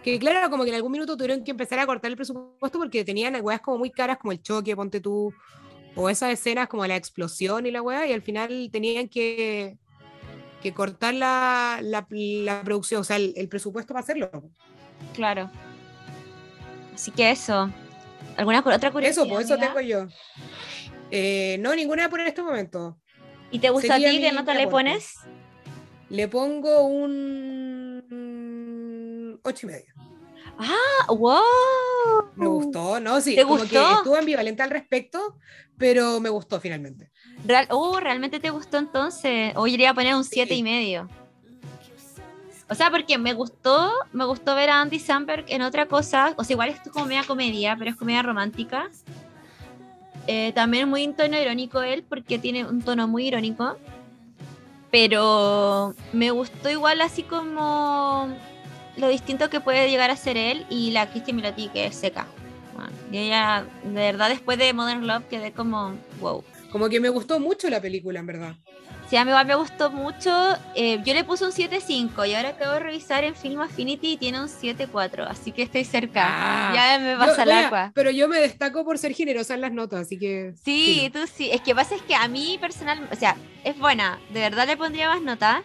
Que 0.04 0.20
claro, 0.20 0.50
como 0.50 0.64
que 0.66 0.72
en 0.72 0.76
algún 0.76 0.92
minuto 0.92 1.16
tuvieron 1.16 1.42
que 1.46 1.52
empezar 1.52 1.80
a 1.80 1.86
cortar 1.86 2.12
el 2.12 2.18
presupuesto 2.18 2.80
porque 2.80 3.06
tenían 3.06 3.38
weas 3.42 3.62
como 3.62 3.78
muy 3.78 3.92
caras, 3.92 4.18
como 4.18 4.34
el 4.34 4.42
choque, 4.42 4.76
ponte 4.76 5.00
tú, 5.00 5.34
o 5.96 6.10
esas 6.10 6.34
escenas 6.34 6.68
como 6.68 6.86
la 6.86 6.98
explosión 6.98 7.66
y 7.66 7.72
la 7.72 7.82
wea, 7.82 8.06
y 8.08 8.12
al 8.12 8.22
final 8.22 8.70
tenían 8.74 9.08
que, 9.08 9.78
que 10.62 10.74
cortar 10.74 11.14
la, 11.14 11.80
la, 11.82 12.08
producción, 12.64 13.02
o 13.02 13.04
sea, 13.04 13.18
el, 13.18 13.48
presupuesto 13.50 13.94
para 13.94 14.04
hacerlo. 14.04 14.30
Claro. 15.14 15.50
Así 16.94 17.12
que 17.12 17.32
eso. 17.32 17.72
¿Alguna 18.36 18.60
otra 18.60 18.92
curiosidad? 18.92 19.26
Eso, 19.26 19.34
pues 19.34 19.46
eso 19.46 19.58
tengo 19.58 19.80
yo. 19.82 20.08
Eh, 21.12 21.58
no, 21.60 21.76
ninguna 21.76 22.10
por 22.10 22.20
este 22.22 22.42
momento. 22.42 23.00
¿Y 23.52 23.60
te 23.60 23.70
gusta 23.70 23.96
a 23.96 23.98
ti? 23.98 24.20
¿Qué 24.20 24.32
nota 24.32 24.54
le 24.54 24.68
pones? 24.68 25.16
Le 26.10 26.28
pongo 26.28 26.84
un 26.84 27.20
8 29.44 29.66
y 29.66 29.70
medio. 29.70 29.94
Ah, 30.58 31.06
wow. 31.08 31.42
Me 32.36 32.48
gustó, 32.48 33.00
¿no? 33.00 33.22
Sí, 33.22 33.38
como 33.42 33.60
que 33.60 33.82
estuve 33.82 34.20
ambivalente 34.20 34.62
al 34.62 34.70
respecto, 34.72 35.38
pero 35.78 36.20
me 36.20 36.28
gustó 36.30 36.60
finalmente. 36.60 37.12
Real, 37.46 37.68
oh, 37.70 38.00
¿realmente 38.00 38.40
te 38.40 38.50
gustó 38.50 38.78
entonces? 38.78 39.54
Hoy 39.56 39.74
iría 39.74 39.92
a 39.92 39.94
poner 39.94 40.16
un 40.16 40.24
siete 40.24 40.56
y 40.56 40.64
medio. 40.64 41.08
O 42.70 42.76
sea, 42.76 42.92
porque 42.92 43.18
me 43.18 43.34
gustó, 43.34 43.92
me 44.14 44.26
gustó 44.26 44.54
ver 44.54 44.70
a 44.70 44.82
Andy 44.82 45.00
Samberg 45.00 45.46
en 45.48 45.64
otra 45.64 45.88
cosa. 45.88 46.34
O 46.38 46.44
sea, 46.44 46.54
igual 46.54 46.70
es 46.70 46.80
como 46.92 47.06
media 47.06 47.24
comedia, 47.24 47.76
pero 47.78 47.90
es 47.90 47.98
comedia 47.98 48.22
romántica. 48.22 48.90
Eh, 50.28 50.52
también 50.54 50.88
muy 50.88 51.04
en 51.04 51.16
tono 51.16 51.42
irónico 51.42 51.82
él, 51.82 52.04
porque 52.08 52.38
tiene 52.38 52.66
un 52.66 52.84
tono 52.84 53.08
muy 53.08 53.28
irónico. 53.28 53.78
Pero 54.92 55.96
me 56.14 56.30
gustó 56.30 56.70
igual 56.70 57.02
así 57.02 57.24
como 57.24 58.30
lo 58.98 59.08
distinto 59.08 59.50
que 59.50 59.60
puede 59.60 59.90
llegar 59.90 60.12
a 60.12 60.16
ser 60.16 60.38
él 60.38 60.66
y 60.70 60.92
la 60.92 61.10
Christy 61.10 61.34
Miloti 61.34 61.70
que 61.70 61.88
es 61.88 61.96
seca. 61.96 62.28
y 63.12 63.18
ella, 63.18 63.66
de 63.84 63.92
verdad, 63.94 64.30
después 64.30 64.60
de 64.60 64.74
Modern 64.74 65.08
Love 65.08 65.24
quedé 65.28 65.52
como, 65.52 65.96
wow. 66.20 66.44
Como 66.72 66.90
que 66.90 67.00
me 67.00 67.10
gustó 67.10 67.40
mucho 67.40 67.70
la 67.70 67.82
película, 67.82 68.20
en 68.20 68.26
verdad. 68.26 68.56
Sí, 69.10 69.18
a 69.18 69.26
mí 69.26 69.32
me 69.32 69.56
gustó 69.56 69.90
mucho. 69.90 70.32
Eh, 70.76 71.02
yo 71.04 71.16
le 71.16 71.24
puse 71.24 71.44
un 71.44 71.52
7.5 71.52 72.28
y 72.30 72.36
ahora 72.36 72.50
acabo 72.50 72.74
de 72.74 72.80
revisar 72.80 73.24
en 73.24 73.34
Film 73.34 73.60
Affinity 73.60 74.14
y 74.14 74.18
tiene 74.18 74.40
un 74.40 74.48
7.4, 74.48 75.26
así 75.28 75.52
que 75.52 75.64
estoy 75.64 75.84
cerca. 75.84 76.26
Ah. 76.28 76.72
ya 76.76 77.00
me 77.00 77.18
pasa 77.18 77.42
el 77.42 77.52
agua. 77.52 77.92
Pero 77.96 78.12
yo 78.12 78.28
me 78.28 78.40
destaco 78.40 78.86
por 78.86 79.00
ser 79.00 79.14
generosa 79.14 79.56
en 79.56 79.62
las 79.62 79.72
notas, 79.72 80.02
así 80.02 80.20
que... 80.20 80.54
Sí, 80.64 81.10
tú 81.12 81.26
sí. 81.26 81.50
Es 81.50 81.62
que 81.62 81.74
pasa 81.74 81.96
es 81.96 82.04
que 82.04 82.14
a 82.14 82.28
mí 82.28 82.60
personal, 82.62 83.10
o 83.12 83.16
sea, 83.16 83.36
es 83.64 83.76
buena. 83.80 84.20
De 84.32 84.42
verdad 84.42 84.68
le 84.68 84.78
pondría 84.78 85.10
más 85.10 85.24
notas. 85.24 85.64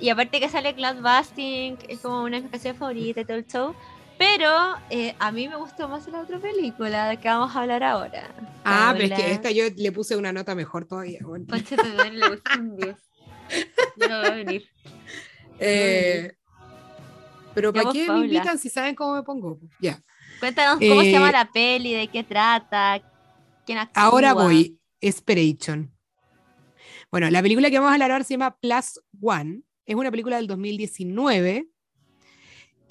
Y 0.00 0.08
aparte 0.08 0.40
que 0.40 0.48
sale 0.48 0.74
Cloud 0.74 0.96
Busting, 0.96 1.78
es 1.88 2.00
como 2.00 2.22
una 2.22 2.38
de 2.38 2.42
mis 2.42 2.50
canciones 2.50 2.78
favoritas 2.78 3.22
y 3.22 3.24
todo 3.24 3.36
el 3.36 3.46
show. 3.46 3.74
Pero 4.18 4.74
eh, 4.90 5.14
a 5.20 5.30
mí 5.30 5.48
me 5.48 5.56
gustó 5.56 5.88
más 5.88 6.06
la 6.08 6.20
otra 6.20 6.40
película 6.40 7.08
de 7.08 7.18
que 7.18 7.28
vamos 7.28 7.54
a 7.54 7.60
hablar 7.60 7.84
ahora. 7.84 8.28
Ah, 8.64 8.92
pero 8.96 9.14
es 9.14 9.20
que 9.20 9.32
esta 9.32 9.50
yo 9.52 9.64
le 9.76 9.92
puse 9.92 10.16
una 10.16 10.32
nota 10.32 10.56
mejor 10.56 10.86
todavía. 10.86 11.20
Bueno. 11.22 11.46
Concha, 11.48 11.76
te 11.76 12.10
le 12.10 12.28
puse 12.28 12.58
un 12.58 12.76
10. 12.76 12.96
No 13.96 14.08
va 14.08 14.26
a 14.26 14.30
venir. 14.30 14.68
Eh, 15.60 16.36
pero 17.52 17.72
¿para 17.72 17.90
qué 17.90 18.08
me 18.08 18.26
invitan 18.26 18.56
si 18.60 18.70
saben 18.70 18.94
cómo 18.94 19.16
me 19.16 19.24
pongo? 19.24 19.58
Ya. 19.80 20.00
Cuéntanos 20.38 20.78
cómo 20.78 21.00
se 21.00 21.10
llama 21.10 21.30
eh, 21.30 21.32
la 21.32 21.50
peli, 21.50 21.94
de 21.94 22.06
qué 22.06 22.22
trata, 22.22 23.02
quién 23.66 23.78
actúa. 23.78 24.04
Ahora 24.04 24.34
voy, 24.34 24.78
Esperation. 25.00 25.92
Bueno, 27.10 27.28
la 27.30 27.42
película 27.42 27.70
que 27.70 27.78
vamos 27.80 27.90
a 27.90 27.94
hablar 27.94 28.12
ahora 28.12 28.22
se 28.22 28.34
llama 28.34 28.56
Plus 28.60 29.00
One. 29.20 29.62
Es 29.84 29.96
una 29.96 30.12
película 30.12 30.36
del 30.36 30.46
2019 30.46 31.66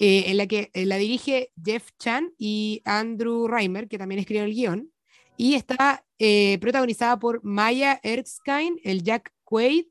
eh, 0.00 0.30
en 0.30 0.36
la 0.36 0.46
que 0.46 0.70
eh, 0.74 0.86
la 0.86 0.96
dirige 0.96 1.50
Jeff 1.62 1.90
Chan 1.98 2.32
y 2.38 2.82
Andrew 2.84 3.48
Reimer, 3.48 3.88
que 3.88 3.98
también 3.98 4.20
escribió 4.20 4.44
el 4.44 4.54
guion, 4.54 4.92
y 5.36 5.54
está 5.54 6.04
eh, 6.18 6.58
protagonizada 6.60 7.18
por 7.18 7.42
Maya 7.42 7.98
Erskine, 8.04 8.76
el 8.84 9.02
Jack 9.02 9.32
Quaid, 9.44 9.86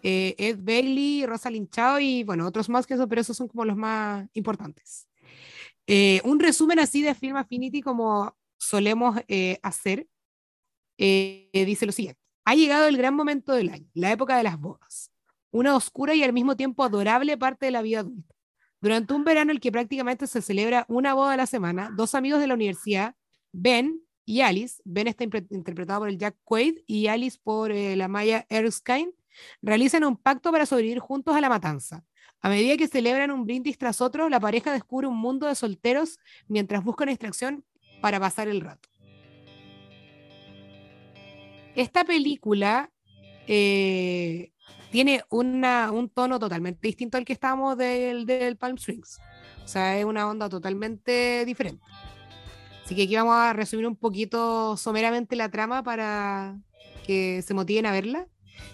Ed 0.00 0.58
Bailey, 0.60 1.26
Rosalind 1.26 1.70
Chao 1.70 1.98
y 2.00 2.22
bueno, 2.22 2.46
otros 2.46 2.68
más 2.68 2.86
que 2.86 2.94
eso, 2.94 3.08
pero 3.08 3.20
esos 3.20 3.36
son 3.36 3.48
como 3.48 3.64
los 3.64 3.76
más 3.76 4.26
importantes. 4.32 5.08
un 6.24 6.38
resumen 6.38 6.78
así 6.78 7.02
de 7.02 7.14
Film 7.14 7.36
Affinity 7.36 7.82
como 7.82 8.34
solemos 8.56 9.18
hacer, 9.62 10.06
dice 10.96 11.84
lo 11.84 11.92
siguiente. 11.92 12.20
Ha 12.44 12.54
llegado 12.54 12.86
el 12.86 12.96
gran 12.96 13.14
momento 13.14 13.52
del 13.52 13.70
año, 13.70 13.90
la 13.92 14.12
época 14.12 14.36
de 14.36 14.44
las 14.44 14.58
bodas, 14.58 15.10
una 15.50 15.74
oscura 15.76 16.14
y 16.14 16.22
al 16.22 16.32
mismo 16.32 16.56
tiempo 16.56 16.84
adorable 16.84 17.36
parte 17.36 17.66
de 17.66 17.72
la 17.72 17.82
vida 17.82 18.00
adulta 18.00 18.37
durante 18.80 19.12
un 19.14 19.24
verano 19.24 19.50
en 19.50 19.56
el 19.56 19.60
que 19.60 19.72
prácticamente 19.72 20.26
se 20.26 20.42
celebra 20.42 20.84
una 20.88 21.14
boda 21.14 21.32
a 21.32 21.36
la 21.36 21.46
semana, 21.46 21.90
dos 21.96 22.14
amigos 22.14 22.40
de 22.40 22.46
la 22.46 22.54
universidad, 22.54 23.14
Ben 23.52 24.00
y 24.24 24.42
Alice, 24.42 24.80
Ben 24.84 25.08
está 25.08 25.24
interpretado 25.24 26.00
por 26.00 26.08
el 26.08 26.18
Jack 26.18 26.36
Quaid 26.44 26.78
y 26.86 27.06
Alice 27.06 27.38
por 27.42 27.72
eh, 27.72 27.96
la 27.96 28.08
Maya 28.08 28.46
Erskine, 28.48 29.12
realizan 29.62 30.04
un 30.04 30.16
pacto 30.16 30.52
para 30.52 30.66
sobrevivir 30.66 30.98
juntos 30.98 31.34
a 31.34 31.40
la 31.40 31.48
matanza. 31.48 32.04
A 32.40 32.48
medida 32.48 32.76
que 32.76 32.86
celebran 32.86 33.30
un 33.30 33.44
brindis 33.44 33.78
tras 33.78 34.00
otro, 34.00 34.28
la 34.28 34.38
pareja 34.38 34.72
descubre 34.72 35.06
un 35.06 35.16
mundo 35.16 35.46
de 35.46 35.54
solteros 35.54 36.18
mientras 36.46 36.84
buscan 36.84 37.08
extracción 37.08 37.64
para 38.00 38.20
pasar 38.20 38.48
el 38.48 38.60
rato. 38.60 38.88
Esta 41.74 42.04
película 42.04 42.90
eh, 43.46 44.52
tiene 44.90 45.22
una, 45.30 45.90
un 45.92 46.08
tono 46.08 46.38
totalmente 46.38 46.86
distinto 46.86 47.18
al 47.18 47.24
que 47.24 47.32
estábamos 47.32 47.76
del, 47.76 48.26
del 48.26 48.56
Palm 48.56 48.76
Springs. 48.76 49.18
O 49.64 49.68
sea, 49.68 49.98
es 49.98 50.04
una 50.04 50.28
onda 50.28 50.48
totalmente 50.48 51.44
diferente. 51.44 51.84
Así 52.84 52.94
que 52.94 53.02
aquí 53.02 53.16
vamos 53.16 53.34
a 53.34 53.52
resumir 53.52 53.86
un 53.86 53.96
poquito 53.96 54.76
someramente 54.76 55.36
la 55.36 55.50
trama 55.50 55.82
para 55.82 56.58
que 57.06 57.42
se 57.42 57.52
motiven 57.52 57.84
a 57.84 57.92
verla. 57.92 58.28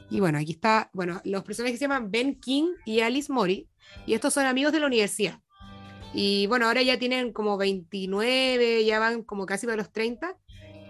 Y 0.08 0.20
bueno, 0.20 0.38
aquí 0.38 0.52
está, 0.52 0.90
bueno, 0.92 1.20
los 1.24 1.42
personajes 1.42 1.78
se 1.78 1.84
llaman 1.84 2.10
Ben 2.10 2.38
King 2.38 2.74
y 2.84 3.00
Alice 3.00 3.32
Mori, 3.32 3.68
y 4.06 4.14
estos 4.14 4.34
son 4.34 4.46
amigos 4.46 4.72
de 4.72 4.80
la 4.80 4.86
universidad. 4.86 5.40
Y 6.12 6.46
bueno, 6.46 6.66
ahora 6.66 6.82
ya 6.82 6.98
tienen 6.98 7.32
como 7.32 7.56
29, 7.56 8.84
ya 8.84 9.00
van 9.00 9.24
como 9.24 9.46
casi 9.46 9.66
para 9.66 9.76
los 9.76 9.90
30. 9.90 10.36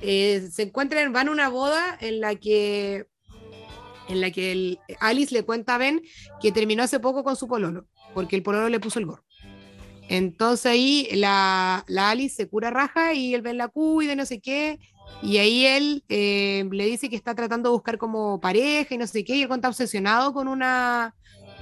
Eh, 0.02 0.48
se 0.52 0.64
encuentran, 0.64 1.12
van 1.14 1.28
a 1.28 1.32
una 1.32 1.48
boda 1.48 1.96
en 2.00 2.20
la 2.20 2.34
que 2.34 3.06
en 4.08 4.20
la 4.20 4.30
que 4.30 4.78
Alice 5.00 5.34
le 5.34 5.42
cuenta 5.42 5.74
a 5.74 5.78
Ben 5.78 6.02
que 6.40 6.52
terminó 6.52 6.82
hace 6.82 7.00
poco 7.00 7.24
con 7.24 7.36
su 7.36 7.48
pololo, 7.48 7.86
porque 8.12 8.36
el 8.36 8.42
pololo 8.42 8.68
le 8.68 8.80
puso 8.80 8.98
el 8.98 9.06
gorro. 9.06 9.24
Entonces 10.08 10.66
ahí 10.66 11.08
la, 11.12 11.84
la 11.88 12.10
Alice 12.10 12.36
se 12.36 12.48
cura 12.48 12.70
raja 12.70 13.14
y 13.14 13.34
el 13.34 13.42
Ben 13.42 13.56
la 13.56 13.68
cuida 13.68 14.14
no 14.14 14.26
sé 14.26 14.40
qué. 14.40 14.78
Y 15.22 15.38
ahí 15.38 15.64
él 15.64 16.04
eh, 16.08 16.68
le 16.70 16.86
dice 16.86 17.08
que 17.08 17.16
está 17.16 17.34
tratando 17.34 17.70
de 17.70 17.74
buscar 17.74 17.98
como 17.98 18.40
pareja 18.40 18.94
y 18.94 18.98
no 18.98 19.06
sé 19.06 19.24
qué. 19.24 19.36
Y 19.36 19.42
él 19.42 19.50
está 19.50 19.68
obsesionado 19.68 20.34
con 20.34 20.48
una, 20.48 21.14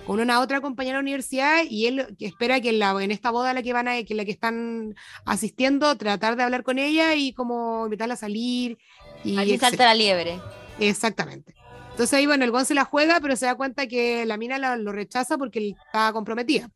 con 0.07 0.21
una 0.21 0.41
otra 0.41 0.61
compañera 0.61 0.97
de 0.97 1.03
la 1.03 1.03
universidad 1.03 1.63
y 1.69 1.87
él 1.87 2.17
espera 2.19 2.61
que 2.61 2.71
en, 2.71 2.79
la, 2.79 2.91
en 3.03 3.11
esta 3.11 3.31
boda 3.31 3.51
a 3.51 3.55
la 3.55 3.63
que 3.63 3.73
van 3.73 3.89
a, 3.89 4.03
que 4.03 4.15
la 4.15 4.25
que 4.25 4.33
están 4.33 4.95
asistiendo, 5.25 5.97
tratar 5.97 6.37
de 6.37 6.43
hablar 6.43 6.65
con 6.65 6.79
ella 6.79 7.15
y 7.15 7.33
como 7.33 7.85
invitarla 7.85 8.15
a 8.15 8.17
salir. 8.17 8.79
Y 9.25 9.59
salta 9.59 9.85
la 9.85 9.95
liebre. 9.95 10.41
Exactamente. 10.81 11.55
Entonces 11.93 12.15
ahí, 12.15 12.27
bueno, 12.27 12.45
el 12.45 12.51
Gon 12.51 12.65
se 12.65 12.75
la 12.75 12.87
juega, 12.87 13.21
pero 13.21 13.37
se 13.37 13.45
da 13.45 13.55
cuenta 13.55 13.87
que 13.87 14.25
la 14.25 14.39
mina 14.39 14.77
lo 14.77 14.93
rechaza 14.93 15.37
porque 15.37 15.75
está 15.85 16.11
comprometida. 16.13 16.71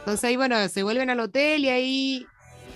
Entonces 0.00 0.24
ahí, 0.24 0.36
bueno, 0.36 0.68
se 0.68 0.82
vuelven 0.82 1.10
al 1.10 1.20
hotel 1.20 1.64
y 1.64 1.68
ahí 1.68 2.26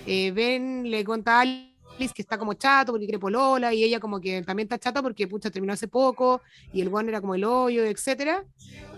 eh, 0.07 0.31
Ben 0.31 0.89
le 0.89 1.03
cuenta 1.03 1.37
a 1.37 1.41
Alice 1.41 2.13
que 2.15 2.21
está 2.21 2.37
como 2.37 2.53
chato 2.53 2.93
porque 2.93 3.05
quiere 3.05 3.19
polola 3.19 3.73
y 3.73 3.83
ella 3.83 3.99
como 3.99 4.21
que 4.21 4.41
también 4.43 4.65
está 4.65 4.79
chata 4.79 5.01
porque 5.01 5.27
pucha 5.27 5.51
terminó 5.51 5.73
hace 5.73 5.89
poco 5.89 6.41
y 6.71 6.79
el 6.79 6.89
Gon 6.89 7.09
era 7.09 7.19
como 7.19 7.35
el 7.35 7.43
hoyo, 7.43 7.83
etcétera. 7.83 8.45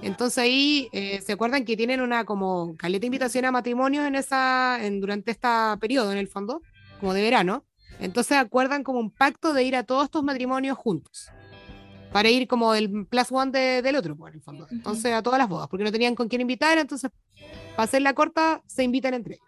Entonces 0.03 0.37
ahí 0.37 0.89
eh, 0.93 1.21
se 1.25 1.33
acuerdan 1.33 1.65
que 1.65 1.75
tienen 1.75 2.01
una 2.01 2.23
como 2.23 2.75
caleta 2.77 3.07
invitación 3.07 3.45
a 3.45 3.51
matrimonios 3.51 4.05
en 4.05 4.13
esa, 4.13 4.77
en, 4.85 5.01
durante 5.01 5.31
este 5.31 5.47
periodo 5.81 6.11
en 6.11 6.19
el 6.19 6.27
fondo, 6.27 6.61
como 6.99 7.15
de 7.15 7.23
verano. 7.23 7.65
Entonces 7.99 8.37
acuerdan 8.37 8.83
como 8.83 8.99
un 8.99 9.09
pacto 9.09 9.53
de 9.53 9.63
ir 9.63 9.75
a 9.75 9.83
todos 9.83 10.05
estos 10.05 10.23
matrimonios 10.23 10.77
juntos 10.77 11.31
para 12.13 12.29
ir 12.29 12.47
como 12.47 12.75
el 12.75 13.07
plus 13.07 13.31
one 13.31 13.51
del 13.81 13.95
otro, 13.95 14.15
pues, 14.15 14.31
en 14.31 14.37
el 14.37 14.43
fondo. 14.43 14.67
Entonces, 14.69 15.11
a 15.11 15.23
todas 15.23 15.39
las 15.39 15.49
bodas, 15.49 15.67
porque 15.67 15.83
no 15.83 15.91
tenían 15.91 16.13
con 16.13 16.29
quién 16.29 16.41
invitar, 16.41 16.77
entonces, 16.77 17.11
para 17.75 17.83
hacer 17.83 18.03
la 18.03 18.13
corta, 18.13 18.61
se 18.67 18.83
invitan 18.83 19.15
entre 19.15 19.35
ellos. 19.35 19.47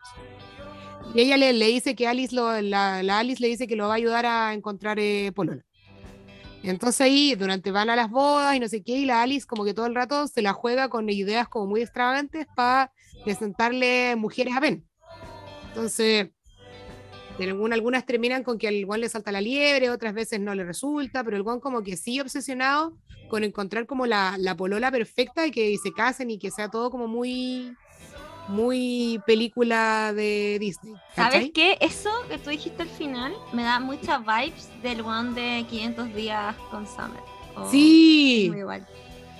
Y 1.13 1.22
ella 1.22 1.38
le, 1.38 1.53
le 1.53 1.68
dice 1.68 1.95
que 1.95 2.07
Alice, 2.07 2.36
lo, 2.36 2.59
la, 2.61 2.97
Alice 2.97 3.39
le 3.39 3.47
dice 3.47 3.68
que 3.68 3.76
lo 3.76 3.88
va 3.88 3.93
a 3.93 3.97
ayudar 3.97 4.26
a 4.26 4.53
encontrar 4.53 4.99
eh, 4.99 5.32
Polola. 5.34 5.63
Entonces 6.63 7.01
ahí, 7.01 7.36
durante 7.36 7.70
van 7.70 7.91
a 7.91 7.95
las 7.95 8.09
bodas 8.09 8.55
y 8.55 8.59
no 8.59 8.68
sé 8.68 8.82
qué, 8.82 8.97
y 8.97 9.05
la 9.05 9.22
Alice 9.22 9.45
como 9.45 9.63
que 9.63 9.76
todo 9.76 9.86
el 9.86 9.93
rato 9.93 10.28
se 10.28 10.41
la 10.41 10.53
juega 10.53 10.89
con 10.89 11.07
ideas 11.07 11.47
como 11.47 11.68
muy 11.68 11.82
extravagantes 11.82 12.47
para 12.55 12.91
presentarle 13.24 14.16
mujeres 14.16 14.55
a 14.55 14.59
Ben. 14.59 14.84
Entonces, 15.68 16.30
algunas 17.74 18.06
terminan 18.06 18.44
con 18.44 18.58
que 18.58 18.68
al 18.68 18.86
guan 18.86 19.02
le 19.02 19.10
salta 19.10 19.32
la 19.32 19.42
liebre, 19.42 19.90
otras 19.90 20.14
veces 20.14 20.40
no 20.40 20.56
le 20.56 20.64
resulta, 20.64 21.24
pero 21.24 21.38
el 21.38 21.44
guan 21.44 21.60
como 21.60 21.84
que 21.84 21.98
sigue 21.98 22.22
obsesionado 22.22 22.98
con 23.30 23.44
encontrar 23.44 23.86
como 23.86 24.06
la, 24.06 24.36
la 24.38 24.56
polola 24.56 24.92
perfecta 24.92 25.46
y 25.48 25.52
que 25.52 25.76
se 25.82 25.92
casen 25.92 26.30
y 26.30 26.38
que 26.38 26.52
sea 26.52 26.70
todo 26.70 26.90
como 26.90 27.08
muy 27.08 27.76
muy 28.48 29.20
película 29.26 30.14
de 30.14 30.58
Disney. 30.60 30.94
¿Sabes 31.16 31.50
qué? 31.54 31.78
Eso 31.82 32.12
que 32.30 32.38
tú 32.38 32.52
dijiste 32.52 32.84
al 32.84 32.90
final 32.90 33.34
me 33.54 33.64
da 33.64 33.80
muchas 33.80 34.20
vibes 34.20 34.70
del 34.84 35.02
one 35.02 35.34
de 35.34 35.66
500 35.68 36.14
días 36.14 36.56
con 36.70 36.86
Summer. 36.88 37.22
sí. 37.72 38.52
igual. 38.56 38.88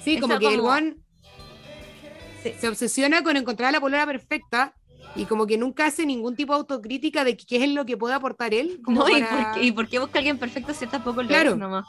Sí, 0.04 0.20
como 0.20 0.38
que 0.38 0.54
el 0.54 0.60
one 0.60 0.96
se 2.60 2.68
obsesiona 2.68 3.24
con 3.24 3.38
encontrar 3.38 3.72
la 3.72 3.80
polola 3.80 4.06
perfecta 4.06 4.76
y 5.16 5.26
como 5.26 5.47
que 5.47 5.57
nunca 5.57 5.86
hace 5.86 6.05
ningún 6.05 6.36
tipo 6.36 6.53
de 6.53 6.59
autocrítica 6.59 7.24
de 7.24 7.38
qué 7.38 7.63
es 7.63 7.70
lo 7.70 7.86
que 7.86 7.97
puede 7.97 8.13
aportar 8.13 8.53
él. 8.53 8.82
no, 8.88 9.05
¿y, 9.61 9.72
por 9.72 9.88
qué, 9.88 9.99
busca 9.99 10.18
a 10.18 10.20
alguien 10.20 10.38
perfecto 10.38 10.74
si 10.74 10.88
tampoco 10.88 11.24
lo 11.24 11.28
claro, 11.28 11.55
nomás? 11.55 11.86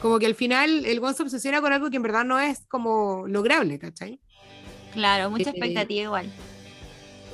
Como 0.00 0.18
que 0.18 0.26
al 0.26 0.34
final 0.34 0.84
el 0.86 1.00
Gon 1.00 1.14
se 1.14 1.22
obsesiona 1.22 1.60
con 1.60 1.72
algo 1.72 1.90
que 1.90 1.96
en 1.96 2.02
verdad 2.02 2.24
no 2.24 2.38
es 2.38 2.66
como 2.66 3.26
lograble, 3.26 3.78
¿cachai? 3.78 4.20
Claro, 4.92 5.30
mucha 5.30 5.50
eh, 5.50 5.52
expectativa 5.52 6.02
igual. 6.02 6.32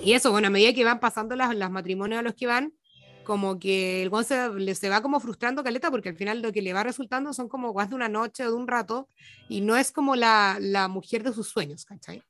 Y 0.02 0.12
eso, 0.12 0.30
bueno, 0.30 0.48
a 0.48 0.50
medida 0.50 0.72
que 0.72 0.84
van 0.84 1.00
pasando 1.00 1.36
las, 1.36 1.54
las 1.54 1.70
matrimonios 1.70 2.18
a 2.18 2.22
los 2.22 2.34
que 2.34 2.46
van, 2.46 2.72
como 3.24 3.58
que 3.58 4.02
el 4.02 4.10
Gon 4.10 4.24
se, 4.24 4.74
se, 4.74 4.88
va 4.88 5.02
como 5.02 5.20
frustrando 5.20 5.64
caleta 5.64 5.90
porque 5.90 6.08
al 6.08 6.16
final 6.16 6.42
lo 6.42 6.52
que 6.52 6.62
le 6.62 6.72
va 6.72 6.82
resultando 6.82 7.32
son 7.32 7.48
como 7.48 7.72
más 7.72 7.88
de 7.88 7.96
una 7.96 8.08
noche 8.08 8.46
o 8.46 8.50
de 8.50 8.56
un 8.56 8.68
rato 8.68 9.08
y 9.48 9.60
no 9.60 9.76
es 9.76 9.90
como 9.90 10.16
la, 10.16 10.58
la 10.60 10.88
mujer 10.88 11.22
de 11.24 11.32
sus 11.32 11.48
sueños, 11.48 11.84
¿cachai? 11.84 12.22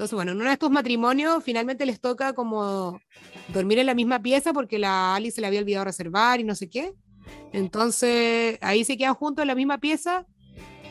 Entonces, 0.00 0.14
bueno, 0.14 0.32
en 0.32 0.38
uno 0.38 0.46
de 0.46 0.54
estos 0.54 0.70
matrimonios 0.70 1.44
finalmente 1.44 1.84
les 1.84 2.00
toca 2.00 2.32
como 2.32 3.02
dormir 3.48 3.80
en 3.80 3.84
la 3.84 3.92
misma 3.92 4.22
pieza 4.22 4.54
porque 4.54 4.78
la 4.78 5.14
Alice 5.14 5.34
se 5.34 5.42
le 5.42 5.46
había 5.46 5.60
olvidado 5.60 5.84
reservar 5.84 6.40
y 6.40 6.44
no 6.44 6.54
sé 6.54 6.70
qué. 6.70 6.94
Entonces, 7.52 8.56
ahí 8.62 8.82
se 8.82 8.96
quedan 8.96 9.12
juntos 9.12 9.42
en 9.42 9.48
la 9.48 9.54
misma 9.54 9.76
pieza 9.76 10.24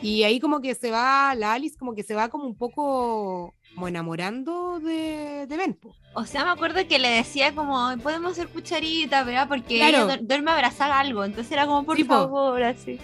y 0.00 0.22
ahí 0.22 0.38
como 0.38 0.60
que 0.60 0.76
se 0.76 0.92
va, 0.92 1.34
la 1.34 1.54
Alice 1.54 1.76
como 1.76 1.96
que 1.96 2.04
se 2.04 2.14
va 2.14 2.28
como 2.28 2.44
un 2.44 2.56
poco 2.56 3.56
como 3.74 3.88
enamorando 3.88 4.78
de, 4.78 5.48
de 5.48 5.56
Ben. 5.56 5.76
O 6.14 6.24
sea, 6.24 6.44
me 6.44 6.52
acuerdo 6.52 6.86
que 6.86 7.00
le 7.00 7.08
decía 7.08 7.52
como, 7.52 7.92
podemos 8.04 8.30
hacer 8.30 8.46
cucharita, 8.46 9.24
¿verdad? 9.24 9.48
Porque 9.48 9.88
ella 9.88 10.18
duerme 10.22 10.52
abrazar 10.52 10.92
algo, 10.92 11.24
entonces 11.24 11.50
era 11.50 11.66
como, 11.66 11.84
por 11.84 11.98
favor, 12.06 12.62
así. 12.62 13.00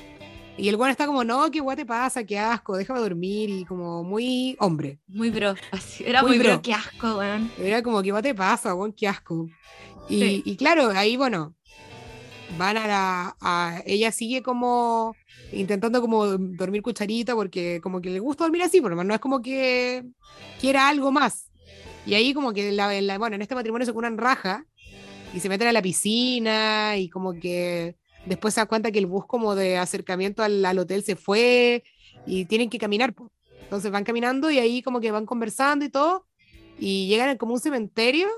Y 0.58 0.68
el 0.68 0.76
guan 0.76 0.90
está 0.90 1.06
como, 1.06 1.22
no, 1.22 1.50
qué 1.50 1.60
guay 1.60 1.76
te 1.76 1.84
pasa, 1.84 2.24
qué 2.24 2.38
asco, 2.38 2.76
déjame 2.76 3.00
dormir. 3.00 3.50
Y 3.50 3.64
como 3.64 4.02
muy 4.02 4.56
hombre. 4.58 4.98
Muy 5.06 5.30
bro. 5.30 5.54
era 6.00 6.22
muy, 6.22 6.38
bro. 6.38 6.62
qué 6.62 6.72
asco, 6.72 7.18
weón. 7.18 7.50
Era 7.58 7.82
como, 7.82 8.02
qué 8.02 8.10
guay 8.10 8.22
te 8.22 8.34
pasa, 8.34 8.74
weón, 8.74 8.92
qué 8.92 9.06
asco. 9.06 9.48
Y, 10.08 10.42
y, 10.44 10.56
claro, 10.56 10.90
ahí, 10.90 11.16
bueno, 11.16 11.54
van 12.58 12.76
a 12.76 12.86
la. 12.86 13.36
A, 13.40 13.82
ella 13.84 14.12
sigue 14.12 14.42
como 14.42 15.14
intentando 15.52 16.00
como 16.00 16.26
dormir 16.26 16.82
cucharita 16.82 17.34
porque 17.34 17.80
como 17.82 18.00
que 18.00 18.10
le 18.10 18.20
gusta 18.20 18.44
dormir 18.44 18.62
así, 18.62 18.80
pero 18.80 19.02
no 19.02 19.14
es 19.14 19.20
como 19.20 19.42
que 19.42 20.04
quiera 20.60 20.88
algo 20.88 21.12
más. 21.12 21.50
Y 22.06 22.14
ahí 22.14 22.32
como 22.32 22.52
que, 22.52 22.72
la, 22.72 23.18
bueno, 23.18 23.36
en 23.36 23.42
este 23.42 23.54
matrimonio 23.54 23.84
se 23.84 23.92
curan 23.92 24.16
raja 24.16 24.64
y 25.34 25.40
se 25.40 25.48
meten 25.48 25.68
a 25.68 25.72
la 25.72 25.82
piscina 25.82 26.96
y 26.96 27.08
como 27.08 27.34
que 27.34 27.96
Después 28.26 28.54
se 28.54 28.60
da 28.60 28.66
cuenta 28.66 28.90
que 28.90 28.98
el 28.98 29.06
bus 29.06 29.24
como 29.26 29.54
de 29.54 29.78
acercamiento 29.78 30.42
al, 30.42 30.78
hotel 30.78 31.02
se 31.02 31.16
fue 31.16 31.84
y 32.26 32.44
tienen 32.44 32.68
que 32.68 32.78
caminar. 32.78 33.14
Entonces 33.62 33.90
van 33.90 34.04
caminando 34.04 34.50
y 34.50 34.58
ahí 34.58 34.82
como 34.82 35.00
que 35.00 35.10
van 35.10 35.26
conversando 35.26 35.84
y 35.84 35.88
todo. 35.88 36.26
Y 36.78 37.08
llegan 37.08 37.36
como 37.38 37.54
un 37.54 37.60
cementerio 37.60 38.28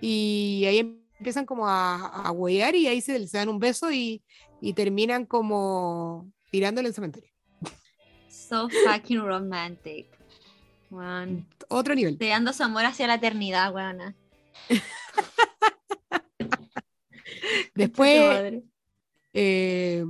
y 0.00 0.64
ahí 0.66 1.00
empiezan 1.18 1.46
como 1.46 1.68
a, 1.68 2.06
a 2.06 2.32
huear 2.32 2.74
y 2.74 2.86
ahí 2.86 3.00
se, 3.00 3.26
se 3.28 3.38
dan 3.38 3.48
un 3.48 3.58
beso 3.58 3.92
y, 3.92 4.22
y 4.60 4.72
terminan 4.72 5.26
como 5.26 6.30
tirándole 6.50 6.88
el 6.88 6.94
cementerio. 6.94 7.30
So 8.28 8.68
fucking 8.68 9.20
romantic. 9.20 10.14
Otro 11.68 11.94
nivel. 11.94 12.18
Te 12.18 12.28
dando 12.28 12.52
su 12.52 12.62
amor 12.62 12.84
hacia 12.84 13.06
la 13.06 13.14
eternidad, 13.14 13.74
weona. 13.74 14.14
Después, 17.74 18.62
eh, 19.34 20.04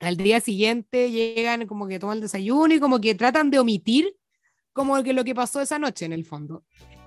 al 0.00 0.16
día 0.16 0.40
siguiente 0.40 1.10
llegan 1.10 1.66
como 1.66 1.86
que 1.86 1.98
toman 1.98 2.18
el 2.18 2.22
desayuno 2.22 2.74
y 2.74 2.80
como 2.80 3.00
que 3.00 3.14
tratan 3.14 3.50
de 3.50 3.58
omitir 3.58 4.16
como 4.72 5.02
que 5.02 5.12
lo 5.12 5.24
que 5.24 5.34
pasó 5.34 5.60
esa 5.60 5.78
noche 5.78 6.04
en 6.04 6.12
el 6.12 6.24
fondo. 6.24 6.64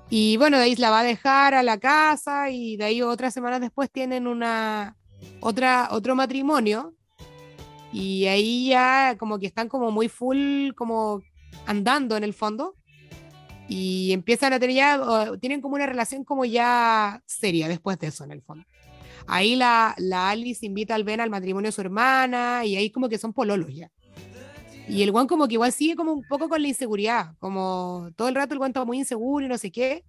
Y 0.10 0.38
bueno, 0.38 0.58
de 0.58 0.64
ahí 0.64 0.76
la 0.76 0.90
va 0.90 1.02
a 1.02 1.04
dejar 1.04 1.54
a 1.54 1.64
la 1.64 1.80
casa 1.80 2.50
y 2.50 2.78
de 2.78 2.86
ahí 2.86 3.02
otras 3.02 3.34
semanas 3.34 3.60
después 3.60 3.92
tienen 3.92 4.26
una 4.26 4.96
otra 5.42 5.90
otro 5.92 6.16
matrimonio 6.16 6.94
y 7.92 8.26
ahí 8.26 8.70
ya 8.70 9.16
como 9.18 9.40
que 9.40 9.48
están 9.48 9.68
como 9.68 9.92
muy 9.92 10.08
full 10.08 10.72
como 10.76 11.22
andando 11.66 12.16
en 12.16 12.24
el 12.24 12.34
fondo 12.34 12.76
y 13.68 14.14
empiezan 14.14 14.54
a 14.54 14.60
tener 14.60 14.76
ya 14.76 15.32
tienen 15.42 15.60
como 15.60 15.76
una 15.76 15.86
relación 15.86 16.24
como 16.24 16.46
ya 16.46 17.22
seria 17.26 17.68
después 17.68 18.00
de 18.00 18.08
eso 18.08 18.24
en 18.24 18.32
el 18.32 18.42
fondo. 18.42 18.66
Ahí 19.28 19.56
la, 19.56 19.94
la 19.98 20.30
Alice 20.30 20.66
invita 20.66 20.96
al 20.96 21.04
Ben 21.04 21.20
al 21.20 21.30
matrimonio 21.30 21.68
de 21.68 21.74
su 21.74 21.82
hermana 21.82 22.66
y 22.66 22.76
ahí 22.76 22.90
como 22.90 23.10
que 23.10 23.18
son 23.18 23.34
pololos 23.34 23.74
ya. 23.74 23.92
Y 24.88 25.04
el 25.04 25.12
guan 25.12 25.28
como 25.28 25.48
que 25.48 25.56
igual 25.56 25.74
sigue 25.74 25.96
como 25.96 26.14
un 26.14 26.24
poco 26.24 26.48
con 26.48 26.62
la 26.62 26.68
inseguridad, 26.70 27.36
como 27.40 28.10
todo 28.16 28.30
el 28.30 28.36
rato 28.36 28.54
el 28.54 28.60
guan 28.60 28.72
está 28.72 28.86
muy 28.86 29.00
inseguro 29.00 29.46
y 29.46 29.50
no 29.50 29.58
sé 29.58 29.70
qué. 29.70 30.06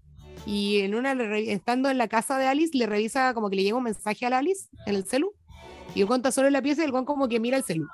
Y 0.46 0.78
en 0.78 0.94
una, 0.94 1.12
estando 1.12 1.90
en 1.90 1.98
la 1.98 2.06
casa 2.06 2.38
de 2.38 2.46
Alice, 2.46 2.76
le 2.76 2.86
revisa 2.86 3.34
como 3.34 3.50
que 3.50 3.56
le 3.56 3.64
llega 3.64 3.76
un 3.76 3.82
mensaje 3.82 4.24
a 4.24 4.38
Alice 4.38 4.68
en 4.86 4.94
el 4.94 5.04
celu. 5.04 5.32
Y 5.94 6.00
el 6.00 6.06
guan 6.06 6.20
está 6.20 6.30
solo 6.30 6.46
en 6.46 6.52
la 6.52 6.62
pieza 6.62 6.82
y 6.82 6.84
el 6.84 6.92
guan 6.92 7.04
como 7.04 7.28
que 7.28 7.40
mira 7.40 7.56
el 7.56 7.64
celu. 7.64 7.88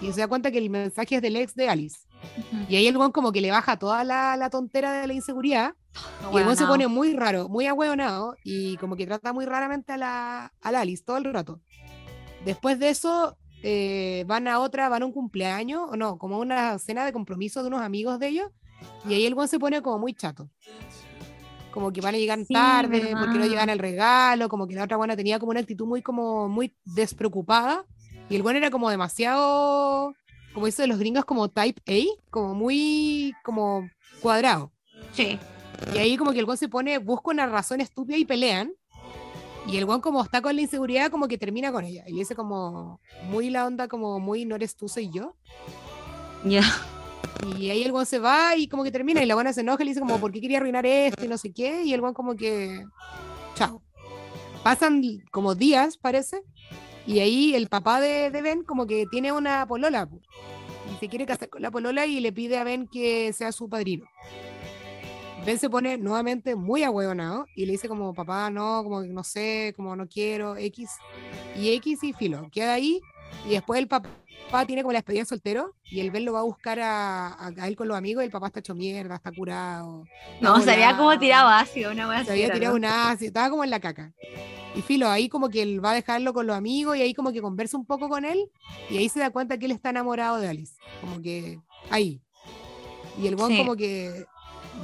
Y 0.00 0.12
se 0.12 0.20
da 0.20 0.28
cuenta 0.28 0.52
que 0.52 0.58
el 0.58 0.70
mensaje 0.70 1.16
es 1.16 1.22
del 1.22 1.36
ex 1.36 1.54
de 1.54 1.68
Alice. 1.68 1.98
Y 2.68 2.76
ahí 2.76 2.86
el 2.86 2.96
guan 2.96 3.12
como 3.12 3.32
que 3.32 3.40
le 3.40 3.50
baja 3.50 3.78
toda 3.78 4.04
la, 4.04 4.36
la 4.36 4.50
tontera 4.50 5.00
de 5.00 5.06
la 5.06 5.12
inseguridad. 5.12 5.74
y 6.32 6.36
el 6.36 6.44
guan 6.44 6.56
se 6.56 6.66
pone 6.66 6.86
muy 6.86 7.14
raro, 7.14 7.48
muy 7.48 7.66
ahueonado. 7.66 8.36
Y 8.44 8.76
como 8.76 8.96
que 8.96 9.06
trata 9.06 9.32
muy 9.32 9.44
raramente 9.46 9.92
a 9.92 9.96
la, 9.96 10.52
a 10.60 10.72
la 10.72 10.80
Alice 10.80 11.04
todo 11.04 11.16
el 11.16 11.24
rato. 11.24 11.60
Después 12.44 12.78
de 12.78 12.90
eso, 12.90 13.36
eh, 13.62 14.24
van 14.26 14.46
a 14.46 14.60
otra, 14.60 14.88
van 14.88 15.02
a 15.02 15.06
un 15.06 15.12
cumpleaños, 15.12 15.88
o 15.90 15.96
no, 15.96 16.18
como 16.18 16.38
una 16.38 16.78
cena 16.78 17.04
de 17.04 17.12
compromiso 17.12 17.62
de 17.62 17.68
unos 17.68 17.82
amigos 17.82 18.18
de 18.18 18.28
ellos, 18.28 18.50
y 19.08 19.14
ahí 19.14 19.26
el 19.26 19.34
buen 19.34 19.48
se 19.48 19.58
pone 19.58 19.82
como 19.82 19.98
muy 19.98 20.14
chato. 20.14 20.48
Como 21.72 21.92
que 21.92 22.00
van 22.00 22.14
a 22.14 22.18
llegar 22.18 22.38
tarde, 22.48 23.14
porque 23.18 23.38
no 23.38 23.46
llegan 23.46 23.70
al 23.70 23.78
regalo, 23.78 24.48
como 24.48 24.66
que 24.66 24.74
la 24.74 24.84
otra 24.84 24.96
buena 24.96 25.16
tenía 25.16 25.38
como 25.38 25.50
una 25.50 25.60
actitud 25.60 25.86
muy 25.86 26.02
como 26.02 26.48
muy 26.48 26.74
despreocupada, 26.84 27.84
y 28.28 28.36
el 28.36 28.42
buen 28.42 28.56
era 28.56 28.70
como 28.70 28.90
demasiado, 28.90 30.14
como 30.54 30.66
eso 30.66 30.82
de 30.82 30.88
los 30.88 30.98
gringos, 30.98 31.24
como 31.24 31.48
type 31.48 31.80
A, 31.86 32.30
como 32.30 32.54
muy 32.54 33.34
como 33.42 33.88
cuadrado. 34.20 34.72
Sí. 35.12 35.38
Y 35.94 35.98
ahí 35.98 36.16
como 36.16 36.32
que 36.32 36.40
el 36.40 36.46
buen 36.46 36.58
se 36.58 36.68
pone, 36.68 36.98
busca 36.98 37.30
una 37.30 37.46
razón 37.46 37.80
estúpida 37.80 38.16
y 38.16 38.24
pelean, 38.24 38.72
y 39.68 39.76
el 39.76 39.84
guan 39.84 40.00
como 40.00 40.22
está 40.22 40.40
con 40.40 40.56
la 40.56 40.62
inseguridad, 40.62 41.10
como 41.10 41.28
que 41.28 41.36
termina 41.36 41.70
con 41.70 41.84
ella. 41.84 42.02
Y 42.06 42.14
dice 42.14 42.34
como, 42.34 43.00
muy 43.28 43.50
la 43.50 43.66
onda, 43.66 43.86
como 43.86 44.18
muy, 44.18 44.46
no 44.46 44.56
eres 44.56 44.74
tú, 44.74 44.88
soy 44.88 45.10
yo. 45.10 45.36
Ya. 46.42 46.62
Y 47.58 47.68
ahí 47.68 47.82
el 47.82 47.92
guan 47.92 48.06
se 48.06 48.18
va 48.18 48.56
y 48.56 48.66
como 48.68 48.82
que 48.82 48.90
termina. 48.90 49.22
Y 49.22 49.26
la 49.26 49.34
buena 49.34 49.52
se 49.52 49.60
enoja 49.60 49.82
y 49.82 49.84
le 49.84 49.90
dice 49.90 50.00
como, 50.00 50.18
¿por 50.18 50.32
qué 50.32 50.40
quería 50.40 50.56
arruinar 50.56 50.86
esto? 50.86 51.22
Y 51.22 51.28
no 51.28 51.36
sé 51.36 51.52
qué. 51.52 51.82
Y 51.84 51.92
el 51.92 52.00
guan 52.00 52.14
como 52.14 52.34
que, 52.34 52.82
chao. 53.56 53.82
Pasan 54.62 55.02
como 55.30 55.54
días, 55.54 55.98
parece. 55.98 56.42
Y 57.08 57.20
ahí 57.20 57.54
el 57.54 57.68
papá 57.68 58.02
de, 58.02 58.28
Ben 58.30 58.62
como 58.64 58.86
que 58.86 59.06
tiene 59.06 59.32
una 59.32 59.66
polola. 59.66 60.10
Y 60.92 60.98
se 61.00 61.08
quiere 61.08 61.24
casar 61.24 61.48
con 61.48 61.62
la 61.62 61.70
polola 61.70 62.04
y 62.04 62.20
le 62.20 62.32
pide 62.32 62.58
a 62.58 62.64
Ben 62.64 62.86
que 62.86 63.32
sea 63.32 63.50
su 63.50 63.66
padrino. 63.66 64.04
Ben 65.46 65.58
se 65.58 65.70
pone 65.70 65.96
nuevamente 65.96 66.54
muy 66.54 66.82
ahueonado 66.82 67.46
y 67.56 67.64
le 67.64 67.72
dice 67.72 67.88
como, 67.88 68.12
papá, 68.12 68.50
no, 68.50 68.84
como 68.84 69.02
no 69.04 69.24
sé, 69.24 69.72
como 69.74 69.96
no 69.96 70.06
quiero, 70.06 70.54
X. 70.58 70.90
Y 71.56 71.70
X 71.76 72.04
y 72.04 72.12
filo, 72.12 72.46
queda 72.52 72.74
ahí 72.74 73.00
y 73.46 73.50
después 73.50 73.78
el 73.78 73.88
papá 73.88 74.08
tiene 74.66 74.82
como 74.82 74.92
la 74.92 74.98
despedida 74.98 75.24
soltero 75.24 75.74
y 75.84 76.00
el 76.00 76.10
Ben 76.10 76.24
lo 76.24 76.32
va 76.32 76.40
a 76.40 76.44
buscar 76.44 76.80
a, 76.80 77.46
a, 77.46 77.68
él 77.68 77.76
con 77.76 77.88
los 77.88 77.96
amigos 77.96 78.22
y 78.22 78.26
el 78.26 78.32
papá 78.32 78.48
está 78.48 78.60
hecho 78.60 78.74
mierda, 78.74 79.16
está 79.16 79.30
curado. 79.32 80.04
No, 80.40 80.60
se 80.60 80.72
había 80.72 80.96
como 80.96 81.18
tirado 81.18 81.48
ácido, 81.48 81.92
una 81.92 82.06
buena 82.06 82.24
Se 82.24 82.32
había 82.32 82.52
tirado 82.52 82.74
un 82.76 82.84
ácido, 82.84 83.28
estaba 83.28 83.50
como 83.50 83.64
en 83.64 83.70
la 83.70 83.80
caca. 83.80 84.12
Y 84.74 84.82
filo, 84.82 85.08
ahí 85.08 85.28
como 85.28 85.48
que 85.48 85.62
él 85.62 85.84
va 85.84 85.92
a 85.92 85.94
dejarlo 85.94 86.32
con 86.32 86.46
los 86.46 86.56
amigos 86.56 86.96
y 86.96 87.02
ahí 87.02 87.14
como 87.14 87.32
que 87.32 87.40
conversa 87.40 87.76
un 87.76 87.84
poco 87.84 88.08
con 88.08 88.24
él 88.24 88.50
y 88.90 88.98
ahí 88.98 89.08
se 89.08 89.20
da 89.20 89.30
cuenta 89.30 89.58
que 89.58 89.66
él 89.66 89.72
está 89.72 89.90
enamorado 89.90 90.38
de 90.38 90.48
Alice. 90.48 90.74
Como 91.00 91.20
que 91.20 91.58
ahí. 91.90 92.20
Y 93.20 93.26
el 93.26 93.36
buen 93.36 93.56
como 93.56 93.76
que 93.76 94.24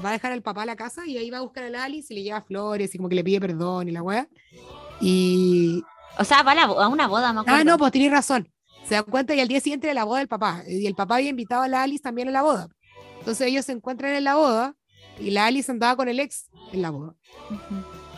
va 0.05 0.11
a 0.11 0.13
dejar 0.13 0.33
al 0.33 0.43
papá 0.43 0.63
a 0.63 0.67
la 0.67 0.77
casa 0.77 1.07
y 1.07 1.17
ahí 1.17 1.31
va 1.31 1.39
a 1.39 1.43
buscar 1.43 1.73
a 1.75 1.85
Alice 1.85 2.13
y 2.13 2.17
le 2.17 2.23
lleva 2.23 2.43
flores 2.43 2.95
y 2.95 2.99
como 2.99 3.09
que 3.09 3.15
le 3.15 3.25
pide 3.25 3.41
perdón 3.41 3.89
y 3.89 3.93
la 3.93 4.03
weá. 4.03 4.29
Y. 5.01 5.83
O 6.19 6.25
sea, 6.25 6.43
va 6.43 6.53
a, 6.53 6.89
una 6.89 7.07
boda, 7.07 7.33
me 7.33 7.43
Ah, 7.47 7.65
no, 7.65 7.77
pues 7.79 7.93
tienes 7.93 8.11
razón. 8.11 8.49
Se 8.87 8.95
da 8.95 9.03
cuenta 9.03 9.35
y 9.35 9.41
al 9.41 9.49
día 9.49 9.61
siguiente 9.61 9.87
de 9.87 9.95
la 9.95 10.05
boda 10.05 10.19
del 10.19 10.29
papá. 10.29 10.63
Y 10.67 10.87
el 10.87 10.95
papá 10.95 11.17
había 11.17 11.31
invitado 11.31 11.63
a 11.63 11.69
la 11.69 11.83
Alice 11.83 12.03
también 12.03 12.29
a 12.29 12.31
la 12.31 12.43
boda. 12.43 12.69
Entonces 13.19 13.47
ellos 13.47 13.65
se 13.65 13.73
encuentran 13.73 14.15
en 14.15 14.25
la 14.25 14.37
boda 14.37 14.77
y 15.19 15.31
la 15.31 15.47
Alice 15.47 15.71
andaba 15.71 15.97
con 15.97 16.09
el 16.09 16.21
ex 16.21 16.51
en 16.73 16.83
la 16.83 16.91
boda. 16.91 17.15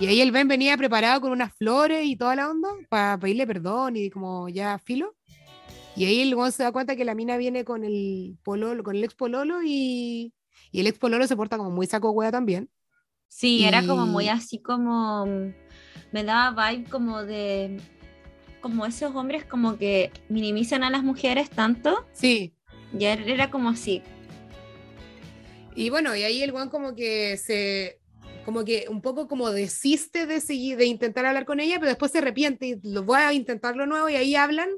Y 0.00 0.06
ahí 0.06 0.20
el 0.20 0.32
Ben 0.32 0.48
venía 0.48 0.76
preparado 0.76 1.20
con 1.20 1.32
unas 1.32 1.54
flores 1.54 2.04
y 2.04 2.16
toda 2.16 2.36
la 2.36 2.50
onda 2.50 2.68
para 2.88 3.18
pedirle 3.18 3.46
perdón 3.46 3.96
y 3.96 4.10
como 4.10 4.48
ya 4.48 4.78
filo. 4.78 5.14
Y 5.94 6.04
ahí 6.04 6.20
el 6.20 6.52
se 6.52 6.62
da 6.62 6.72
cuenta 6.72 6.96
que 6.96 7.04
la 7.06 7.14
mina 7.14 7.38
viene 7.38 7.64
con 7.64 7.82
el 7.82 8.36
pololo, 8.42 8.82
con 8.82 8.96
el 8.96 9.04
ex 9.04 9.14
pololo 9.14 9.62
y, 9.62 10.34
y 10.70 10.80
el 10.80 10.86
ex 10.86 10.98
pololo 10.98 11.26
se 11.26 11.36
porta 11.36 11.56
como 11.56 11.70
muy 11.70 11.86
saco 11.86 12.10
hueá 12.10 12.30
también. 12.30 12.68
Sí, 13.28 13.64
era 13.64 13.86
como 13.86 14.06
muy 14.06 14.28
así 14.28 14.60
como. 14.60 15.24
Me 16.12 16.24
daba 16.24 16.70
vibe 16.70 16.88
como 16.88 17.24
de. 17.24 17.80
Como 18.60 18.84
esos 18.86 19.14
hombres 19.14 19.44
como 19.44 19.78
que 19.78 20.10
minimizan 20.28 20.82
a 20.82 20.90
las 20.90 21.02
mujeres 21.02 21.50
tanto. 21.50 22.06
Sí. 22.12 22.52
Ya 22.92 23.12
era 23.12 23.50
como 23.50 23.70
así. 23.70 24.02
Y 25.74 25.90
bueno, 25.90 26.16
y 26.16 26.22
ahí 26.22 26.42
el 26.42 26.52
guan 26.52 26.70
como 26.70 26.94
que 26.94 27.36
se. 27.36 28.00
Como 28.44 28.64
que 28.64 28.86
un 28.88 29.02
poco 29.02 29.26
como 29.26 29.50
desiste 29.50 30.26
de 30.26 30.40
seguir, 30.40 30.76
de 30.76 30.86
intentar 30.86 31.26
hablar 31.26 31.44
con 31.44 31.58
ella, 31.58 31.76
pero 31.76 31.88
después 31.88 32.12
se 32.12 32.18
arrepiente 32.18 32.66
y 32.66 32.80
lo 32.82 33.02
voy 33.02 33.18
a 33.18 33.32
intentarlo 33.32 33.86
nuevo 33.86 34.08
y 34.08 34.14
ahí 34.14 34.36
hablan 34.36 34.68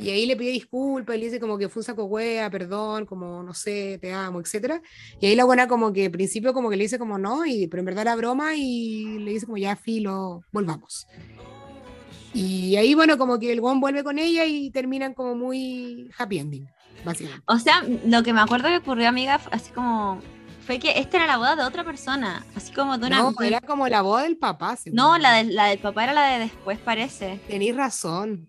y 0.00 0.10
ahí 0.10 0.26
le 0.26 0.36
pide 0.36 0.50
disculpas, 0.50 1.16
y 1.16 1.18
le 1.18 1.24
dice 1.26 1.40
como 1.40 1.58
que 1.58 1.68
fue 1.68 1.80
un 1.80 1.84
saco 1.84 2.04
wea, 2.04 2.50
perdón, 2.50 3.06
como 3.06 3.42
no 3.42 3.54
sé, 3.54 3.98
te 4.00 4.12
amo, 4.12 4.40
etcétera. 4.40 4.82
Y 5.20 5.26
ahí 5.26 5.36
la 5.36 5.44
buena 5.44 5.68
como 5.68 5.92
que 5.92 6.06
al 6.06 6.10
principio 6.10 6.52
como 6.52 6.70
que 6.70 6.76
le 6.76 6.84
dice 6.84 6.98
como 6.98 7.18
no, 7.18 7.44
y, 7.46 7.66
pero 7.68 7.80
en 7.80 7.86
verdad 7.86 8.02
era 8.02 8.16
broma 8.16 8.54
y 8.56 9.18
le 9.18 9.32
dice 9.32 9.46
como 9.46 9.58
ya 9.58 9.76
filo, 9.76 10.42
volvamos. 10.52 11.06
Y 12.34 12.76
ahí 12.76 12.94
bueno, 12.94 13.18
como 13.18 13.38
que 13.38 13.52
el 13.52 13.60
guan 13.60 13.80
vuelve 13.80 14.02
con 14.02 14.18
ella 14.18 14.46
y 14.46 14.70
terminan 14.70 15.14
como 15.14 15.34
muy 15.34 16.10
happy 16.16 16.38
ending, 16.38 16.68
básicamente. 17.04 17.44
O 17.46 17.58
sea, 17.58 17.82
lo 18.06 18.22
que 18.22 18.32
me 18.32 18.40
acuerdo 18.40 18.68
que 18.68 18.78
ocurrió, 18.78 19.08
amiga, 19.08 19.40
así 19.50 19.70
como 19.72 20.20
fue 20.66 20.78
que 20.78 20.98
esta 20.98 21.18
era 21.18 21.26
la 21.26 21.36
boda 21.36 21.56
de 21.56 21.64
otra 21.64 21.84
persona, 21.84 22.46
así 22.54 22.72
como 22.72 22.96
de 22.96 23.08
una... 23.08 23.18
No, 23.18 23.34
era 23.42 23.60
como 23.60 23.86
la 23.88 24.00
boda 24.00 24.22
del 24.22 24.38
papá. 24.38 24.78
No, 24.86 25.18
la, 25.18 25.42
la 25.42 25.66
del 25.66 25.78
papá 25.78 26.04
era 26.04 26.12
la 26.14 26.26
de 26.32 26.38
después, 26.38 26.78
parece. 26.78 27.40
Tenéis 27.48 27.76
razón. 27.76 28.48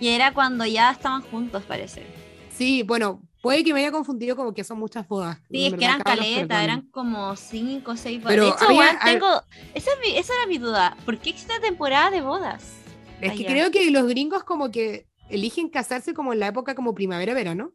Y 0.00 0.08
era 0.08 0.32
cuando 0.32 0.64
ya 0.64 0.90
estaban 0.90 1.22
juntos, 1.22 1.62
parece. 1.68 2.04
Sí, 2.50 2.82
bueno, 2.82 3.22
puede 3.42 3.62
que 3.62 3.72
me 3.72 3.80
haya 3.80 3.92
confundido 3.92 4.34
como 4.34 4.54
que 4.54 4.64
son 4.64 4.78
muchas 4.78 5.06
bodas. 5.06 5.38
Sí, 5.50 5.66
es 5.66 5.74
que 5.74 5.84
eran 5.84 6.00
caletas, 6.00 6.64
eran 6.64 6.82
como 6.90 7.36
cinco 7.36 7.92
o 7.92 7.96
seis 7.96 8.22
bodas. 8.22 8.36
de 8.36 8.48
hecho, 8.48 8.66
tengo... 9.04 9.42
Esa, 9.74 9.90
era 9.92 10.46
mi 10.48 10.58
duda. 10.58 10.96
¿Por 11.04 11.18
qué 11.18 11.30
existe 11.30 11.58
temporada 11.60 12.10
de 12.10 12.22
bodas? 12.22 12.72
Es 13.20 13.34
que 13.34 13.44
creo 13.44 13.70
que 13.70 13.90
los 13.90 14.06
gringos 14.06 14.44
como 14.44 14.70
que 14.70 15.06
eligen 15.28 15.68
casarse 15.68 16.14
como 16.14 16.32
en 16.32 16.40
la 16.40 16.48
época 16.48 16.74
como 16.74 16.94
primavera-verano. 16.94 17.72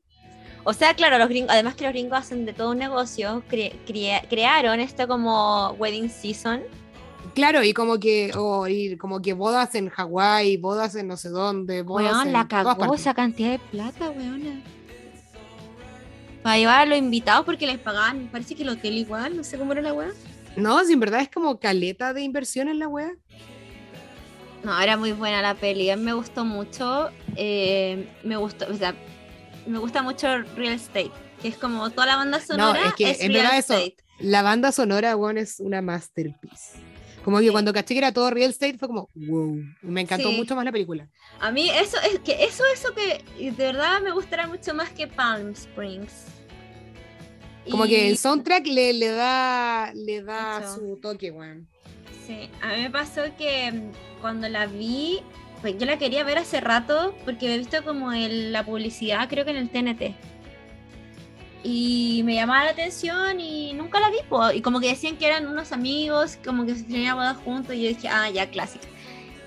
O 0.64 0.74
sea, 0.74 0.96
claro, 0.96 1.20
los 1.20 1.30
gringos, 1.30 1.52
además 1.52 1.76
que 1.76 1.84
los 1.84 1.94
gringos 1.94 2.18
hacen 2.18 2.46
de 2.46 2.54
todo 2.54 2.72
un 2.72 2.80
negocio, 2.80 3.44
crearon 3.48 4.80
esto 4.80 5.08
como 5.08 5.70
wedding 5.78 6.10
season 6.10 6.64
Claro, 7.36 7.64
y 7.64 7.74
como 7.74 8.00
que, 8.00 8.32
o 8.34 8.66
ir 8.66 8.98
como 8.98 9.22
que 9.22 9.34
bodas 9.34 9.76
en 9.76 9.90
Hawái, 9.90 10.56
bodas 10.56 10.96
en 10.96 11.10
no 11.10 11.18
sé 11.18 11.28
dónde, 11.28 11.82
bodas 11.82 12.14
weón, 12.14 12.32
la 12.32 12.48
cagó 12.48 12.96
esa 12.96 13.14
cantidad 13.14 13.52
de 13.52 13.60
plata, 13.60 14.10
weón. 14.10 14.64
Para 16.42 16.58
llevar 16.58 16.80
a 16.82 16.86
los 16.86 16.98
invitados 16.98 17.46
porque 17.46 17.68
les 17.68 17.78
pagaban, 17.78 18.30
parece 18.32 18.56
que 18.56 18.64
el 18.64 18.70
hotel 18.70 18.98
igual, 18.98 19.36
no 19.36 19.44
sé 19.44 19.58
cómo 19.58 19.74
era 19.74 19.82
la 19.82 19.92
weá. 19.92 20.12
No, 20.56 20.82
si 20.86 20.94
en 20.94 21.02
verdad 21.02 21.20
es 21.20 21.30
como 21.30 21.60
caleta 21.60 22.14
de 22.14 22.22
inversión 22.22 22.70
en 22.70 22.80
la 22.80 22.88
weá. 22.88 23.12
No, 24.64 24.80
era 24.80 24.96
muy 24.96 25.12
buena 25.12 25.42
la 25.42 25.56
peli, 25.56 25.90
a 25.90 25.98
mí 25.98 26.04
me 26.04 26.14
gustó 26.14 26.46
mucho, 26.46 27.10
eh, 27.36 28.08
me 28.24 28.38
gustó, 28.38 28.66
o 28.72 28.76
sea, 28.76 28.96
me 29.68 29.78
gusta 29.78 30.04
mucho 30.04 30.28
Real 30.56 30.74
Estate, 30.74 31.12
que 31.42 31.50
es 31.50 31.58
como 31.58 31.90
toda 31.90 32.08
la 32.08 32.16
banda 32.16 32.40
sonora. 32.40 32.80
No, 32.80 32.88
es 32.88 32.94
que 32.96 33.18
en 33.20 33.34
verdad 33.34 33.58
eso, 33.58 33.78
la 34.20 34.42
banda 34.42 34.72
sonora, 34.72 35.18
weón, 35.18 35.38
es 35.38 35.60
una 35.60 35.82
masterpiece. 35.82 36.95
Como 37.26 37.40
que 37.40 37.52
cuando 37.52 37.74
caché 37.74 37.96
que 37.96 37.98
era 37.98 38.12
todo 38.12 38.30
real 38.30 38.52
estate 38.52 38.78
fue 38.78 38.88
como, 38.88 39.10
wow, 39.16 39.60
me 39.82 40.02
encantó 40.02 40.32
mucho 40.32 40.56
más 40.56 40.64
la 40.64 40.72
película. 40.72 41.10
A 41.40 41.50
mí 41.52 41.72
eso 41.72 41.98
es 42.02 42.20
que 42.20 42.44
eso 42.44 42.64
eso 42.72 42.94
que 42.94 43.24
de 43.40 43.50
verdad 43.50 44.00
me 44.00 44.12
gustará 44.12 44.46
mucho 44.46 44.76
más 44.76 44.92
que 44.92 45.08
Palm 45.08 45.50
Springs. 45.54 46.26
Como 47.68 47.86
que 47.86 48.10
el 48.10 48.20
soundtrack 48.20 48.68
le, 48.68 48.94
le 48.94 49.08
da 49.08 49.92
le 49.96 50.22
da 50.22 50.76
su 50.76 51.00
toque, 51.02 51.32
weón. 51.32 51.68
Sí, 52.28 52.48
a 52.62 52.76
mí 52.76 52.84
me 52.84 52.92
pasó 52.92 53.24
que 53.40 53.72
mm, 53.72 54.22
cuando 54.22 54.48
la 54.48 54.68
vi, 54.68 55.22
pues 55.62 55.80
yo 55.80 55.88
la 55.88 55.98
quería 55.98 56.24
ver 56.24 56.38
hace 56.38 56.62
rato 56.62 57.16
porque 57.26 57.52
he 57.52 57.58
visto 57.58 57.84
como 57.84 58.14
en 58.14 58.52
la 58.52 58.64
publicidad, 58.64 59.28
creo 59.30 59.46
que 59.46 59.50
en 59.50 59.58
el 59.58 59.70
TNT 59.72 60.14
y 61.68 62.22
me 62.24 62.36
llamaba 62.36 62.66
la 62.66 62.72
atención 62.72 63.40
y 63.40 63.74
nunca 63.74 64.00
la 64.00 64.12
vi. 64.12 64.18
Y 64.56 64.62
como 64.62 64.80
que 64.80 64.90
decían 64.90 65.18
que 65.18 65.26
eran 65.26 65.48
unos 65.48 65.72
amigos, 65.72 66.38
como 66.46 66.64
que 66.64 66.76
se 66.76 66.84
tenían 66.84 67.16
bodas 67.16 67.38
juntos 67.38 67.74
y 67.74 67.82
yo 67.82 67.90
dije, 67.90 68.08
ah, 68.08 68.30
ya, 68.30 68.52
clásica. 68.52 68.88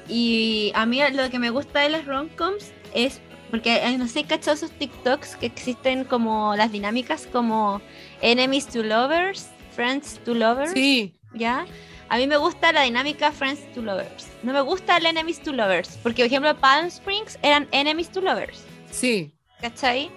Y 0.08 0.72
a 0.74 0.84
mí 0.84 1.00
lo 1.12 1.30
que 1.30 1.38
me 1.38 1.50
gusta 1.50 1.80
de 1.80 1.90
las 1.90 2.06
romcoms 2.06 2.72
es, 2.92 3.20
porque 3.50 3.80
no 3.96 4.08
sé, 4.08 4.24
cacho 4.24 4.50
esos 4.50 4.72
TikToks 4.72 5.36
que 5.36 5.46
existen 5.46 6.02
como 6.04 6.56
las 6.56 6.72
dinámicas 6.72 7.28
como 7.30 7.80
enemies 8.20 8.66
to 8.66 8.82
lovers, 8.82 9.50
friends 9.70 10.18
to 10.24 10.34
lovers. 10.34 10.72
Sí. 10.72 11.14
¿Ya? 11.34 11.66
A 12.08 12.16
mí 12.16 12.26
me 12.26 12.36
gusta 12.38 12.72
la 12.72 12.82
dinámica 12.82 13.30
Friends 13.30 13.70
to 13.74 13.82
Lovers. 13.82 14.28
No 14.42 14.54
me 14.54 14.62
gusta 14.62 14.96
el 14.96 15.04
Enemies 15.04 15.42
to 15.42 15.52
Lovers. 15.52 15.98
Porque, 16.02 16.22
por 16.22 16.26
ejemplo, 16.26 16.56
Palm 16.56 16.86
Springs 16.86 17.38
eran 17.42 17.68
Enemies 17.70 18.10
to 18.10 18.22
Lovers. 18.22 18.64
Sí. 18.90 19.30
¿Cachai? 19.60 20.10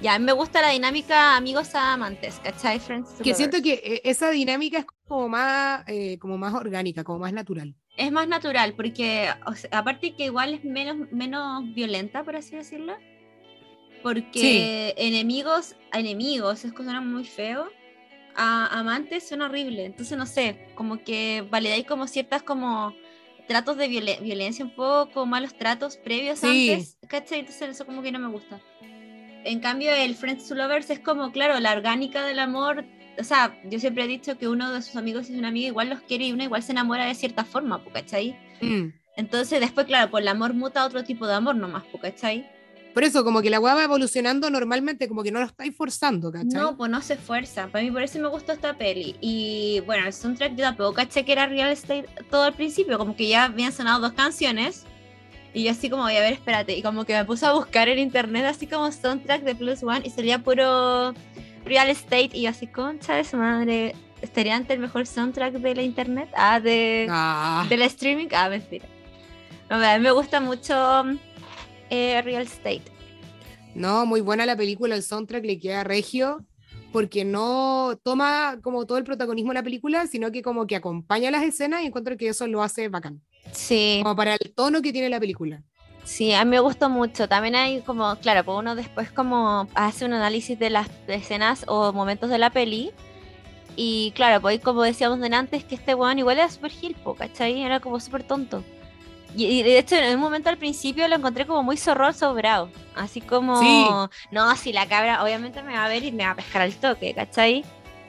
Ya, 0.00 0.14
a 0.14 0.18
mí 0.18 0.24
me 0.24 0.32
gusta 0.32 0.62
la 0.62 0.70
dinámica 0.70 1.36
amigos 1.36 1.74
a 1.74 1.92
amantes, 1.94 2.40
¿cachai? 2.44 2.78
Friends 2.78 3.14
Que 3.22 3.34
siento 3.34 3.60
que 3.60 3.74
eh, 3.74 4.00
esa 4.04 4.30
dinámica 4.30 4.78
es 4.78 4.86
como 5.08 5.28
más, 5.28 5.82
eh, 5.88 6.18
como 6.20 6.38
más 6.38 6.54
orgánica, 6.54 7.02
como 7.02 7.18
más 7.18 7.32
natural. 7.32 7.74
Es 7.96 8.12
más 8.12 8.28
natural, 8.28 8.74
porque 8.74 9.28
o 9.46 9.54
sea, 9.54 9.70
aparte 9.72 10.14
que 10.14 10.26
igual 10.26 10.54
es 10.54 10.64
menos, 10.64 11.10
menos 11.10 11.64
violenta, 11.74 12.22
por 12.22 12.36
así 12.36 12.54
decirlo. 12.54 12.96
Porque 14.04 14.94
enemigos 14.96 15.74
a 15.90 15.98
enemigos, 15.98 16.64
es 16.64 16.70
que 16.72 16.84
suena 16.84 17.00
muy 17.00 17.24
feo. 17.24 17.68
A 18.36 18.78
amantes 18.78 19.26
suena 19.26 19.46
horrible. 19.46 19.84
Entonces, 19.84 20.16
no 20.16 20.26
sé, 20.26 20.68
como 20.76 21.02
que 21.02 21.44
validáis 21.50 21.84
como 21.86 22.06
ciertas 22.06 22.44
como 22.44 22.94
tratos 23.48 23.76
de 23.76 23.88
violen- 23.88 24.22
violencia 24.22 24.64
un 24.64 24.70
poco, 24.76 25.26
malos 25.26 25.54
tratos 25.58 25.96
previos 25.96 26.38
Sí. 26.38 26.70
antes, 26.70 26.98
¿cachai? 27.08 27.40
Entonces 27.40 27.70
eso 27.70 27.84
como 27.84 28.00
que 28.02 28.12
no 28.12 28.20
me 28.20 28.28
gusta. 28.28 28.60
En 29.48 29.60
cambio, 29.60 29.90
el 29.92 30.14
Friends 30.14 30.46
to 30.46 30.54
Lovers 30.54 30.90
es 30.90 30.98
como, 30.98 31.32
claro, 31.32 31.58
la 31.58 31.72
orgánica 31.72 32.22
del 32.26 32.38
amor. 32.38 32.84
O 33.18 33.24
sea, 33.24 33.58
yo 33.64 33.80
siempre 33.80 34.04
he 34.04 34.06
dicho 34.06 34.36
que 34.36 34.46
uno 34.46 34.70
de 34.70 34.82
sus 34.82 34.94
amigos 34.96 35.30
y 35.30 35.38
una 35.38 35.48
amiga 35.48 35.68
igual 35.68 35.88
los 35.88 36.00
quiere 36.02 36.26
y 36.26 36.32
uno 36.32 36.44
igual 36.44 36.62
se 36.62 36.72
enamora 36.72 37.06
de 37.06 37.14
cierta 37.14 37.46
forma, 37.46 37.82
¿cachai? 37.90 38.38
Mm. 38.60 38.88
Entonces 39.16 39.60
después, 39.60 39.86
claro, 39.86 40.10
por 40.10 40.20
el 40.20 40.28
amor 40.28 40.52
muta 40.52 40.82
a 40.82 40.86
otro 40.86 41.02
tipo 41.02 41.26
de 41.26 41.32
amor 41.32 41.56
nomás, 41.56 41.84
¿cachai? 42.00 42.46
Por 42.92 43.04
eso, 43.04 43.24
como 43.24 43.40
que 43.40 43.48
la 43.48 43.58
weá 43.58 43.74
va 43.74 43.84
evolucionando 43.84 44.50
normalmente, 44.50 45.08
como 45.08 45.22
que 45.22 45.32
no 45.32 45.40
lo 45.40 45.46
estáis 45.46 45.74
forzando, 45.74 46.30
¿cachai? 46.30 46.60
No, 46.60 46.76
pues 46.76 46.90
no 46.90 47.00
se 47.00 47.14
esfuerza. 47.14 47.68
Para 47.68 47.82
mí 47.82 47.90
por 47.90 48.02
eso 48.02 48.18
me 48.18 48.28
gustó 48.28 48.52
esta 48.52 48.76
peli. 48.76 49.16
Y 49.22 49.80
bueno, 49.86 50.06
el 50.06 50.12
soundtrack 50.12 50.56
yo 50.56 50.64
tampoco 50.64 50.92
caché 50.92 51.24
que 51.24 51.32
era 51.32 51.46
Real 51.46 51.70
Estate 51.70 52.06
todo 52.30 52.42
al 52.42 52.54
principio, 52.54 52.98
como 52.98 53.16
que 53.16 53.28
ya 53.28 53.44
habían 53.44 53.72
sonado 53.72 54.00
dos 54.00 54.12
canciones. 54.12 54.84
Y 55.54 55.64
yo 55.64 55.70
así 55.72 55.88
como, 55.90 56.02
voy 56.04 56.16
a 56.16 56.20
ver, 56.20 56.34
espérate. 56.34 56.76
Y 56.76 56.82
como 56.82 57.04
que 57.04 57.14
me 57.14 57.24
puse 57.24 57.46
a 57.46 57.52
buscar 57.52 57.88
en 57.88 57.98
internet 57.98 58.44
así 58.44 58.66
como 58.66 58.90
soundtrack 58.92 59.42
de 59.42 59.54
Plus 59.54 59.82
One 59.82 60.02
y 60.04 60.10
salía 60.10 60.38
puro 60.40 61.14
Real 61.64 61.88
Estate. 61.88 62.30
Y 62.34 62.42
yo 62.42 62.50
así, 62.50 62.66
concha 62.66 63.14
de 63.14 63.24
su 63.24 63.36
madre, 63.38 63.94
¿estaría 64.22 64.54
ante 64.56 64.74
el 64.74 64.80
mejor 64.80 65.06
soundtrack 65.06 65.54
de 65.54 65.74
la 65.74 65.82
internet? 65.82 66.28
Ah, 66.36 66.60
de, 66.60 67.06
Ah, 67.10 67.66
del 67.68 67.82
streaming. 67.82 68.28
Ah, 68.32 68.48
mentira. 68.48 68.86
No, 69.70 69.76
a 69.76 69.96
mí 69.98 70.02
me 70.02 70.10
gusta 70.12 70.40
mucho 70.40 71.04
eh, 71.90 72.20
Real 72.22 72.42
Estate. 72.42 72.82
no, 73.74 74.06
muy 74.06 74.20
buena 74.20 74.44
la 74.46 74.56
película, 74.56 74.94
el 74.94 75.02
soundtrack 75.02 75.44
le 75.44 75.58
queda 75.58 75.84
regio, 75.84 76.44
porque 76.92 77.24
no 77.24 77.98
toma 78.02 78.58
como 78.62 78.86
todo 78.86 78.98
el 78.98 79.04
protagonismo 79.04 79.50
de 79.50 79.56
la 79.56 79.62
película, 79.62 80.06
sino 80.06 80.32
que 80.32 80.42
como 80.42 80.66
que 80.66 80.74
acompaña 80.76 81.30
las 81.30 81.42
escenas 81.42 81.82
y 81.82 81.86
encuentro 81.86 82.16
que 82.16 82.28
eso 82.28 82.46
lo 82.46 82.62
hace 82.62 82.88
bacán, 82.88 83.20
Sí. 83.52 84.00
como 84.02 84.16
para 84.16 84.34
el 84.34 84.52
tono 84.54 84.82
que 84.82 84.92
tiene 84.92 85.08
la 85.08 85.20
película. 85.20 85.62
Sí, 86.04 86.32
a 86.32 86.44
mí 86.44 86.50
me 86.52 86.60
gustó 86.60 86.88
mucho. 86.88 87.28
También 87.28 87.54
hay 87.54 87.80
como, 87.82 88.16
claro, 88.16 88.42
pues 88.44 88.58
uno 88.58 88.74
después 88.74 89.10
como 89.10 89.68
hace 89.74 90.04
un 90.06 90.14
análisis 90.14 90.58
de 90.58 90.70
las 90.70 90.88
escenas 91.06 91.64
o 91.68 91.92
momentos 91.92 92.30
de 92.30 92.38
la 92.38 92.50
peli. 92.50 92.92
Y 93.76 94.12
claro, 94.12 94.40
pues 94.40 94.60
como 94.60 94.82
decíamos 94.82 95.20
de 95.20 95.26
antes, 95.34 95.64
que 95.64 95.74
este 95.74 95.94
weón 95.94 96.18
igual 96.18 96.38
era 96.38 96.50
super 96.50 96.70
gil, 96.70 96.94
po, 96.96 97.14
¿cachai? 97.14 97.62
Era 97.62 97.80
como 97.80 98.00
súper 98.00 98.22
tonto. 98.24 98.64
Y, 99.36 99.44
y 99.44 99.62
de 99.62 99.78
hecho 99.78 99.94
en 99.96 100.14
un 100.14 100.20
momento 100.20 100.48
al 100.48 100.56
principio 100.56 101.06
lo 101.06 101.14
encontré 101.16 101.46
como 101.46 101.62
muy 101.62 101.76
zorrón 101.76 102.14
sobrado. 102.14 102.70
Así 102.96 103.20
como, 103.20 103.60
Sí. 103.60 103.86
no, 104.30 104.56
si 104.56 104.72
la 104.72 104.86
cabra 104.88 105.22
obviamente 105.22 105.62
me 105.62 105.74
va 105.74 105.84
a 105.84 105.88
ver 105.88 106.02
y 106.04 106.10
me 106.12 106.24
va 106.24 106.30
a 106.30 106.36
pescar 106.36 106.62
al 106.62 106.72
toque, 106.74 107.12
¿cachai? 107.14 107.64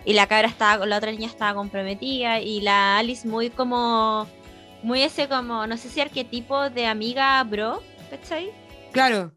Y 0.06 0.14
la 0.14 0.26
cabra 0.28 0.48
estaba, 0.48 0.86
la 0.86 0.98
otra 0.98 1.12
niña 1.12 1.28
estaba 1.28 1.54
comprometida 1.54 2.40
y 2.40 2.62
la 2.62 2.98
Alice 2.98 3.28
muy 3.28 3.50
como, 3.50 4.26
muy 4.84 5.02
ese 5.02 5.28
como, 5.28 5.68
no 5.68 5.78
sé 5.78 5.90
si 5.90 6.02
arquetipo 6.02 6.70
de 6.70 6.86
amiga 6.86 7.44
bro, 7.44 7.82
¿cachai? 8.10 8.52
Claro, 8.92 9.32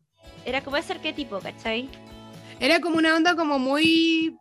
Era 0.45 0.61
como 0.63 0.77
ese 0.77 0.93
arquetipo, 0.93 1.39
¿cachai? 1.41 1.89
era 2.61 2.81
como 2.81 2.97
una 2.97 3.17
onda 3.17 3.35
como 3.35 3.59
muy 3.59 4.37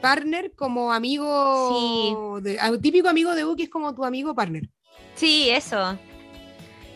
partner, 0.00 0.52
como 0.54 0.92
amigo, 0.92 2.40
de, 2.40 2.58
ah, 2.60 2.70
típico 2.80 3.08
amigo 3.08 3.34
de 3.34 3.44
U 3.44 3.56
que 3.56 3.64
es 3.64 3.68
como 3.68 3.94
tu 3.94 4.04
amigo 4.04 4.34
partner. 4.34 4.68
Sí, 5.14 5.50
eso. 5.50 5.98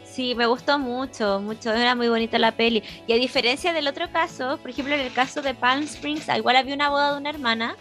Sí, 0.05 0.35
me 0.37 0.47
gustó 0.47 0.79
mucho, 0.79 1.41
mucho. 1.41 1.73
Era 1.73 1.97
muy 1.97 2.09
bonita 2.09 2.39
la 2.39 2.53
peli. 2.53 2.85
Y 3.09 3.13
a 3.13 3.17
diferencia 3.17 3.73
del 3.73 3.89
otro 3.89 4.11
caso, 4.13 4.59
por 4.59 4.71
ejemplo, 4.71 4.95
en 4.95 5.01
el 5.01 5.13
caso 5.13 5.43
de 5.43 5.55
Palm 5.55 5.83
Springs, 5.83 6.29
igual 6.37 6.55
había 6.55 6.75
una 6.75 6.89
boda 6.89 7.13
de 7.13 7.19
una 7.19 7.31
hermana, 7.31 7.77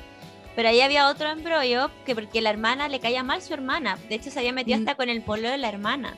pero 0.55 0.69
ahí 0.69 0.81
había 0.81 1.07
otro 1.07 1.29
embrollo 1.29 1.89
que 2.05 2.15
porque 2.15 2.41
la 2.41 2.49
hermana 2.49 2.87
le 2.87 2.99
caía 2.99 3.23
mal 3.23 3.41
su 3.41 3.53
hermana. 3.53 3.97
De 4.09 4.15
hecho, 4.15 4.29
se 4.31 4.39
había 4.39 4.53
metido 4.53 4.77
Mm. 4.77 4.81
hasta 4.81 4.95
con 4.95 5.09
el 5.09 5.21
polo 5.21 5.49
de 5.49 5.57
la 5.57 5.69
hermana. 5.69 6.17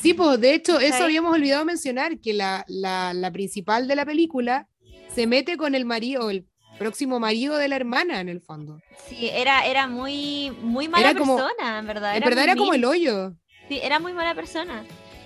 Sí, 0.00 0.14
pues 0.14 0.40
de 0.40 0.54
hecho, 0.54 0.78
eso 0.78 1.02
habíamos 1.04 1.34
olvidado 1.34 1.64
mencionar, 1.64 2.18
que 2.20 2.32
la, 2.32 2.64
la, 2.68 3.12
la 3.14 3.30
principal 3.32 3.88
de 3.88 3.96
la 3.96 4.04
película 4.06 4.68
se 5.12 5.26
mete 5.26 5.56
con 5.56 5.74
el 5.74 5.84
marido, 5.84 6.30
el 6.30 6.46
próximo 6.78 7.18
marido 7.18 7.56
de 7.58 7.66
la 7.68 7.76
hermana 7.76 8.20
en 8.20 8.28
el 8.28 8.40
fondo. 8.40 8.78
Sí, 9.08 9.28
era, 9.32 9.66
era 9.66 9.88
muy, 9.88 10.50
muy 10.62 10.86
mala 10.88 11.10
Era 11.10 11.18
como- 11.18 11.36
persona, 11.36 11.78
en 11.80 11.86
verdad. 11.86 12.10
En 12.12 12.16
Era 12.18 12.26
verdad 12.28 12.44
era 12.44 12.56
como 12.56 12.74
el 12.74 12.84
hoyo. 12.84 13.32
Sí, 13.68 13.80
era 13.82 13.98
muy 13.98 14.12
mala 14.12 14.34
persona. 14.34 14.84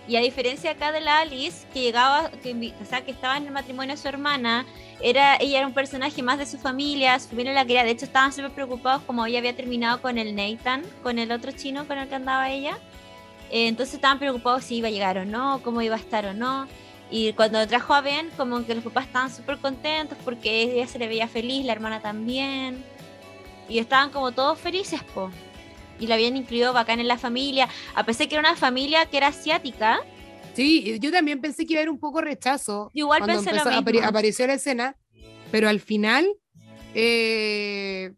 Y 0.08 0.16
a 0.16 0.20
diferencia 0.20 0.70
acá 0.70 0.92
de 0.92 1.00
la 1.00 1.20
Alice, 1.20 1.66
que 1.72 1.80
llegaba, 1.80 2.30
que, 2.30 2.72
o 2.80 2.84
sea, 2.84 3.04
que 3.04 3.10
estaba 3.10 3.36
en 3.36 3.46
el 3.46 3.52
matrimonio 3.52 3.94
de 3.94 4.00
su 4.00 4.06
hermana, 4.06 4.64
era, 5.00 5.36
ella 5.36 5.58
era 5.58 5.66
un 5.66 5.74
personaje 5.74 6.22
más 6.22 6.38
de 6.38 6.46
su 6.46 6.58
familia, 6.58 7.18
su 7.18 7.30
familia 7.30 7.52
la 7.52 7.64
quería. 7.64 7.84
De 7.84 7.90
hecho, 7.90 8.04
estaban 8.04 8.32
súper 8.32 8.52
preocupados 8.52 9.02
como 9.02 9.26
ella 9.26 9.38
había 9.38 9.56
terminado 9.56 10.00
con 10.00 10.18
el 10.18 10.34
Nathan, 10.34 10.82
con 11.02 11.18
el 11.18 11.32
otro 11.32 11.50
chino 11.52 11.86
con 11.86 11.98
el 11.98 12.08
que 12.08 12.14
andaba 12.14 12.50
ella. 12.50 12.78
Eh, 13.50 13.68
entonces 13.68 13.96
estaban 13.96 14.18
preocupados 14.18 14.64
si 14.64 14.76
iba 14.76 14.88
a 14.88 14.90
llegar 14.90 15.18
o 15.18 15.24
no, 15.24 15.60
cómo 15.62 15.82
iba 15.82 15.96
a 15.96 15.98
estar 15.98 16.24
o 16.26 16.34
no. 16.34 16.68
Y 17.10 17.32
cuando 17.34 17.66
trajo 17.66 17.94
a 17.94 18.00
Ben, 18.00 18.30
como 18.36 18.64
que 18.64 18.74
los 18.74 18.84
papás 18.84 19.06
estaban 19.06 19.30
súper 19.32 19.58
contentos 19.58 20.18
porque 20.24 20.62
ella 20.62 20.86
se 20.86 20.98
le 20.98 21.06
veía 21.06 21.28
feliz, 21.28 21.64
la 21.64 21.72
hermana 21.72 22.00
también. 22.00 22.84
Y 23.68 23.78
estaban 23.78 24.10
como 24.10 24.32
todos 24.32 24.58
felices, 24.58 25.02
po. 25.14 25.30
Y 25.98 26.06
la 26.06 26.14
habían 26.16 26.36
incluido 26.36 26.72
bacán 26.72 27.00
en 27.00 27.08
la 27.08 27.18
familia, 27.18 27.68
a 27.94 28.04
pesar 28.04 28.28
que 28.28 28.34
era 28.34 28.40
una 28.48 28.56
familia 28.56 29.06
que 29.06 29.16
era 29.16 29.28
asiática. 29.28 30.00
Sí, 30.54 30.98
yo 31.00 31.10
también 31.12 31.40
pensé 31.40 31.66
que 31.66 31.74
iba 31.74 31.80
a 31.80 31.82
haber 31.82 31.90
un 31.90 31.98
poco 32.00 32.20
rechazo 32.20 32.90
Yo 32.94 33.04
igual 33.04 33.20
cuando 33.20 33.36
pensé 33.42 33.50
lo 33.50 33.62
empezó- 33.62 33.78
apare- 33.80 33.92
mismo. 33.94 34.08
apareció 34.08 34.46
la 34.46 34.54
escena, 34.54 34.96
pero 35.50 35.68
al 35.68 35.80
final, 35.80 36.26
eh, 36.94 38.12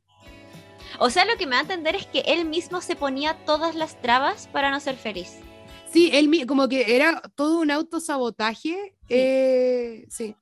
O 1.00 1.10
sea, 1.10 1.24
lo 1.24 1.36
que 1.36 1.46
me 1.46 1.52
da 1.54 1.58
a 1.58 1.62
entender 1.62 1.94
es 1.96 2.06
que 2.06 2.20
él 2.20 2.44
mismo 2.44 2.80
se 2.80 2.96
ponía 2.96 3.34
todas 3.44 3.74
las 3.74 4.00
trabas 4.00 4.48
para 4.48 4.70
no 4.70 4.80
ser 4.80 4.96
feliz. 4.96 5.38
sí, 5.92 6.10
él 6.12 6.28
mi- 6.28 6.44
como 6.46 6.68
que 6.68 6.96
era 6.96 7.22
todo 7.34 7.60
un 7.60 7.70
autosabotaje. 7.70 8.94
eh, 9.08 10.04
sí. 10.10 10.34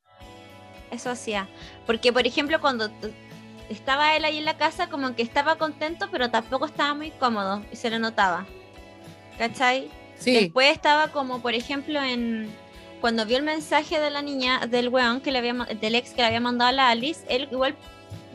Eso 0.91 1.11
hacía. 1.11 1.49
Porque, 1.87 2.13
por 2.13 2.27
ejemplo, 2.27 2.61
cuando 2.61 2.91
estaba 3.69 4.17
él 4.17 4.25
ahí 4.25 4.39
en 4.39 4.45
la 4.45 4.57
casa, 4.57 4.89
como 4.89 5.15
que 5.15 5.23
estaba 5.23 5.57
contento, 5.57 6.09
pero 6.11 6.31
tampoco 6.31 6.67
estaba 6.67 6.95
muy 6.95 7.11
cómodo 7.11 7.63
y 7.73 7.77
se 7.77 7.91
lo 7.91 7.99
notaba. 7.99 8.47
¿Cachai? 9.39 9.91
Sí, 10.17 10.33
Después 10.33 10.73
estaba 10.73 11.09
como, 11.09 11.41
por 11.41 11.55
ejemplo, 11.55 12.03
en 12.03 12.49
cuando 13.01 13.27
vio 13.27 13.37
el 13.37 13.43
mensaje 13.43 14.01
de 14.01 14.11
la 14.11 14.23
niña, 14.23 14.67
del 14.67 14.89
weón 14.89 15.21
que 15.21 15.31
le 15.31 15.39
había, 15.39 15.53
del 15.53 15.95
ex 15.95 16.11
que 16.11 16.23
le 16.23 16.29
había 16.29 16.41
mandado 16.41 16.71
a 16.71 16.73
la 16.73 16.89
Alice, 16.89 17.25
él 17.29 17.49
igual, 17.51 17.77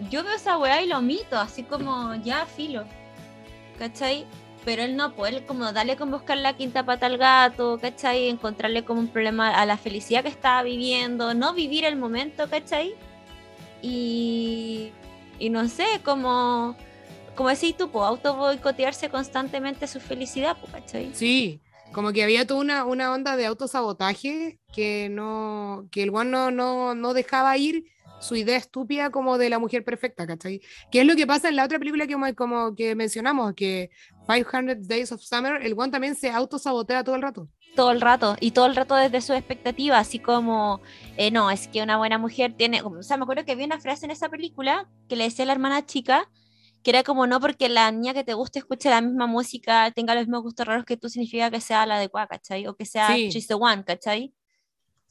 yo 0.10 0.24
veo 0.24 0.36
esa 0.36 0.58
weá 0.58 0.82
y 0.82 0.88
lo 0.88 1.02
mito, 1.02 1.38
así 1.38 1.64
como, 1.64 2.16
ya, 2.24 2.46
filo. 2.46 2.86
¿Cachai? 3.80 4.26
Pero 4.64 4.84
él 4.84 4.96
no, 4.96 5.14
pues 5.14 5.34
él 5.34 5.46
como 5.46 5.74
darle 5.74 5.96
con 5.96 6.12
buscar 6.12 6.38
la 6.38 6.54
quinta 6.54 6.86
pata 6.86 7.08
al 7.08 7.18
gato, 7.18 7.80
¿cachai? 7.82 8.30
Encontrarle 8.30 8.86
como 8.86 9.00
un 9.00 9.08
problema 9.08 9.50
a 9.50 9.66
la 9.66 9.76
felicidad 9.78 10.22
que 10.22 10.30
estaba 10.30 10.62
viviendo, 10.62 11.34
no 11.34 11.54
vivir 11.54 11.84
el 11.84 11.96
momento, 11.96 12.48
¿cachai? 12.48 12.94
Y, 13.82 14.92
y 15.42 15.50
no 15.50 15.68
sé, 15.68 15.86
como, 16.06 16.76
como 17.36 17.50
decís 17.50 17.76
tú, 17.76 17.90
auto 18.00 18.36
boicotearse 18.36 19.10
constantemente 19.10 19.88
su 19.88 20.00
felicidad, 20.00 20.56
pues, 20.60 20.72
¿cachai? 20.72 21.12
sí. 21.14 21.60
Como 21.92 22.14
que 22.14 22.24
había 22.24 22.48
toda 22.48 22.62
una, 22.62 22.86
una 22.86 23.12
onda 23.12 23.36
de 23.36 23.46
autosabotaje 23.46 24.60
que 24.72 25.10
no, 25.10 25.90
que 25.92 26.04
el 26.04 26.12
one 26.12 26.30
no, 26.30 26.50
no, 26.50 26.96
no 26.96 27.14
dejaba 27.14 27.58
ir 27.58 27.84
su 28.22 28.38
idea 28.38 28.56
estúpida 28.56 29.10
como 29.10 29.38
de 29.38 29.50
la 29.50 29.60
mujer 29.60 29.84
perfecta, 29.84 30.26
¿cachai? 30.26 30.62
Que 30.90 31.02
es 31.02 31.06
lo 31.06 31.18
que 31.18 31.28
pasa 31.28 31.50
en 31.50 31.58
la 31.58 31.66
otra 31.66 31.80
película 31.80 32.08
que, 32.08 32.16
como 32.34 32.76
que 32.76 32.96
mencionamos, 32.96 33.54
que 33.56 33.90
500 34.26 34.88
Days 34.88 35.12
of 35.12 35.22
Summer, 35.22 35.62
el 35.66 35.74
one 35.78 35.92
también 35.92 36.16
se 36.16 36.30
autosabotea 36.30 37.04
todo 37.04 37.16
el 37.16 37.24
rato. 37.24 37.50
Todo 37.76 37.92
el 37.92 38.02
rato 38.02 38.36
y 38.40 38.52
todo 38.52 38.66
el 38.66 38.76
rato 38.76 38.96
desde 38.96 39.22
su 39.22 39.34
expectativa, 39.34 39.98
así 39.98 40.20
como, 40.20 40.82
eh, 41.18 41.32
no, 41.32 41.52
es 41.52 41.68
que 41.68 41.82
una 41.82 41.98
buena 41.98 42.18
mujer 42.18 42.54
tiene, 42.58 42.82
o 42.82 43.04
sea, 43.04 43.18
me 43.18 43.24
acuerdo 43.24 43.46
que 43.46 43.56
vi 43.56 43.64
una 43.64 43.80
frase 43.80 44.06
en 44.06 44.12
esa 44.12 44.30
película 44.30 44.90
que 45.08 45.16
le 45.16 45.26
decía 45.26 45.44
a 45.44 45.46
la 45.48 45.54
hermana 45.54 45.86
chica, 45.86 46.30
que 46.84 46.92
era 46.92 47.04
como, 47.04 47.28
no 47.28 47.40
porque 47.40 47.70
la 47.70 47.92
niña 47.92 48.14
que 48.14 48.24
te 48.24 48.34
guste 48.34 48.60
escuche 48.60 48.90
la 48.90 49.02
misma 49.02 49.28
música, 49.28 49.92
tenga 49.92 50.16
los 50.16 50.26
mismos 50.26 50.44
gustos 50.44 50.68
raros 50.68 50.86
que 50.86 50.98
tú, 50.98 51.10
significa 51.10 51.52
que 51.52 51.62
sea 51.62 51.86
la 51.86 51.98
adecuada, 51.98 52.28
¿cachai? 52.28 52.68
O 52.68 52.76
que 52.76 52.86
sea 52.86 53.16
Sí. 53.16 53.30
she's 53.30 53.48
the 53.48 53.54
one, 53.54 53.84
¿cachai? 53.84 54.34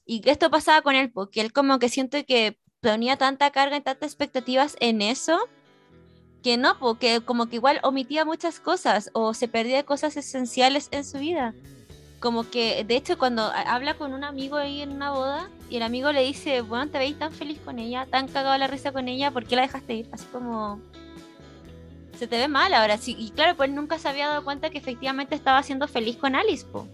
Y 0.05 0.29
esto 0.29 0.51
pasaba 0.51 0.83
con 0.83 0.97
él, 0.97 1.13
porque 1.13 1.41
él 1.41 1.53
como 1.53 1.79
que 1.79 1.89
siento 1.89 2.19
que 2.27 2.59
ponía 2.81 3.17
tanta 3.17 3.51
carga 3.51 3.77
y 3.77 3.81
tantas 3.83 4.09
expectativas 4.11 4.77
en 4.81 5.03
eso, 5.03 5.39
que 6.43 6.57
no, 6.57 6.79
porque 6.79 7.21
como 7.21 7.47
que 7.47 7.57
igual 7.57 7.81
omitía 7.83 8.25
muchas 8.25 8.61
cosas 8.61 9.11
o 9.13 9.35
se 9.35 9.47
perdía 9.47 9.85
cosas 9.85 10.17
esenciales 10.17 10.89
en 10.91 11.05
su 11.05 11.19
vida. 11.19 11.55
Como 12.21 12.49
que, 12.49 12.85
de 12.85 12.97
hecho, 12.97 13.19
cuando 13.19 13.43
habla 13.43 13.95
con 13.95 14.13
un 14.13 14.25
amigo 14.25 14.57
ahí 14.57 14.83
en 14.83 14.93
una 14.93 15.11
boda 15.11 15.51
y 15.71 15.77
el 15.77 15.83
amigo 15.83 16.13
le 16.13 16.23
dice, 16.23 16.61
bueno, 16.61 16.91
te 16.91 16.99
veis 16.99 17.19
tan 17.19 17.33
feliz 17.33 17.59
con 17.65 17.79
ella, 17.79 18.07
tan 18.07 18.29
cagado 18.29 18.57
la 18.59 18.67
risa 18.67 18.93
con 18.93 19.09
ella, 19.09 19.31
¿por 19.31 19.47
qué 19.47 19.57
la 19.57 19.63
dejaste 19.63 19.95
ir? 19.95 20.09
Así 20.13 20.27
como, 20.31 20.83
se 22.19 22.27
te 22.27 22.37
ve 22.37 22.49
mal 22.49 22.75
ahora. 22.75 22.99
Sí, 22.99 23.17
y 23.19 23.31
claro, 23.31 23.57
pues 23.57 23.71
nunca 23.71 23.99
se 23.99 24.07
había 24.07 24.29
dado 24.29 24.45
cuenta 24.45 24.69
que 24.69 24.77
efectivamente 24.77 25.35
estaba 25.35 25.63
siendo 25.63 25.89
feliz 25.89 26.19
con 26.19 26.35
Alice, 26.35 26.67
po. 26.67 26.87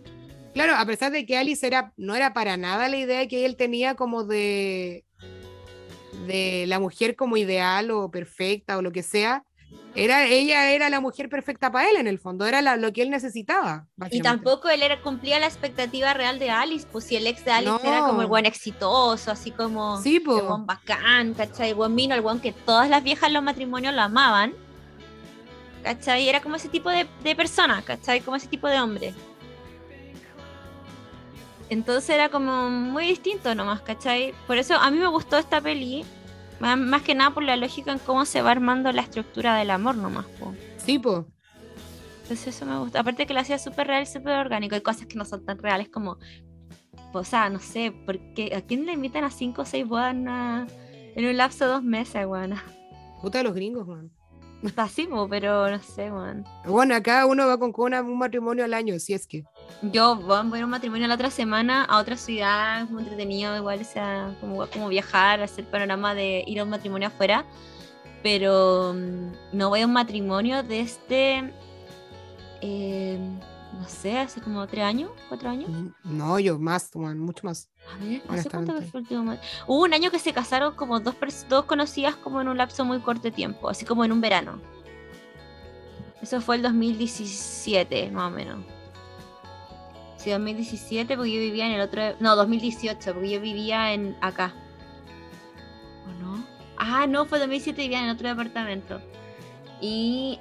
Claro, 0.55 0.77
a 0.77 0.87
pesar 0.87 1.11
de 1.11 1.27
que 1.27 1.37
Alice 1.37 1.67
era, 1.67 1.93
no 1.97 2.15
era 2.15 2.33
para 2.33 2.57
nada 2.57 2.89
la 2.89 2.97
idea 2.97 3.27
que 3.27 3.45
él 3.45 3.57
tenía 3.57 3.97
como 3.97 4.23
de, 4.23 5.05
de 6.29 6.65
la 6.69 6.79
mujer 6.79 7.17
como 7.17 7.37
ideal 7.37 7.91
o 7.91 8.11
perfecta 8.11 8.79
o 8.79 8.83
lo 8.83 8.93
que 8.93 9.03
sea, 9.03 9.45
era, 9.97 10.27
ella 10.27 10.71
era 10.71 10.91
la 10.91 11.01
mujer 11.01 11.31
perfecta 11.31 11.73
para 11.73 11.89
él 11.89 11.97
en 11.97 12.07
el 12.07 12.19
fondo, 12.19 12.45
era 12.47 12.77
lo 12.77 12.93
que 12.93 13.03
él 13.03 13.11
necesitaba. 13.11 13.87
Y 14.11 14.21
tampoco 14.21 14.69
él 14.69 14.83
era, 14.83 15.01
cumplía 15.01 15.41
la 15.41 15.47
expectativa 15.47 16.13
real 16.13 16.39
de 16.39 16.51
Alice, 16.51 16.87
pues 16.91 17.07
si 17.07 17.17
el 17.17 17.27
ex 17.27 17.45
de 17.45 17.53
Alice 17.53 17.79
era 17.83 18.01
como 18.01 18.21
el 18.21 18.27
buen 18.27 18.45
exitoso, 18.45 19.31
así 19.31 19.51
como 19.51 20.01
sí, 20.03 20.17
el 20.17 20.43
buen 20.43 20.67
bacán, 20.67 21.33
¿cachai? 21.33 21.71
El 21.71 21.77
buen 21.77 21.97
vino, 21.97 22.15
el 22.15 22.21
buen 22.21 22.41
que 22.41 22.53
todas 22.53 22.91
las 22.91 23.03
viejas 23.03 23.29
en 23.29 23.35
los 23.35 23.43
matrimonios 23.43 23.95
lo 23.95 24.03
amaban, 24.03 24.53
¿cachai? 25.83 26.29
Era 26.29 26.43
como 26.43 26.57
ese 26.57 26.69
tipo 26.69 26.91
de, 26.91 27.07
de 27.23 27.35
persona, 27.35 27.83
¿cachai? 27.83 28.21
Como 28.21 28.37
ese 28.37 28.49
tipo 28.49 28.69
de 28.69 28.79
hombre. 28.79 29.15
Entonces 31.71 32.11
era 32.11 32.29
como 32.29 32.69
muy 32.69 33.07
distinto 33.07 33.55
nomás, 33.55 33.81
¿cachai? 33.81 34.35
Por 34.47 34.59
eso 34.59 34.75
a 34.75 34.91
mí 34.91 34.99
me 34.99 35.09
gustó 35.09 35.39
esta 35.39 35.61
peli, 35.61 36.05
más, 36.61 37.03
que 37.03 37.15
nada 37.15 37.31
por 37.31 37.43
la 37.43 37.57
lógica 37.57 37.93
en 37.93 37.99
cómo 37.99 38.25
se 38.25 38.43
va 38.43 38.51
armando 38.51 38.91
la 38.93 39.03
estructura 39.03 39.57
del 39.57 39.71
amor 39.71 39.97
nomás, 39.97 40.27
po. 40.39 40.55
Sí, 40.79 40.99
po. 40.99 41.27
Entonces 42.23 42.49
eso 42.49 42.67
me 42.67 42.79
gusta. 42.79 43.01
Aparte 43.01 43.27
que 43.27 43.35
lo 43.35 43.41
hacía 43.41 43.59
súper 43.59 43.87
real, 43.87 44.07
súper 44.07 44.39
orgánico. 44.39 44.75
Hay 44.75 44.81
cosas 44.81 45.07
que 45.07 45.17
no 45.17 45.25
son 45.25 45.45
tan 45.45 45.59
reales 45.59 45.89
como, 45.89 46.19
o 47.13 47.25
sea, 47.25 47.49
no 47.51 47.61
sé, 47.61 47.93
porque 48.05 48.55
¿a 48.55 48.63
quién 48.63 48.87
le 48.87 48.93
invitan 48.93 49.25
a 49.25 49.31
cinco 49.31 49.63
o 49.63 49.65
seis 49.65 49.87
bodas 49.87 50.13
en, 50.13 50.27
un 51.25 51.37
lapso 51.37 51.67
de 51.67 51.71
dos 51.73 51.83
meses, 51.83 52.27
weón? 52.27 52.55
Puta 53.23 53.43
los 53.43 53.55
gringos, 53.55 53.87
weón. 53.87 54.16
Está 54.63 54.83
así, 54.85 55.09
pero 55.31 55.71
no 55.71 55.79
sé, 55.81 56.11
weón. 56.11 56.45
Bueno, 56.65 56.95
acá 56.95 57.27
uno 57.27 57.47
va 57.47 57.59
con, 57.59 57.73
un 57.77 58.19
matrimonio 58.19 58.65
al 58.65 58.75
año, 58.75 58.99
si 58.99 59.15
es 59.15 59.27
que. 59.27 59.45
Yo 59.83 60.17
voy 60.17 60.61
a 60.61 60.65
un 60.65 60.71
matrimonio 60.71 61.07
la 61.07 61.15
otra 61.15 61.31
semana 61.31 61.85
a 61.85 61.99
otra 61.99 62.17
ciudad, 62.17 62.89
muy 62.89 63.03
entretenido, 63.03 63.57
igual, 63.57 63.81
o 63.81 63.85
sea, 63.85 64.35
como, 64.41 64.67
como 64.69 64.89
viajar, 64.89 65.43
hacer 65.43 65.65
panorama 65.67 66.15
de 66.15 66.45
ir 66.47 66.61
a 66.61 66.65
un 66.65 66.71
matrimonio 66.71 67.09
afuera. 67.09 67.45
Pero 68.23 68.95
mm, 68.95 69.57
no 69.57 69.69
voy 69.69 69.83
a 69.83 69.87
un 69.87 69.93
matrimonio 69.93 70.63
desde. 70.63 71.53
Eh, 72.63 73.19
no 73.79 73.89
sé, 73.89 74.19
hace 74.19 74.41
como 74.41 74.67
tres 74.67 74.85
años, 74.85 75.11
cuatro 75.29 75.51
años. 75.51 75.69
Mm, 75.71 75.89
no, 76.05 76.39
yo 76.39 76.59
más, 76.59 76.95
mucho 76.95 77.47
más. 77.47 77.69
A 77.95 78.05
ver, 78.05 78.23
¿hace 78.29 78.49
cuánto 78.49 78.73
fue 78.73 79.01
el 79.01 79.07
último 79.07 79.37
Hubo 79.67 79.83
un 79.83 79.95
año 79.95 80.11
que 80.11 80.19
se 80.19 80.33
casaron 80.33 80.75
como 80.75 81.01
dos, 81.01 81.15
dos 81.49 81.65
conocidas 81.65 82.17
como 82.17 82.41
en 82.41 82.49
un 82.49 82.57
lapso 82.57 82.85
muy 82.85 83.01
corto 83.01 83.23
de 83.23 83.33
tiempo, 83.33 83.69
así 83.69 83.85
como 83.85 84.05
en 84.05 84.13
un 84.13 84.21
verano. 84.21 84.61
Eso 86.23 86.41
fue 86.41 86.57
el 86.57 86.63
2017, 86.63 88.11
más 88.11 88.33
o 88.33 88.35
menos. 88.35 88.65
Sí, 90.17 90.31
2017, 90.31 91.17
porque 91.17 91.33
yo 91.33 91.41
vivía 91.41 91.67
en 91.67 91.73
el 91.73 91.81
otro. 91.83 92.03
No, 92.21 92.35
2018, 92.35 93.13
porque 93.13 93.31
yo 93.31 93.41
vivía 93.41 93.93
en 93.93 94.17
acá. 94.21 94.55
¿O 96.07 96.23
no? 96.23 96.45
Ah, 96.79 97.07
no, 97.07 97.27
fue 97.27 97.39
2017, 97.39 97.83
vivía 97.83 98.03
en 98.03 98.11
otro 98.11 98.29
departamento. 98.29 99.01
Y 99.81 100.41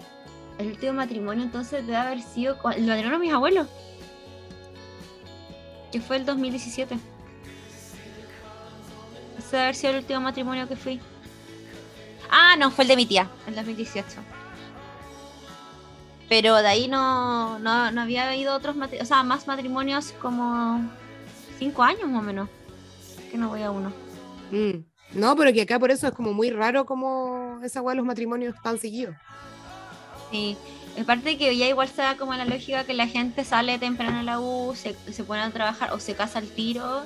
el 0.58 0.68
último 0.68 0.94
matrimonio 0.94 1.44
entonces 1.44 1.86
debe 1.86 1.98
haber 1.98 2.22
sido 2.22 2.56
el 2.72 2.86
matrimonio 2.86 3.12
de 3.12 3.20
mis 3.20 3.34
abuelos. 3.34 3.68
Que 5.92 6.02
fue 6.02 6.18
el 6.18 6.26
2017. 6.26 6.96
Ese 9.38 9.48
debe 9.52 9.64
haber 9.64 9.76
sido 9.76 9.92
el 9.92 10.00
último 10.00 10.22
matrimonio 10.22 10.68
que 10.68 10.76
fui. 10.76 11.00
Ah, 12.30 12.56
no, 12.58 12.72
fue 12.72 12.84
el 12.84 12.90
de 12.90 12.96
mi 12.96 13.06
tía, 13.06 13.30
el 13.48 13.56
2018. 13.56 14.06
Pero 16.28 16.56
de 16.56 16.68
ahí 16.68 16.88
no, 16.88 17.60
no, 17.60 18.02
había 18.02 18.30
habido 18.30 18.56
otros 18.56 18.76
matrimonios, 18.76 19.06
o 19.06 19.14
sea, 19.14 19.24
más 19.24 19.46
matrimonios 19.48 20.12
como 20.14 20.82
cinco 21.60 21.84
años 21.84 22.08
más 22.10 22.22
o 22.22 22.26
menos. 22.26 22.50
Que 23.30 23.38
no 23.38 23.50
voy 23.50 23.62
a 23.62 23.72
uno. 23.72 23.92
Mm. 24.52 24.84
No, 25.14 25.36
pero 25.36 25.54
que 25.54 25.62
acá 25.62 25.80
por 25.80 25.92
eso 25.92 26.08
es 26.08 26.14
como 26.14 26.34
muy 26.34 26.50
raro 26.50 26.86
como 26.86 27.60
esa 27.64 27.82
weá 27.82 27.96
los 27.96 28.06
matrimonios 28.06 28.56
tan 28.62 28.80
seguidos. 28.80 29.16
Sí, 30.36 30.58
aparte 31.02 31.38
que 31.38 31.56
ya 31.56 31.68
igual 31.68 31.88
se 31.88 32.02
da 32.02 32.18
como 32.18 32.34
la 32.34 32.44
lógica 32.46 32.84
que 32.84 32.94
la 32.94 33.08
gente 33.08 33.46
sale 33.46 33.80
temprano 33.80 34.20
a 34.20 34.24
la 34.24 34.40
U, 34.40 34.76
se, 34.76 34.96
se 35.12 35.24
pone 35.24 35.42
a 35.42 35.50
trabajar 35.50 35.94
o 35.94 36.00
se 36.00 36.14
casa 36.14 36.40
al 36.40 36.48
tiro. 36.48 37.04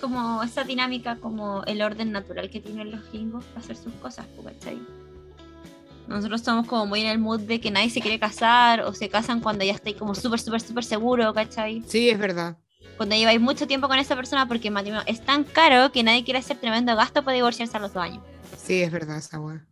Como 0.00 0.42
esa 0.42 0.62
dinámica, 0.62 1.16
como 1.16 1.64
el 1.64 1.82
orden 1.82 2.12
natural 2.12 2.50
que 2.50 2.60
tienen 2.60 2.90
los 2.90 3.10
gringos 3.10 3.44
para 3.46 3.60
hacer 3.60 3.76
sus 3.76 3.92
cosas, 3.94 4.26
¿cachai? 4.44 4.78
Nosotros 6.06 6.40
estamos 6.40 6.66
como 6.66 6.86
muy 6.86 7.00
en 7.00 7.08
el 7.08 7.18
mood 7.18 7.40
de 7.40 7.60
que 7.60 7.70
nadie 7.70 7.90
se 7.90 8.00
quiere 8.00 8.20
casar 8.20 8.82
o 8.82 8.92
se 8.92 9.08
casan 9.08 9.40
cuando 9.40 9.64
ya 9.64 9.72
estáis 9.72 9.96
como 9.96 10.14
súper, 10.14 10.38
súper, 10.38 10.60
súper 10.60 10.84
seguro, 10.84 11.34
¿cachai? 11.34 11.82
Sí, 11.88 12.10
es 12.10 12.18
verdad. 12.18 12.58
Cuando 12.96 13.16
lleváis 13.16 13.40
mucho 13.40 13.66
tiempo 13.66 13.88
con 13.88 13.98
esa 13.98 14.14
persona 14.14 14.46
porque 14.46 14.68
el 14.68 14.74
matrimonio 14.74 15.04
es 15.08 15.24
tan 15.24 15.42
caro 15.42 15.90
que 15.90 16.04
nadie 16.04 16.22
quiere 16.22 16.38
hacer 16.38 16.58
tremendo 16.58 16.94
gasto 16.94 17.24
para 17.24 17.34
divorciarse 17.34 17.76
a 17.76 17.80
los 17.80 17.92
dos 17.92 18.02
años. 18.04 18.22
Sí, 18.56 18.82
es 18.82 18.92
verdad 18.92 19.16
esa 19.16 19.40
weá. 19.40 19.66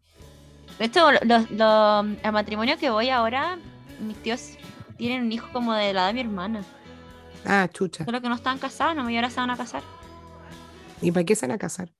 De 0.79 0.87
hecho, 0.87 1.11
los, 1.13 1.51
los, 1.51 2.07
el 2.23 2.33
matrimonio 2.33 2.77
que 2.79 2.91
voy 2.91 3.11
ahora, 3.11 3.59
mis 4.01 4.17
tíos 4.23 4.51
tienen 4.97 5.23
un 5.23 5.33
hijo 5.33 5.49
como 5.53 5.73
de 5.73 5.93
la 5.93 6.03
edad 6.03 6.07
de 6.09 6.15
mi 6.15 6.21
hermana. 6.21 6.63
Ah, 7.47 7.69
chucha. 7.73 8.05
Solo 8.05 8.21
que 8.21 8.29
no 8.29 8.35
están 8.35 8.59
casados, 8.59 8.97
no 8.97 9.05
me 9.05 9.15
ahora 9.17 9.31
se 9.31 9.41
van 9.41 9.51
a 9.51 9.57
casar. 9.57 9.83
¿Y 11.01 11.13
para 11.13 11.25
qué 11.25 11.37
se 11.37 11.47
van 11.47 11.55
a 11.55 11.59
casar? 11.59 11.91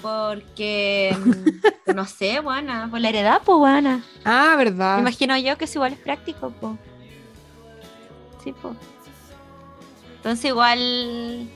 Porque, 0.00 1.16
no 1.94 2.06
sé, 2.06 2.40
buena, 2.40 2.88
por 2.90 3.00
la 3.00 3.08
heredad, 3.08 3.42
pues, 3.44 3.58
buena. 3.58 4.02
Ah, 4.24 4.54
verdad. 4.56 4.96
Me 4.96 5.02
imagino 5.02 5.36
yo 5.36 5.56
que 5.58 5.64
es 5.66 5.74
igual 5.74 5.92
es 5.92 5.98
práctico, 5.98 6.50
pues. 6.60 6.74
Sí, 8.42 8.54
pues. 8.60 8.74
Entonces 10.16 10.44
igual 10.46 11.48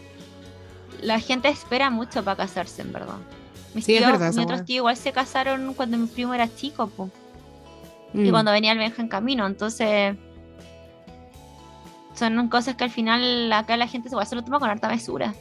la 1.02 1.18
gente 1.18 1.48
espera 1.48 1.90
mucho 1.90 2.22
para 2.22 2.36
casarse, 2.36 2.82
en 2.82 2.92
verdad. 2.92 3.18
Mis 3.74 3.84
sí, 3.84 3.92
tíos, 3.92 4.04
es 4.04 4.12
verdad, 4.12 4.32
mis 4.34 4.44
otros 4.44 4.64
tíos 4.64 4.76
igual 4.78 4.96
se 4.96 5.12
casaron 5.12 5.74
cuando 5.74 5.96
mi 5.96 6.06
primo 6.06 6.34
era 6.34 6.52
chico, 6.54 6.88
pues. 6.88 7.10
Y 8.12 8.28
mm. 8.28 8.30
cuando 8.30 8.52
venía 8.52 8.72
el 8.72 8.78
Benja 8.78 9.02
en 9.02 9.08
camino, 9.08 9.46
entonces 9.46 10.16
son 12.14 12.48
cosas 12.48 12.74
que 12.74 12.84
al 12.84 12.90
final 12.90 13.52
acá 13.52 13.76
la 13.76 13.86
gente 13.86 14.08
se 14.08 14.34
lo 14.34 14.44
toma 14.44 14.58
con 14.58 14.68
harta 14.68 14.88
mesura. 14.88 15.34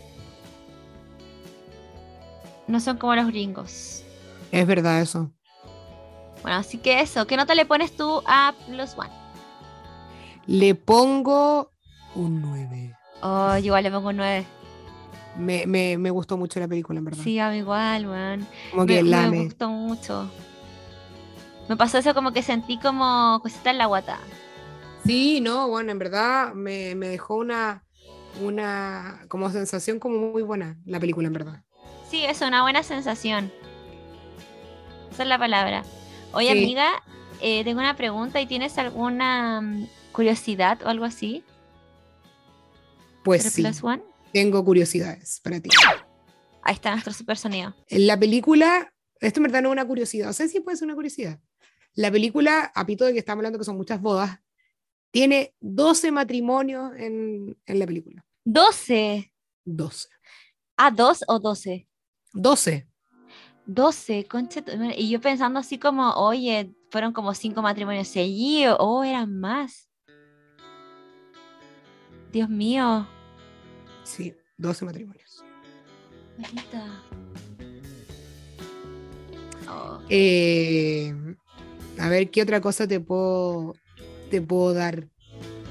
No 2.68 2.80
son 2.80 2.98
como 2.98 3.16
los 3.16 3.28
gringos. 3.28 4.04
Es 4.52 4.68
verdad 4.68 5.02
eso. 5.02 5.32
Bueno, 6.44 6.58
así 6.58 6.78
que 6.78 7.02
eso. 7.02 7.28
¿Qué 7.28 7.36
nota 7.36 7.56
le 7.56 7.66
pones 7.66 7.96
tú 7.96 8.22
a 8.26 8.54
Plus 8.68 8.96
One? 8.98 9.10
Le 10.46 10.76
pongo 10.76 11.72
un 12.16 12.42
9. 12.42 12.96
Oh, 13.22 13.58
igual 13.58 13.84
le 13.84 13.92
pongo 13.92 14.10
un 14.10 14.18
9. 14.18 14.46
Me, 15.40 15.66
me, 15.66 15.98
me, 15.98 16.12
gustó 16.12 16.38
mucho 16.38 16.60
la 16.60 16.68
película, 16.68 17.00
en 17.00 17.06
verdad. 17.06 17.24
Sí, 17.24 17.40
a 17.40 17.50
mí 17.50 17.58
igual, 17.58 18.06
man. 18.06 18.48
Como 18.72 18.86
que 18.86 19.02
me, 19.02 19.30
me 19.30 19.44
gustó 19.46 19.70
mucho. 19.70 20.30
Me 21.70 21.78
pasó 21.78 21.98
eso 22.00 22.14
como 22.14 22.34
que 22.34 22.42
sentí 22.42 22.78
como 22.78 23.40
cosita 23.42 23.72
en 23.72 23.78
la 23.78 23.86
guata. 23.86 24.20
Sí, 25.06 25.40
no, 25.40 25.68
bueno, 25.70 25.92
en 25.92 26.00
verdad 26.00 26.54
me, 26.54 26.96
me 26.96 27.08
dejó 27.08 27.36
una, 27.36 27.84
una 28.42 29.26
como 29.28 29.50
sensación 29.50 30.00
como 30.00 30.32
muy 30.32 30.42
buena 30.42 30.78
la 30.86 31.00
película, 31.00 31.28
en 31.28 31.34
verdad. 31.34 31.64
Sí, 32.10 32.26
es 32.26 32.42
una 32.42 32.64
buena 32.64 32.84
sensación. 32.84 33.52
Esa 35.12 35.24
es 35.24 35.30
la 35.30 35.38
palabra. 35.38 35.84
Oye, 36.34 36.52
amiga, 36.52 37.04
eh, 37.42 37.64
tengo 37.64 37.80
una 37.80 37.96
pregunta 37.96 38.42
y 38.42 38.46
tienes 38.46 38.78
alguna 38.78 39.62
mm, 39.62 39.88
curiosidad 40.12 40.82
o 40.84 40.90
algo 40.90 41.06
así. 41.06 41.44
Pues 43.24 43.44
sí. 43.44 43.64
Tengo 44.34 44.64
curiosidades 44.64 45.40
para 45.44 45.60
ti. 45.60 45.70
Ahí 46.64 46.76
está 46.76 46.92
nuestro 46.92 47.14
super 47.14 47.38
sonido. 47.38 47.76
En 47.88 48.08
la 48.08 48.20
película, 48.20 48.94
esto 49.20 49.40
en 49.40 49.44
verdad 49.44 49.62
no 49.62 49.70
es 49.70 49.74
una 49.74 49.88
curiosidad, 49.88 50.28
no 50.28 50.34
sé 50.34 50.48
si 50.50 50.60
puede 50.60 50.78
ser 50.78 50.86
una 50.86 50.96
curiosidad. 50.96 51.40
La 51.96 52.12
película, 52.12 52.72
a 52.76 52.86
pito 52.86 53.06
de 53.06 53.14
que 53.14 53.20
estamos 53.20 53.40
hablando 53.40 53.58
que 53.58 53.66
son 53.66 53.78
muchas 53.78 54.02
bodas, 54.02 54.40
tiene 55.12 55.56
12 55.60 56.12
matrimonios 56.12 56.92
en, 56.98 57.58
en 57.66 57.80
la 57.80 57.86
película. 57.86 58.26
¿12? 58.46 59.32
12. 59.66 60.08
¿Ah, 60.78 60.92
dos 60.92 61.24
o 61.28 61.40
12? 61.40 61.88
12. 62.34 62.88
12, 63.66 64.26
concha. 64.26 64.64
Y 64.96 65.10
yo 65.10 65.22
pensando 65.22 65.60
así 65.60 65.78
como, 65.78 66.10
oye, 66.12 66.74
fueron 66.90 67.14
como 67.14 67.34
cinco 67.34 67.62
matrimonios 67.62 68.08
seguidos, 68.08 68.78
o 68.80 69.00
oh, 69.00 69.04
eran 69.04 69.40
más. 69.40 69.90
Dios 72.32 72.50
mío. 72.50 73.08
Sí, 74.10 74.34
12 74.58 74.86
matrimonios. 74.86 75.44
Oh. 79.70 80.00
Eh, 80.10 81.14
a 82.00 82.10
ver, 82.10 82.32
¿qué 82.32 82.42
otra 82.42 82.60
cosa 82.60 82.88
te 82.88 83.00
puedo, 83.00 83.76
te 84.32 84.42
puedo 84.42 84.74
dar 84.74 85.08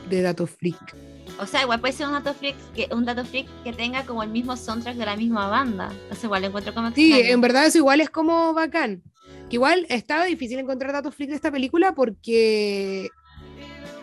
de 0.09 0.23
datos 0.23 0.51
freak? 0.51 0.95
O 1.41 1.47
sea, 1.47 1.63
igual 1.63 1.81
puede 1.81 1.93
ser 1.95 2.07
un 2.07 2.13
dato 2.13 2.33
freak 2.35 2.57
que, 2.75 2.89
un 2.95 3.05
dato 3.05 3.25
freak 3.25 3.49
que 3.65 3.73
tenga 3.73 4.05
como 4.07 4.23
el 4.23 4.31
mismo 4.31 4.57
soundtrack 4.57 4.97
de 4.97 5.07
la 5.07 5.17
misma 5.17 5.49
banda. 5.49 5.93
No 6.09 6.15
sé, 6.17 6.27
igual 6.27 6.43
lo 6.43 6.49
encuentro 6.49 6.75
como 6.75 6.93
Sí, 6.93 7.13
extraño. 7.13 7.35
en 7.35 7.41
verdad 7.41 7.67
eso 7.67 7.79
igual 7.79 8.01
es 8.01 8.11
como 8.11 8.55
bacán. 8.55 9.03
Que 9.51 9.57
igual 9.57 9.87
estaba 9.89 10.25
difícil 10.27 10.59
encontrar 10.59 10.93
datos 10.93 11.15
freak 11.15 11.31
de 11.31 11.37
esta 11.37 11.51
película 11.51 11.93
porque 11.95 13.09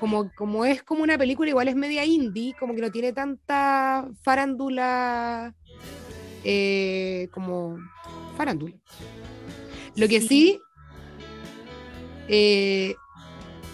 como, 0.05 0.31
como 0.35 0.65
es 0.65 0.83
como 0.83 1.01
una 1.03 1.17
película 1.17 1.49
igual 1.49 1.67
es 1.67 1.75
media 1.75 2.05
indie, 2.05 2.53
como 2.59 2.75
que 2.75 2.81
no 2.81 2.91
tiene 2.91 3.11
tanta 3.13 4.07
farándula 4.21 5.53
eh, 6.43 7.27
como 7.31 7.77
farándula. 8.37 8.75
Lo 9.95 10.07
que 10.07 10.21
Sí. 10.21 10.27
sí, 10.27 10.59
eh, 12.27 12.95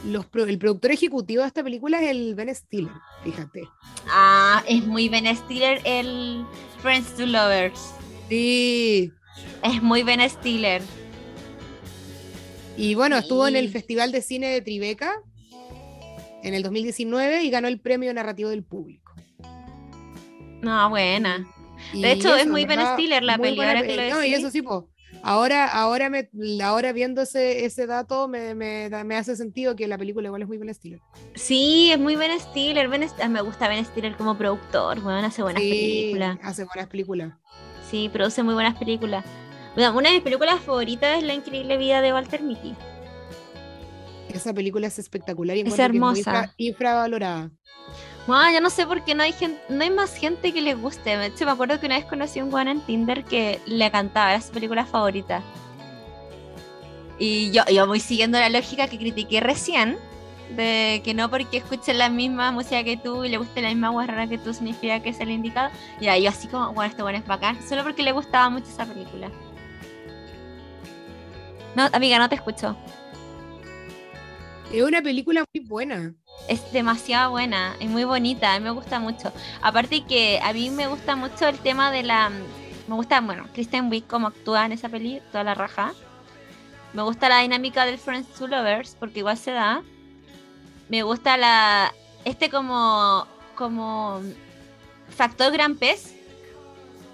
los 0.06 0.26
pro- 0.26 0.46
el 0.46 0.58
productor 0.58 0.92
ejecutivo 0.92 1.42
de 1.42 1.48
esta 1.48 1.64
película 1.64 2.02
es 2.02 2.10
el 2.12 2.34
Ben 2.36 2.54
Stiller, 2.56 2.94
fíjate. 3.24 3.64
Ah, 4.08 4.64
es 4.68 4.86
muy 4.86 5.10
Ben 5.10 5.26
Stiller 5.36 5.82
el 5.84 6.46
Friends 6.82 7.16
to 7.16 7.26
Lovers. 7.26 7.94
Sí. 8.30 9.12
Es 9.64 9.82
muy 9.84 10.04
Ben 10.04 10.28
Stiller. 10.30 10.82
Y 12.78 12.96
bueno, 12.96 13.18
estuvo 13.18 13.48
en 13.48 13.56
el. 13.56 13.70
Festival 13.70 14.12
de 14.12 14.22
Cine 14.22 14.48
de 14.48 14.62
Tribeca 14.62 15.22
en 16.44 16.54
el 16.54 16.64
2019 16.64 17.44
y 17.44 17.50
ganó 17.50 17.68
el 17.68 17.80
premio 17.80 18.14
narrativo 18.14 18.50
del 18.50 18.64
público. 18.64 19.14
No, 20.62 20.90
buena. 20.90 21.48
Y 21.94 22.02
De 22.02 22.12
hecho, 22.12 22.36
es 22.36 22.48
muy 22.48 22.62
en 22.64 22.68
Ben 22.68 22.80
Stiller 22.94 23.24
la 23.24 23.38
peli, 23.38 23.60
ahora 23.60 23.82
que 23.82 23.88
lo 23.90 23.96
peli. 23.96 24.10
No, 24.12 24.24
y 24.24 24.30
decís. 24.30 24.40
eso 24.40 24.52
sí, 24.52 24.62
po. 24.62 24.88
Ahora, 25.24 25.68
ahora, 25.68 26.10
me, 26.10 26.30
ahora 26.64 26.94
viendo 26.94 27.22
ese, 27.22 27.66
ese 27.66 27.86
dato 27.86 28.28
me, 28.28 28.56
me, 28.56 28.90
me 29.04 29.16
hace 29.18 29.36
sentido 29.36 29.76
que 29.76 29.88
la 29.88 29.98
película 29.98 30.28
igual 30.28 30.42
es 30.42 30.48
muy 30.48 30.58
Ben 30.58 30.74
Stiller. 30.74 31.00
Sí, 31.36 31.92
es 31.92 32.00
muy 32.00 32.16
Ben 32.16 32.40
Stiller. 32.40 32.88
Ben 32.88 33.06
me 33.30 33.42
gusta 33.42 33.68
Ben 33.68 33.84
Stiller 33.86 34.16
como 34.16 34.38
productor, 34.38 35.00
weón, 35.00 35.24
hace 35.24 35.44
buenas 35.44 35.62
Sí, 35.62 35.70
películas. 35.70 36.40
hace 36.44 36.64
buenas 36.66 36.88
películas. 36.88 37.34
Sí, 37.90 38.10
produce 38.12 38.42
muy 38.42 38.54
buenas 38.54 38.78
películas. 38.78 39.26
Bueno, 39.76 39.96
una 39.98 40.10
de 40.10 40.16
mis 40.16 40.24
películas 40.24 40.60
favoritas 40.62 41.18
es 41.20 41.24
La 41.24 41.34
increíble 41.34 41.78
vida 41.78 42.02
de 42.02 42.14
Walter 42.14 42.42
Mitty. 42.42 42.74
Esa 44.34 44.54
película 44.54 44.88
es 44.88 45.00
espectacular 45.00 45.56
y 45.58 45.62
Es 45.62 45.68
muy 45.70 45.80
hermosa. 45.80 46.20
infra- 46.20 46.54
infravalorada. 46.58 47.52
Bueno, 48.28 48.52
yo 48.54 48.62
no 48.62 48.70
sé 48.70 48.86
por 48.86 49.04
qué 49.04 49.16
no 49.16 49.24
hay 49.24 49.34
gente, 49.34 49.60
no 49.70 49.82
hay 49.84 49.90
más 49.90 50.16
gente 50.16 50.54
que 50.54 50.62
le 50.62 50.76
guste. 50.76 51.18
De 51.18 51.26
hecho, 51.28 51.46
me 51.46 51.52
acuerdo 51.52 51.80
que 51.80 51.88
una 51.88 51.98
vez 51.98 52.06
conocí 52.06 52.40
a 52.40 52.44
un 52.46 52.54
weón 52.54 52.68
en 52.68 52.82
Tinder 52.82 53.24
que 53.24 53.60
le 53.66 53.90
cantaba, 53.90 54.32
era 54.34 54.42
su 54.42 54.52
película 54.52 54.86
favorita. 54.86 55.42
Y 57.18 57.52
yo, 57.52 57.64
yo 57.66 57.86
voy 57.88 58.00
siguiendo 58.00 58.40
la 58.40 58.50
lógica 58.50 58.88
que 58.88 58.98
critiqué 58.98 59.40
recién, 59.42 59.98
de 60.56 61.02
que 61.04 61.14
no 61.14 61.30
porque 61.30 61.58
escuchen 61.58 61.98
la 61.98 62.10
misma 62.10 62.52
música 62.52 62.84
que 62.84 62.98
tú 62.98 63.24
y 63.24 63.30
le 63.30 63.38
guste 63.38 63.62
la 63.62 63.70
misma 63.70 63.90
guarrera 63.90 64.28
que 64.28 64.38
tú 64.38 64.54
significa 64.54 65.02
que 65.02 65.10
es 65.10 65.20
el 65.20 65.30
indicado. 65.32 65.70
Y 66.00 66.08
ahí 66.08 66.24
yo 66.24 66.30
así 66.30 66.48
como, 66.48 66.74
bueno, 66.74 66.90
este 66.92 67.02
bueno 67.04 67.18
es 67.20 67.26
bacán, 67.26 67.58
solo 67.68 67.84
porque 67.84 68.04
le 68.04 68.12
gustaba 68.12 68.50
mucho 68.50 68.68
esa 68.68 68.86
película. 68.86 69.30
No, 71.76 71.90
amiga, 71.94 72.20
no 72.20 72.28
te 72.30 72.36
escucho. 72.36 72.76
Es 74.74 74.84
una 74.84 75.02
película 75.02 75.44
muy 75.54 75.66
buena. 75.66 76.14
Es 76.48 76.72
demasiado 76.72 77.32
buena, 77.32 77.76
es 77.82 77.90
muy 77.90 78.06
bonita, 78.06 78.54
a 78.54 78.60
mí 78.60 78.64
me 78.64 78.72
gusta 78.72 79.00
mucho. 79.00 79.34
Aparte 79.62 80.06
que 80.06 80.40
a 80.42 80.54
mí 80.54 80.70
me 80.70 80.88
gusta 80.88 81.18
mucho 81.18 81.48
el 81.48 81.60
tema 81.60 81.92
de 81.92 82.04
la... 82.04 82.30
Me 82.88 82.96
gusta, 82.96 83.20
bueno, 83.20 83.48
Kristen 83.54 83.90
Wiig 83.92 84.08
como 84.08 84.28
actúa 84.28 84.66
en 84.66 84.72
esa 84.72 84.88
peli, 84.88 85.22
toda 85.32 85.44
la 85.44 85.56
raja. 85.56 85.94
Me 86.94 87.02
gusta 87.02 87.28
la 87.28 87.40
dinámica 87.40 87.86
del 87.86 87.98
Friends 87.98 88.30
to 88.30 88.48
Lovers, 88.48 88.96
porque 88.98 89.20
igual 89.20 89.38
se 89.38 89.52
da. 89.52 89.84
Me 90.88 91.04
gusta 91.04 91.36
la... 91.36 91.94
Este 92.24 92.50
como... 92.50 93.28
como... 93.56 94.22
Factor 95.10 95.52
gran 95.52 95.76
pez. 95.76 96.16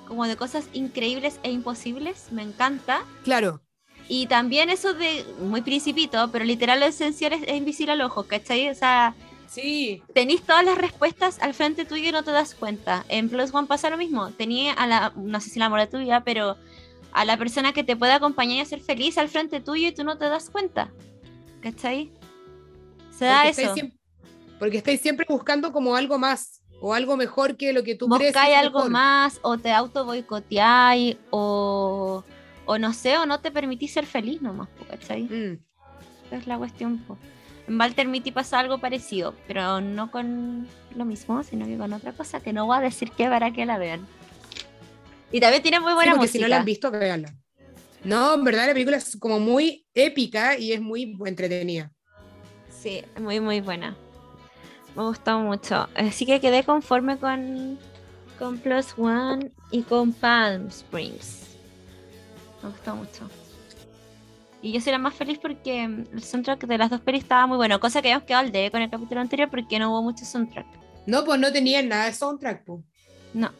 Como 0.07 0.27
de 0.27 0.37
cosas 0.37 0.69
increíbles 0.73 1.39
e 1.41 1.51
imposibles. 1.51 2.31
Me 2.31 2.43
encanta. 2.43 3.01
Claro. 3.23 3.61
Y 4.09 4.27
también 4.27 4.69
eso 4.69 4.93
de... 4.93 5.25
Muy 5.39 5.61
principito, 5.61 6.29
pero 6.31 6.45
literal 6.45 6.79
lo 6.79 6.85
esencial 6.85 7.33
es, 7.33 7.43
es 7.43 7.57
invisible 7.57 7.91
al 7.93 8.01
ojo, 8.01 8.23
¿cachai? 8.23 8.69
O 8.69 8.75
sea 8.75 9.15
Sí. 9.49 10.03
tenéis 10.13 10.41
todas 10.43 10.63
las 10.65 10.77
respuestas 10.77 11.39
al 11.41 11.53
frente 11.53 11.85
tuyo 11.85 12.09
y 12.09 12.11
no 12.11 12.23
te 12.23 12.31
das 12.31 12.53
cuenta. 12.53 13.05
En 13.07 13.29
Plus 13.29 13.53
One 13.53 13.67
pasa 13.67 13.89
lo 13.89 13.97
mismo. 13.97 14.29
Tenía 14.31 14.73
a 14.73 14.85
la, 14.87 15.13
no 15.15 15.39
sé 15.39 15.49
si 15.49 15.57
la 15.59 15.65
amor 15.67 15.87
tuya, 15.87 16.21
pero 16.21 16.57
a 17.13 17.25
la 17.25 17.37
persona 17.37 17.71
que 17.73 17.83
te 17.83 17.95
puede 17.95 18.11
acompañar 18.11 18.57
y 18.57 18.59
hacer 18.61 18.81
feliz 18.81 19.17
al 19.17 19.29
frente 19.29 19.61
tuyo 19.61 19.87
y 19.87 19.93
tú 19.93 20.03
no 20.03 20.17
te 20.17 20.25
das 20.29 20.49
cuenta. 20.49 20.91
¿Cachai? 21.61 22.11
Se 23.17 23.25
da 23.25 23.43
Porque 23.43 23.49
eso. 23.49 23.61
estáis, 23.61 23.73
siempre, 23.73 23.99
porque 24.59 24.77
estáis 24.77 25.01
siempre 25.01 25.25
buscando 25.29 25.71
como 25.71 25.95
algo 25.95 26.17
más 26.19 26.61
o 26.81 26.93
algo 26.93 27.15
mejor 27.17 27.55
que 27.57 27.73
lo 27.73 27.83
que 27.83 27.95
tú 27.95 28.07
crees. 28.09 28.33
que 28.33 28.37
Buscáis 28.39 28.57
algo 28.57 28.79
mejor. 28.79 28.91
más 28.91 29.39
o 29.41 29.57
te 29.57 29.71
auto 29.71 30.05
boicoteáis 30.05 31.15
o, 31.31 32.23
o 32.67 32.77
no 32.79 32.93
sé, 32.93 33.17
o 33.17 33.25
no 33.25 33.41
te 33.41 33.51
permitís 33.51 33.93
ser 33.93 34.05
feliz 34.07 34.41
nomás, 34.43 34.69
¿cachai? 34.89 35.23
Mm. 35.29 35.57
Esa 36.27 36.37
es 36.37 36.47
la 36.47 36.57
cuestión. 36.57 36.99
po. 37.05 37.17
En 37.67 37.79
Walter 37.79 38.07
Mitty 38.07 38.31
pasa 38.31 38.59
algo 38.59 38.79
parecido, 38.79 39.35
pero 39.47 39.81
no 39.81 40.11
con 40.11 40.73
lo 40.95 41.05
mismo, 41.05 41.43
sino 41.43 41.65
que 41.65 41.77
con 41.77 41.93
otra 41.93 42.13
cosa 42.13 42.41
que 42.41 42.53
no 42.53 42.65
voy 42.67 42.77
a 42.77 42.81
decir 42.81 43.11
que 43.13 43.27
para 43.29 43.51
que 43.53 43.65
la 43.65 43.77
vean. 43.79 44.07
Y 45.31 45.39
también 45.39 45.61
tiene 45.63 45.79
muy 45.79 45.93
Sí, 45.95 45.95
buena 45.95 46.15
porque 46.15 46.17
música. 46.17 46.31
si 46.31 46.39
no 46.39 46.47
la 46.47 46.57
han 46.57 46.65
visto, 46.65 46.91
véanla. 46.91 47.35
No, 48.03 48.35
en 48.35 48.43
verdad 48.43 48.67
la 48.67 48.73
película 48.73 48.97
es 48.97 49.17
como 49.17 49.39
muy 49.39 49.87
épica 49.93 50.57
y 50.57 50.73
es 50.73 50.81
muy 50.81 51.17
entretenida. 51.25 51.91
Sí, 52.69 53.03
muy, 53.19 53.39
muy 53.39 53.61
buena. 53.61 53.95
Me 54.95 55.03
gustó 55.03 55.39
mucho. 55.39 55.89
Así 55.95 56.25
que 56.25 56.39
quedé 56.41 56.63
conforme 56.63 57.17
con, 57.19 57.79
con 58.39 58.59
Plus 58.59 58.97
One 58.97 59.51
y 59.71 59.83
con 59.83 60.13
Palm 60.13 60.67
Springs. 60.67 61.46
Me 62.63 62.69
gustó 62.69 62.95
mucho. 62.95 63.29
Y 64.61 64.71
yo 64.71 64.81
soy 64.81 64.91
la 64.91 64.97
más 64.97 65.13
feliz 65.13 65.37
porque 65.39 65.83
el 65.83 66.23
soundtrack 66.23 66.65
de 66.65 66.77
las 66.77 66.89
dos 66.89 67.01
pelis 67.01 67.23
estaba 67.23 67.45
muy 67.45 67.57
bueno, 67.57 67.79
cosa 67.79 68.01
que 68.01 68.09
habíamos 68.09 68.25
quedado 68.25 68.45
al 68.45 68.51
debe 68.51 68.71
con 68.71 68.81
el 68.81 68.89
capítulo 68.89 69.21
anterior 69.21 69.49
porque 69.49 69.77
no 69.77 69.91
hubo 69.91 70.01
mucho 70.01 70.25
soundtrack. 70.25 70.65
No, 71.05 71.23
pues 71.23 71.39
no 71.39 71.51
tenían 71.51 71.87
nada 71.87 72.05
de 72.05 72.13
soundtrack. 72.13 72.65
po. 72.65 72.83
No. 73.33 73.51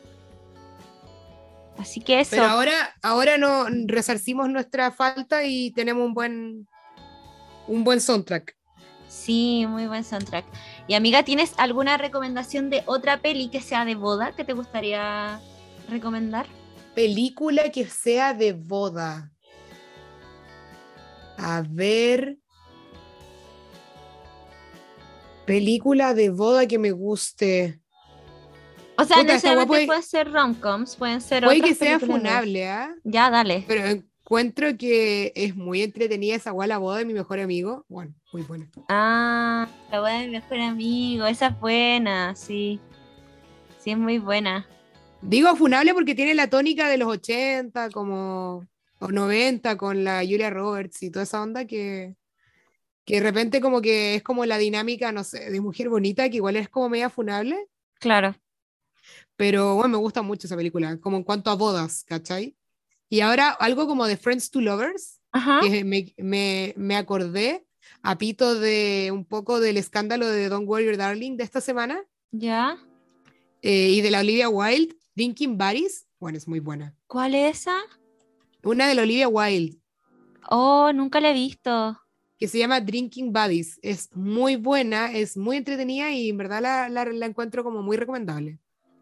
Así 1.78 2.02
que 2.02 2.20
eso. 2.20 2.32
Pero 2.32 2.45
ahora, 2.45 2.95
ahora 3.04 3.38
no 3.38 3.68
resarcimos 3.86 4.50
nuestra 4.50 4.91
falta 4.91 5.43
y 5.43 5.72
tenemos 5.72 6.04
un 6.04 6.14
buen, 6.14 6.68
un 7.68 7.84
buen 7.84 8.02
soundtrack. 8.02 8.58
Sí, 9.08 9.66
muy 9.68 9.88
buen 9.88 10.04
soundtrack. 10.04 10.45
Y 10.88 10.95
amiga, 10.95 11.24
¿tienes 11.24 11.54
alguna 11.58 11.98
recomendación 11.98 12.70
de 12.70 12.84
otra 12.88 13.18
peli 13.22 13.50
que 13.50 13.62
sea 13.62 13.86
de 13.86 13.95
boda 13.95 14.36
que 14.36 14.43
te 14.43 14.54
gustaría 14.54 15.39
recomendar? 15.89 16.48
Película 16.98 17.70
que 17.72 17.86
sea 17.86 18.34
de 18.34 18.54
boda. 18.54 19.32
A 21.38 21.64
ver. 21.70 22.39
Película 25.45 26.16
de 26.16 26.32
boda 26.32 26.66
que 26.66 26.80
me 26.80 26.89
guste. 26.89 27.80
O 28.98 29.04
sea, 29.04 29.18
Puta, 29.18 29.24
necesariamente 29.26 29.68
guapa 29.68 29.84
y- 29.84 29.86
pueden 29.86 30.02
ser 30.02 30.32
romcoms, 30.32 30.95
pueden 30.95 31.22
ser 31.22 31.43
Puede 31.43 31.58
otras 31.60 31.70
que 31.70 31.76
sea 31.76 32.00
funable, 32.00 32.68
¿ah? 32.68 32.95
Ya, 33.04 33.30
dale. 33.30 33.64
Pero 33.68 33.86
encuentro 33.86 34.76
que 34.76 35.34
es 35.36 35.56
muy 35.56 35.84
entretenida 35.84 36.34
esa 36.34 36.50
guay, 36.50 36.68
la 36.68 36.80
boda 36.80 36.98
de 36.98 37.06
mi 37.06 37.14
mejor 37.14 37.39
amigo. 37.39 37.86
Bueno, 37.89 38.16
muy 38.34 38.41
buena. 38.41 38.68
Ah, 38.89 39.68
la 39.91 40.00
boda 40.00 40.18
de 40.18 40.26
mi 40.26 40.32
mejor 40.32 40.60
amigo, 40.62 41.28
esa 41.28 41.50
es 41.50 41.60
buena, 41.60 42.36
sí. 42.36 42.80
Sí, 43.78 43.91
es 43.91 44.00
muy 44.00 44.18
buena. 44.18 44.68
Digo 45.28 45.55
funable 45.55 45.93
porque 45.93 46.15
tiene 46.15 46.34
la 46.36 46.49
tónica 46.49 46.88
de 46.88 46.97
los 46.97 47.09
80, 47.09 47.89
como 47.89 48.65
o 48.99 49.07
90 49.09 49.78
con 49.78 50.03
la 50.03 50.19
Julia 50.19 50.49
Roberts 50.49 51.03
y 51.03 51.11
toda 51.11 51.23
esa 51.23 51.41
onda 51.41 51.65
que, 51.65 52.15
que 53.05 53.15
de 53.15 53.19
repente 53.21 53.59
como 53.61 53.82
que 53.82 54.15
es 54.15 54.23
como 54.23 54.45
la 54.45 54.57
dinámica, 54.57 55.11
no 55.11 55.23
sé, 55.23 55.51
de 55.51 55.61
mujer 55.61 55.89
bonita, 55.89 56.30
que 56.30 56.38
igual 56.38 56.55
es 56.55 56.69
como 56.69 56.89
media 56.89 57.09
funable, 57.09 57.67
Claro. 57.99 58.36
pero 59.36 59.75
bueno, 59.75 59.89
me 59.89 59.97
gusta 59.97 60.21
mucho 60.21 60.47
esa 60.47 60.55
película, 60.55 60.97
como 60.99 61.17
en 61.17 61.23
cuanto 61.23 61.49
a 61.51 61.55
bodas, 61.55 62.03
¿cachai? 62.05 62.55
Y 63.09 63.19
ahora 63.21 63.49
algo 63.49 63.86
como 63.88 64.05
de 64.07 64.17
Friends 64.17 64.49
to 64.49 64.61
Lovers, 64.61 65.21
Ajá. 65.32 65.59
que 65.61 65.84
me, 65.84 66.13
me, 66.17 66.73
me 66.78 66.95
acordé 66.95 67.65
a 68.01 68.17
pito 68.17 68.55
de 68.59 69.09
un 69.13 69.25
poco 69.25 69.59
del 69.59 69.78
escándalo 69.78 70.28
de 70.28 70.49
Don't 70.49 70.67
Worry 70.67 70.86
Your 70.86 70.97
Darling 70.97 71.38
de 71.38 71.43
esta 71.43 71.61
semana 71.61 72.03
Ya. 72.32 72.78
eh, 73.61 73.89
y 73.91 74.01
de 74.01 74.09
la 74.11 74.21
Olivia 74.21 74.49
Wilde, 74.49 74.97
Drinking 75.18 75.57
Buddies, 75.57 76.07
bueno, 76.20 76.38
es 76.38 76.47
muy 76.47 76.59
buena. 76.59 76.95
¿Cuál 77.07 77.34
es 77.34 77.61
esa? 77.61 77.76
Una 78.63 78.88
de 78.88 78.93
la 78.93 79.01
Olivia 79.01 79.28
Wilde, 79.28 79.80
Oh, 80.47 80.91
nunca 80.93 81.20
la 81.20 81.32
he 81.32 81.34
visto. 81.34 81.99
que 82.38 82.47
se 82.47 82.59
llama 82.59 82.80
Drinking 82.82 83.34
Buddies. 83.34 83.80
Es 83.82 84.15
muy 84.15 84.57
buena, 84.57 85.11
es 85.11 85.36
muy 85.36 85.57
entretenida 85.57 86.11
y 86.11 86.30
en 86.30 86.38
verdad 86.38 86.61
la, 86.61 86.88
la- 86.88 87.05
la 87.05 87.26
encuentro 87.26 87.63
como 87.63 87.82
muy 87.82 87.97
recomendable. 87.97 88.59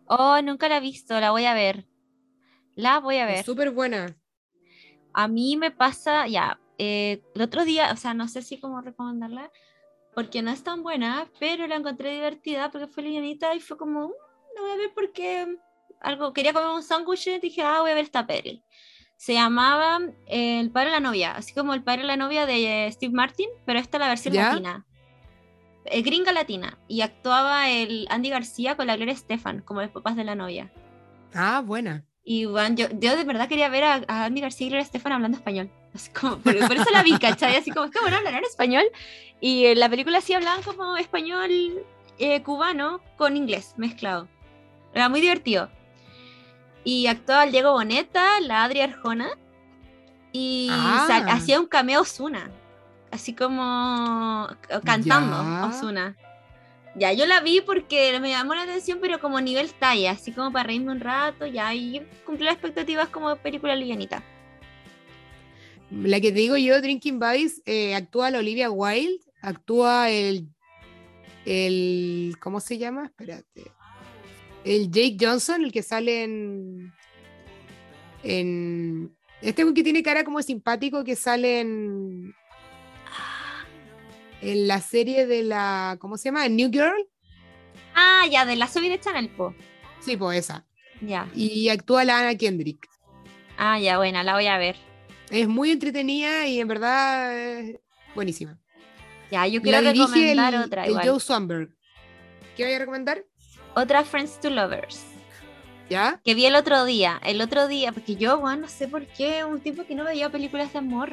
Oh, 0.07 0.41
nunca 0.41 0.69
la 0.69 0.77
he 0.77 0.79
visto, 0.79 1.19
la 1.19 1.31
voy 1.31 1.43
a 1.43 1.53
ver. 1.53 1.85
La 2.75 3.01
voy 3.01 3.17
a 3.17 3.25
ver. 3.25 3.43
súper 3.43 3.71
buena. 3.71 4.15
A 5.13 5.27
mí 5.27 5.57
me 5.57 5.69
pasa, 5.71 6.27
ya, 6.29 6.61
eh, 6.77 7.21
el 7.35 7.41
otro 7.41 7.65
día, 7.65 7.91
o 7.91 7.97
sea, 7.97 8.13
no 8.13 8.29
sé 8.29 8.41
si 8.41 8.57
cómo 8.57 8.79
recomendarla, 8.79 9.51
porque 10.13 10.41
no 10.41 10.51
es 10.51 10.63
tan 10.63 10.81
buena, 10.81 11.29
pero 11.41 11.67
la 11.67 11.75
encontré 11.75 12.13
divertida 12.13 12.71
porque 12.71 12.87
fue 12.87 13.03
livianita 13.03 13.53
y 13.53 13.59
fue 13.59 13.77
como, 13.77 14.13
no 14.55 14.61
voy 14.61 14.71
a 14.71 14.75
ver 14.77 14.91
porque 14.95 15.57
algo, 16.05 16.33
quería 16.33 16.53
comer 16.53 16.69
un 16.69 16.83
sándwich 16.83 17.27
y 17.27 17.39
dije, 17.39 17.61
ah, 17.61 17.81
voy 17.81 17.91
a 17.91 17.95
ver 17.95 18.05
esta 18.05 18.25
peli. 18.25 18.63
Se 19.17 19.33
llamaba 19.33 19.99
eh, 20.27 20.59
El 20.59 20.71
padre 20.71 20.87
de 20.87 20.91
la 20.93 20.99
novia, 20.99 21.35
así 21.35 21.53
como 21.53 21.73
El 21.73 21.83
padre 21.83 22.01
de 22.01 22.07
la 22.07 22.17
novia 22.17 22.45
de 22.45 22.89
Steve 22.91 23.13
Martin, 23.13 23.49
pero 23.65 23.79
esta 23.79 23.97
es 23.97 24.01
la 24.01 24.07
versión 24.07 24.35
latina. 24.35 24.85
Eh, 25.85 26.01
gringa 26.01 26.31
latina. 26.31 26.77
Y 26.87 27.01
actuaba 27.01 27.69
el 27.69 28.07
Andy 28.09 28.29
García 28.29 28.75
con 28.75 28.87
la 28.87 28.95
Gloria 28.95 29.13
Estefan, 29.13 29.61
como 29.61 29.81
los 29.81 29.91
papás 29.91 30.15
de 30.15 30.23
la 30.23 30.35
novia. 30.35 30.71
Ah, 31.33 31.61
buena. 31.65 32.05
Y 32.23 32.45
bueno, 32.45 32.75
yo, 32.75 32.87
yo 32.99 33.15
de 33.15 33.23
verdad 33.23 33.47
quería 33.47 33.69
ver 33.69 33.83
a, 33.83 34.03
Andy 34.07 34.41
García 34.41 34.67
y 34.67 34.69
Gloria 34.71 34.83
Estefan 34.83 35.13
hablando 35.13 35.37
español. 35.37 35.69
Así 35.93 36.11
como, 36.11 36.37
por, 36.37 36.55
eso 36.55 36.91
la 36.91 37.03
vi, 37.03 37.17
¿cachai? 37.17 37.55
Así 37.55 37.71
como, 37.71 37.85
es 37.85 37.91
que 37.91 37.99
bueno, 38.01 38.17
hablar 38.17 38.33
en 38.33 38.43
español. 38.43 38.83
Y 39.39 39.65
en 39.65 39.79
la 39.79 39.89
película 39.89 40.21
sí 40.21 40.33
hablaban 40.33 40.63
como 40.63 40.97
español 40.97 41.49
eh, 42.17 42.41
cubano 42.41 42.99
con 43.17 43.37
inglés 43.37 43.75
mezclado. 43.77 44.27
Era 44.93 45.07
muy 45.07 45.21
divertido. 45.21 45.69
Y 46.85 47.07
actuaba 47.07 47.43
el 47.43 47.51
Diego 47.51 47.73
Boneta, 47.73 48.39
la 48.39 48.63
Adri 48.63 48.79
Arjona. 48.79 49.31
Y 50.31 50.69
ah. 50.71 51.25
hacía 51.29 51.59
un 51.59 51.67
cameo 51.67 52.01
Osuna. 52.01 52.49
Así 53.11 53.33
como 53.33 54.47
cantando 54.85 55.67
Osuna. 55.67 56.15
Ya, 56.95 57.11
yo 57.11 57.25
la 57.25 57.41
vi 57.41 57.59
porque 57.59 58.17
me 58.21 58.29
llamó 58.29 58.55
la 58.55 58.63
atención, 58.63 58.99
pero 59.01 59.19
como 59.19 59.41
nivel 59.41 59.73
talla, 59.73 60.11
así 60.11 60.31
como 60.31 60.53
para 60.53 60.67
reírme 60.67 60.93
un 60.93 61.01
rato, 61.01 61.45
ya, 61.45 61.73
y 61.73 62.01
cumplí 62.25 62.45
las 62.45 62.53
expectativas 62.53 63.09
como 63.09 63.35
película 63.35 63.75
livianita. 63.75 64.23
La 65.91 66.21
que 66.21 66.31
te 66.31 66.39
digo 66.39 66.55
yo, 66.55 66.81
Drinking 66.81 67.19
Buddies, 67.19 67.61
eh, 67.65 67.95
actúa 67.95 68.31
la 68.31 68.39
Olivia 68.39 68.71
Wilde, 68.71 69.19
actúa 69.41 70.09
el, 70.09 70.47
el, 71.45 72.37
¿cómo 72.39 72.61
se 72.61 72.77
llama? 72.77 73.05
Espérate. 73.05 73.71
El 74.65 74.91
Jake 74.91 75.17
Johnson, 75.19 75.63
el 75.63 75.71
que 75.71 75.83
sale 75.83 76.23
en, 76.23 76.91
en 78.23 79.15
este 79.41 79.63
que 79.73 79.83
tiene 79.83 80.01
cara 80.03 80.23
como 80.23 80.41
simpático 80.41 81.03
que 81.03 81.15
sale 81.15 81.61
en 81.61 82.33
en 84.41 84.67
la 84.67 84.81
serie 84.81 85.25
de 85.25 85.43
la, 85.43 85.97
¿cómo 85.99 86.17
se 86.17 86.25
llama? 86.25 86.47
New 86.47 86.69
Girl. 86.71 87.07
Ah, 87.95 88.25
ya, 88.29 88.45
de 88.45 88.55
la 88.55 88.67
de 88.67 88.99
Channel, 88.99 89.29
po. 89.29 89.55
Sí, 89.99 90.17
pues 90.17 90.39
esa. 90.39 90.65
Ya. 91.01 91.29
Y 91.33 91.69
actúa 91.69 92.03
la 92.03 92.19
Anna 92.19 92.35
Kendrick. 92.35 92.87
Ah, 93.57 93.79
ya, 93.79 93.97
buena, 93.97 94.23
la 94.23 94.33
voy 94.33 94.47
a 94.47 94.57
ver. 94.57 94.75
Es 95.29 95.47
muy 95.47 95.71
entretenida 95.71 96.47
y 96.47 96.59
en 96.59 96.67
verdad 96.67 97.37
es 97.37 97.79
buenísima. 98.13 98.59
Ya, 99.31 99.47
yo 99.47 99.61
quiero 99.61 99.81
recomendar 99.81 100.55
otra. 100.55 100.85
El 100.85 100.95
Joe 100.99 101.19
Swanberg. 101.19 101.69
¿Qué 102.55 102.63
voy 102.63 102.73
a 102.73 102.79
recomendar? 102.79 103.25
Otra 103.75 104.03
Friends 104.03 104.39
to 104.39 104.49
Lovers. 104.49 105.05
¿Ya? 105.89 106.19
Que 106.23 106.33
vi 106.33 106.45
el 106.47 106.55
otro 106.55 106.85
día. 106.85 107.21
El 107.23 107.41
otro 107.41 107.67
día, 107.67 107.91
porque 107.91 108.15
yo, 108.15 108.39
bueno, 108.39 108.63
no 108.63 108.67
sé 108.67 108.87
por 108.87 109.05
qué, 109.05 109.43
un 109.43 109.59
tiempo 109.59 109.85
que 109.85 109.93
no 109.93 110.03
veía 110.03 110.29
películas 110.29 110.73
de 110.73 110.79
amor 110.79 111.11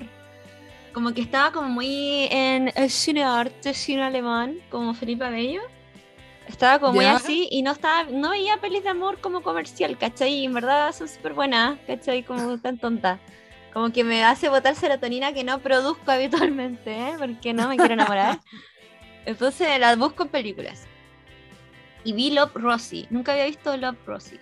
como 0.93 1.15
que 1.15 1.23
estaba 1.23 1.53
como 1.53 1.69
muy 1.69 2.29
en 2.31 2.73
el 2.75 2.91
cine 2.91 3.25
arte, 3.25 3.75
cine 3.75 4.03
alemán, 4.03 4.59
como 4.71 4.95
Felipe 4.95 5.25
Abello. 5.25 5.63
Estaba 6.47 6.79
como 6.79 6.95
muy 6.95 7.05
así 7.05 7.49
y 7.51 7.63
no 7.63 7.71
estaba, 7.71 8.05
no 8.11 8.31
veía 8.31 8.61
pelis 8.61 8.83
de 8.83 8.91
amor 8.91 9.21
como 9.21 9.43
comercial, 9.43 9.97
¿cachai? 9.97 10.35
Y 10.35 10.45
en 10.45 10.53
verdad 10.53 10.93
son 10.93 11.09
súper 11.09 11.33
buenas, 11.33 11.79
¿cachai? 11.87 12.25
Como 12.25 12.59
tan 12.59 12.79
tonta. 12.79 13.21
Como 13.73 13.91
que 13.91 14.05
me 14.05 14.23
hace 14.23 14.49
botar 14.49 14.75
serotonina 14.75 15.33
que 15.33 15.45
no 15.45 15.61
produzco 15.61 16.11
habitualmente, 16.11 16.95
¿eh? 16.95 17.15
Porque 17.19 17.55
no 17.55 17.69
me 17.69 17.77
quiero 17.77 17.95
enamorar. 17.95 18.41
Entonces 19.25 19.79
las 19.79 19.97
busco 19.97 20.25
en 20.25 20.29
películas. 20.29 20.87
Y 22.05 22.13
vi 22.13 22.31
Love 22.31 22.55
Rosie. 22.55 23.07
Nunca 23.11 23.33
había 23.33 23.47
visto 23.47 23.77
Love 23.77 23.99
Rosie 24.07 24.41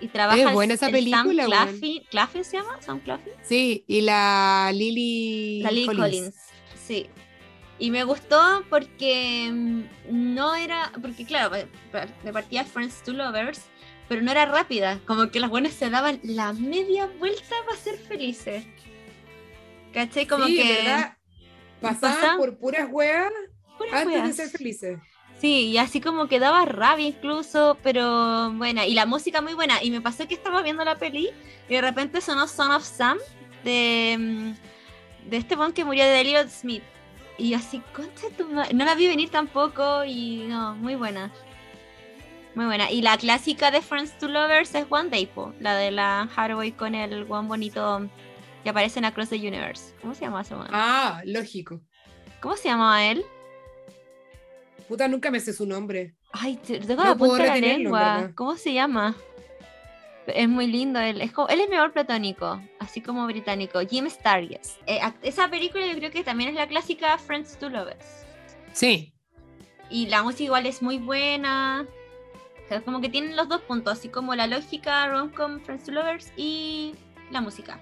y 0.00 0.08
trabaja 0.08 0.40
es 0.40 0.52
buena 0.52 0.74
esa 0.74 0.88
película, 0.90 1.46
Sam 1.48 1.80
Claffin, 2.10 2.44
se 2.44 2.58
llama? 2.58 2.80
Sam 2.80 3.00
Claffin. 3.00 3.32
Sí, 3.42 3.84
y 3.86 4.02
la 4.02 4.70
Lily, 4.72 5.62
la 5.62 5.70
Lily 5.70 5.96
Collins. 5.96 6.34
Sí. 6.86 7.06
Y 7.78 7.90
me 7.90 8.04
gustó 8.04 8.64
porque 8.70 9.50
mm, 9.52 9.82
no 10.34 10.54
era, 10.54 10.92
porque 11.00 11.24
claro, 11.26 11.54
me 12.24 12.32
partía 12.32 12.64
Friends 12.64 13.02
to 13.02 13.12
Lovers, 13.12 13.62
pero 14.08 14.22
no 14.22 14.30
era 14.30 14.46
rápida, 14.46 15.00
como 15.06 15.30
que 15.30 15.40
las 15.40 15.50
buenas 15.50 15.72
se 15.72 15.90
daban 15.90 16.20
la 16.22 16.52
media 16.52 17.06
vuelta 17.18 17.54
para 17.66 17.78
ser 17.78 17.98
felices. 17.98 18.64
¿Caché? 19.92 20.26
Como 20.26 20.46
sí, 20.46 20.56
que... 20.56 21.06
Pasaban 21.80 22.38
por 22.38 22.56
puras 22.56 22.88
huevas 22.90 23.32
antes 23.92 24.22
de 24.24 24.32
ser 24.32 24.48
felices. 24.48 24.98
Sí, 25.40 25.68
y 25.68 25.78
así 25.78 26.00
como 26.00 26.28
que 26.28 26.38
daba 26.38 26.64
rabia 26.64 27.06
incluso, 27.06 27.76
pero 27.82 28.50
buena. 28.52 28.86
Y 28.86 28.94
la 28.94 29.06
música 29.06 29.42
muy 29.42 29.54
buena. 29.54 29.82
Y 29.82 29.90
me 29.90 30.00
pasó 30.00 30.26
que 30.26 30.34
estaba 30.34 30.62
viendo 30.62 30.84
la 30.84 30.96
peli 30.96 31.30
y 31.68 31.74
de 31.74 31.80
repente 31.80 32.20
sonó 32.20 32.48
Son 32.48 32.70
of 32.70 32.84
Sam 32.84 33.18
de, 33.62 34.16
mm, 34.18 35.28
de 35.28 35.36
este 35.36 35.56
buen 35.56 35.72
que 35.72 35.84
murió 35.84 36.04
de 36.04 36.20
Elliot 36.20 36.48
Smith. 36.48 36.82
Y 37.38 37.52
así, 37.52 37.82
concha 37.94 38.28
tu 38.36 38.48
No 38.48 38.84
la 38.84 38.94
vi 38.94 39.08
venir 39.08 39.28
tampoco 39.30 40.04
y 40.04 40.46
no, 40.48 40.74
muy 40.76 40.94
buena. 40.94 41.30
Muy 42.54 42.64
buena. 42.64 42.90
Y 42.90 43.02
la 43.02 43.18
clásica 43.18 43.70
de 43.70 43.82
Friends 43.82 44.16
to 44.16 44.28
Lovers 44.28 44.74
es 44.74 44.86
One 44.88 45.10
Day, 45.10 45.26
po, 45.26 45.52
la 45.60 45.76
de 45.76 45.90
la 45.90 46.22
Hathaway 46.34 46.72
con 46.72 46.94
el 46.94 47.26
buen 47.26 47.46
bonito 47.46 48.08
que 48.64 48.70
aparece 48.70 48.98
en 48.98 49.04
Across 49.04 49.28
the 49.28 49.36
Universe. 49.36 49.94
¿Cómo 50.00 50.14
se 50.14 50.22
llama 50.22 50.40
ese 50.40 50.54
Ah, 50.70 51.20
lógico. 51.26 51.82
¿Cómo 52.40 52.56
se 52.56 52.68
llamaba 52.68 53.04
él? 53.04 53.22
Puta, 54.88 55.08
nunca 55.08 55.30
me 55.30 55.40
sé 55.40 55.52
su 55.52 55.66
nombre. 55.66 56.14
Ay, 56.32 56.56
tengo 56.56 57.02
la 57.02 57.16
punta 57.16 57.42
de 57.42 57.48
la 57.48 57.56
lengua. 57.56 58.30
¿Cómo 58.34 58.56
se 58.56 58.72
llama? 58.72 59.16
Es 60.26 60.48
muy 60.48 60.66
lindo. 60.66 61.00
Él 61.00 61.20
es, 61.20 61.32
él 61.48 61.60
es 61.60 61.68
mi 61.68 61.76
amor 61.76 61.92
platónico, 61.92 62.60
así 62.78 63.00
como 63.00 63.26
británico. 63.26 63.80
Jim 63.80 64.08
Stargess. 64.08 64.78
Eh, 64.86 65.00
esa 65.22 65.48
película 65.48 65.86
yo 65.86 65.96
creo 65.96 66.10
que 66.10 66.24
también 66.24 66.50
es 66.50 66.56
la 66.56 66.66
clásica 66.66 67.18
Friends 67.18 67.58
to 67.58 67.68
Lovers. 67.68 68.24
Sí. 68.72 69.12
Y 69.90 70.06
la 70.06 70.22
música 70.22 70.44
igual 70.44 70.66
es 70.66 70.82
muy 70.82 70.98
buena. 70.98 71.86
como 72.84 73.00
que 73.00 73.08
tienen 73.08 73.36
los 73.36 73.48
dos 73.48 73.60
puntos, 73.62 73.92
así 73.92 74.08
como 74.08 74.34
la 74.34 74.46
lógica 74.46 75.06
rom-com 75.08 75.60
Friends 75.60 75.84
to 75.84 75.92
Lovers 75.92 76.32
y 76.36 76.94
la 77.30 77.40
música. 77.40 77.80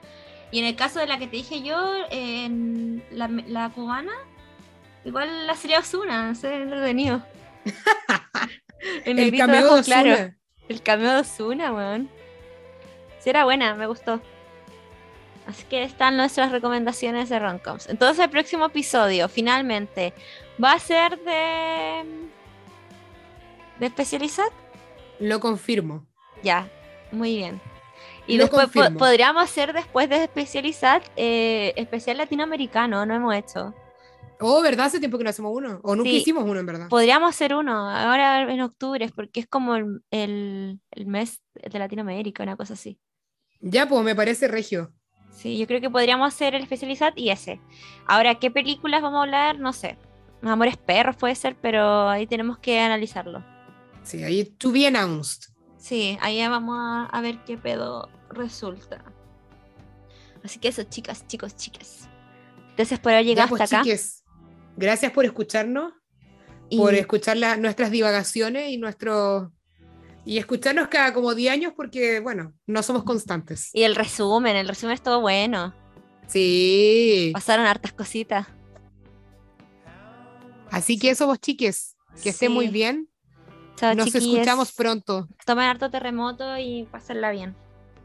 Y 0.50 0.58
en 0.60 0.66
el 0.66 0.76
caso 0.76 1.00
de 1.00 1.06
la 1.06 1.18
que 1.18 1.26
te 1.26 1.36
dije 1.36 1.62
yo, 1.62 1.94
en 2.10 3.02
la, 3.10 3.28
la 3.28 3.70
cubana, 3.70 4.12
Igual 5.04 5.46
la 5.46 5.54
serie 5.54 5.78
Osuna, 5.78 6.34
sé, 6.34 6.62
entretenido. 6.62 7.22
el, 9.04 9.18
el 9.18 9.36
cameo 9.36 9.76
de 9.76 9.82
Claro. 9.82 10.34
El 10.68 10.82
cameo 10.82 11.12
de 11.12 11.20
Osuna, 11.20 11.72
weón. 11.72 12.08
Sí, 13.18 13.30
era 13.30 13.44
buena, 13.44 13.74
me 13.74 13.86
gustó. 13.86 14.20
Así 15.46 15.64
que 15.64 15.82
están 15.82 16.16
nuestras 16.16 16.52
recomendaciones 16.52 17.28
de 17.28 17.38
Roncoms. 17.38 17.88
Entonces 17.88 18.24
el 18.24 18.30
próximo 18.30 18.66
episodio, 18.66 19.28
finalmente, 19.28 20.14
va 20.62 20.72
a 20.72 20.78
ser 20.78 21.18
de. 21.20 22.04
de 23.78 23.86
especializar. 23.86 24.48
Lo 25.18 25.40
confirmo. 25.40 26.06
Ya, 26.42 26.68
muy 27.12 27.36
bien. 27.36 27.60
Y 28.26 28.38
después 28.38 28.68
podríamos 28.98 29.44
hacer 29.44 29.74
después 29.74 30.08
de 30.08 30.24
especializar 30.24 31.02
eh, 31.16 31.74
especial 31.76 32.16
latinoamericano, 32.16 33.04
no 33.04 33.14
hemos 33.14 33.34
hecho. 33.34 33.74
Oh, 34.40 34.62
¿verdad? 34.62 34.86
Hace 34.86 34.98
tiempo 34.98 35.18
que 35.18 35.24
no 35.24 35.30
hacemos 35.30 35.52
uno. 35.54 35.80
O 35.82 35.94
nunca 35.94 36.10
hicimos 36.10 36.44
uno, 36.44 36.58
en 36.58 36.66
verdad. 36.66 36.88
Podríamos 36.88 37.30
hacer 37.30 37.54
uno, 37.54 37.88
ahora 37.88 38.50
en 38.52 38.60
octubre, 38.60 39.10
porque 39.14 39.40
es 39.40 39.46
como 39.46 39.76
el, 39.76 40.00
el, 40.10 41.06
mes 41.06 41.40
de 41.54 41.78
Latinoamérica, 41.78 42.42
una 42.42 42.56
cosa 42.56 42.74
así. 42.74 42.98
Ya, 43.60 43.88
pues 43.88 44.04
me 44.04 44.14
parece 44.14 44.48
regio. 44.48 44.92
Sí, 45.30 45.58
yo 45.58 45.66
creo 45.66 45.80
que 45.80 45.90
podríamos 45.90 46.28
hacer 46.28 46.54
el 46.54 46.62
especializado 46.62 47.12
y 47.16 47.30
ese. 47.30 47.60
Ahora, 48.06 48.36
¿qué 48.36 48.50
películas 48.50 49.02
vamos 49.02 49.18
a 49.18 49.22
hablar? 49.22 49.58
No 49.58 49.72
sé. 49.72 49.96
Amores 50.42 50.76
perros 50.76 51.16
puede 51.16 51.34
ser, 51.34 51.56
pero 51.60 52.08
ahí 52.08 52.26
tenemos 52.26 52.58
que 52.58 52.78
analizarlo. 52.78 53.42
Sí, 54.02 54.22
ahí 54.22 54.44
to 54.44 54.70
be 54.70 54.86
announced. 54.86 55.50
Sí, 55.78 56.18
ahí 56.20 56.46
vamos 56.46 56.76
a, 56.78 57.06
a 57.06 57.20
ver 57.20 57.42
qué 57.44 57.56
pedo 57.56 58.08
resulta. 58.30 59.02
Así 60.42 60.58
que 60.58 60.68
eso, 60.68 60.82
chicas, 60.82 61.26
chicos, 61.26 61.56
chicas. 61.56 62.08
Gracias 62.76 63.00
por 63.00 63.12
haber 63.12 63.24
llegado 63.24 63.48
pues, 63.48 63.62
hasta 63.62 63.80
acá. 63.80 63.90
Gracias 64.76 65.12
por 65.12 65.24
escucharnos, 65.24 65.92
por 66.76 66.94
escuchar 66.94 67.36
nuestras 67.58 67.90
divagaciones 67.90 68.70
y 68.70 68.76
nuestro 68.76 69.52
y 70.24 70.38
escucharnos 70.38 70.88
cada 70.88 71.12
como 71.12 71.34
10 71.34 71.52
años 71.52 71.72
porque, 71.76 72.20
bueno, 72.20 72.54
no 72.66 72.82
somos 72.82 73.04
constantes. 73.04 73.70
Y 73.74 73.82
el 73.82 73.94
resumen, 73.94 74.56
el 74.56 74.68
resumen 74.68 74.94
estuvo 74.94 75.20
bueno. 75.20 75.74
Sí. 76.26 77.30
Pasaron 77.34 77.66
hartas 77.66 77.92
cositas. 77.92 78.46
Así 80.70 80.98
que 80.98 81.10
eso 81.10 81.26
vos 81.26 81.38
chiques, 81.38 81.96
que 82.22 82.30
esté 82.30 82.48
muy 82.48 82.68
bien. 82.68 83.08
Nos 83.96 84.14
escuchamos 84.14 84.72
pronto. 84.72 85.28
Tomen 85.44 85.66
harto 85.66 85.90
terremoto 85.90 86.56
y 86.58 86.88
pásenla 86.90 87.30
bien. 87.30 87.54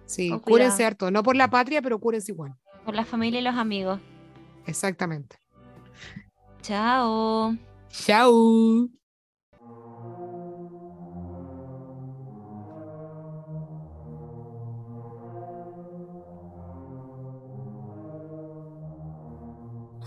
Sí, 0.05 0.31
cúrense 0.43 0.83
harto, 0.83 1.11
no 1.11 1.23
por 1.23 1.35
la 1.35 1.49
patria, 1.49 1.81
pero 1.81 1.99
cúrense 1.99 2.31
igual. 2.31 2.53
Por 2.83 2.95
la 2.95 3.05
familia 3.05 3.39
y 3.39 3.43
los 3.43 3.55
amigos. 3.55 3.99
Exactamente. 4.65 5.37
Chao. 6.61 7.55
Chao. 7.89 8.89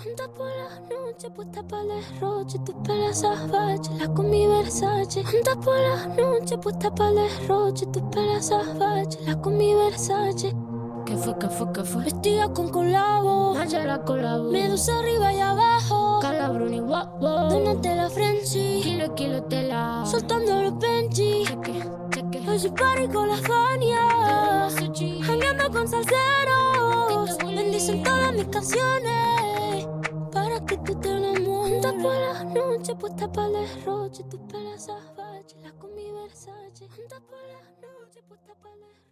Anda 0.04 0.28
por 0.34 0.46
la 0.46 0.80
noche, 0.80 1.30
puesta 1.30 1.62
para 1.66 1.82
el 1.82 1.88
derroche, 1.88 2.58
tus 2.60 2.74
pelas 2.84 3.20
salvajes, 3.20 3.90
la 3.98 4.08
con 4.12 4.30
mi 4.30 4.46
Versace. 4.46 5.20
Anda 5.20 5.60
por 5.60 5.78
la 5.78 6.06
noche, 6.08 6.58
puesta 6.58 6.92
para 6.94 7.10
el 7.10 7.16
derroche, 7.16 7.86
tus 7.86 8.02
pelas 8.04 8.46
salvajes, 8.46 9.18
la 9.24 9.40
con 9.40 9.56
mi 9.56 9.74
Versace. 9.74 10.54
¿Qué 11.06 11.16
fue, 11.16 11.38
qué 11.38 11.48
fue, 11.48 11.72
qué 11.72 11.84
fue? 11.84 12.04
Vestida 12.04 12.52
con 12.52 12.70
colabo, 12.70 13.54
la 13.54 14.04
colabo. 14.04 14.50
Medusa 14.50 14.98
arriba 14.98 15.32
y 15.32 15.40
abajo, 15.40 15.61
Calabruni, 16.42 16.80
wow, 16.80 17.06
wow. 17.20 17.48
Donate 17.50 17.94
la 17.94 18.08
Frenzy, 18.10 18.80
Kilo, 18.82 19.14
kilo, 19.14 19.44
tela. 19.44 20.02
soltando 20.04 20.60
los 20.60 20.76
Benji. 20.76 21.44
Cheque, 21.46 21.88
cheque. 22.10 22.38
Hoy 22.50 22.70
party 22.70 23.06
con 23.14 23.28
la 23.28 23.36
Fania, 23.36 24.68
jangueando 25.22 25.70
con 25.70 25.86
salseros. 25.86 27.38
Bendicen 27.38 28.02
todas 28.02 28.34
mis 28.34 28.46
canciones 28.48 29.86
para 30.32 30.58
que 30.66 30.78
tú 30.78 30.98
te 30.98 31.10
enamores. 31.10 31.84
Anda 31.84 32.02
por 32.02 32.12
la 32.12 32.42
noche, 32.42 32.94
puesta 32.96 33.30
para 33.30 33.46
el 33.46 33.52
derroche, 33.52 34.24
tus 34.24 34.40
pelas 34.40 34.84
salvajes, 34.86 35.54
la 35.62 35.70
con 35.78 35.94
mi 35.94 36.10
Versace. 36.10 36.88
Anda 36.90 37.20
por 37.20 37.38
la 37.38 37.62
noche, 37.86 38.20
puesta 38.26 38.52
para 38.60 38.74
el 38.74 38.80
derroche. 38.80 39.11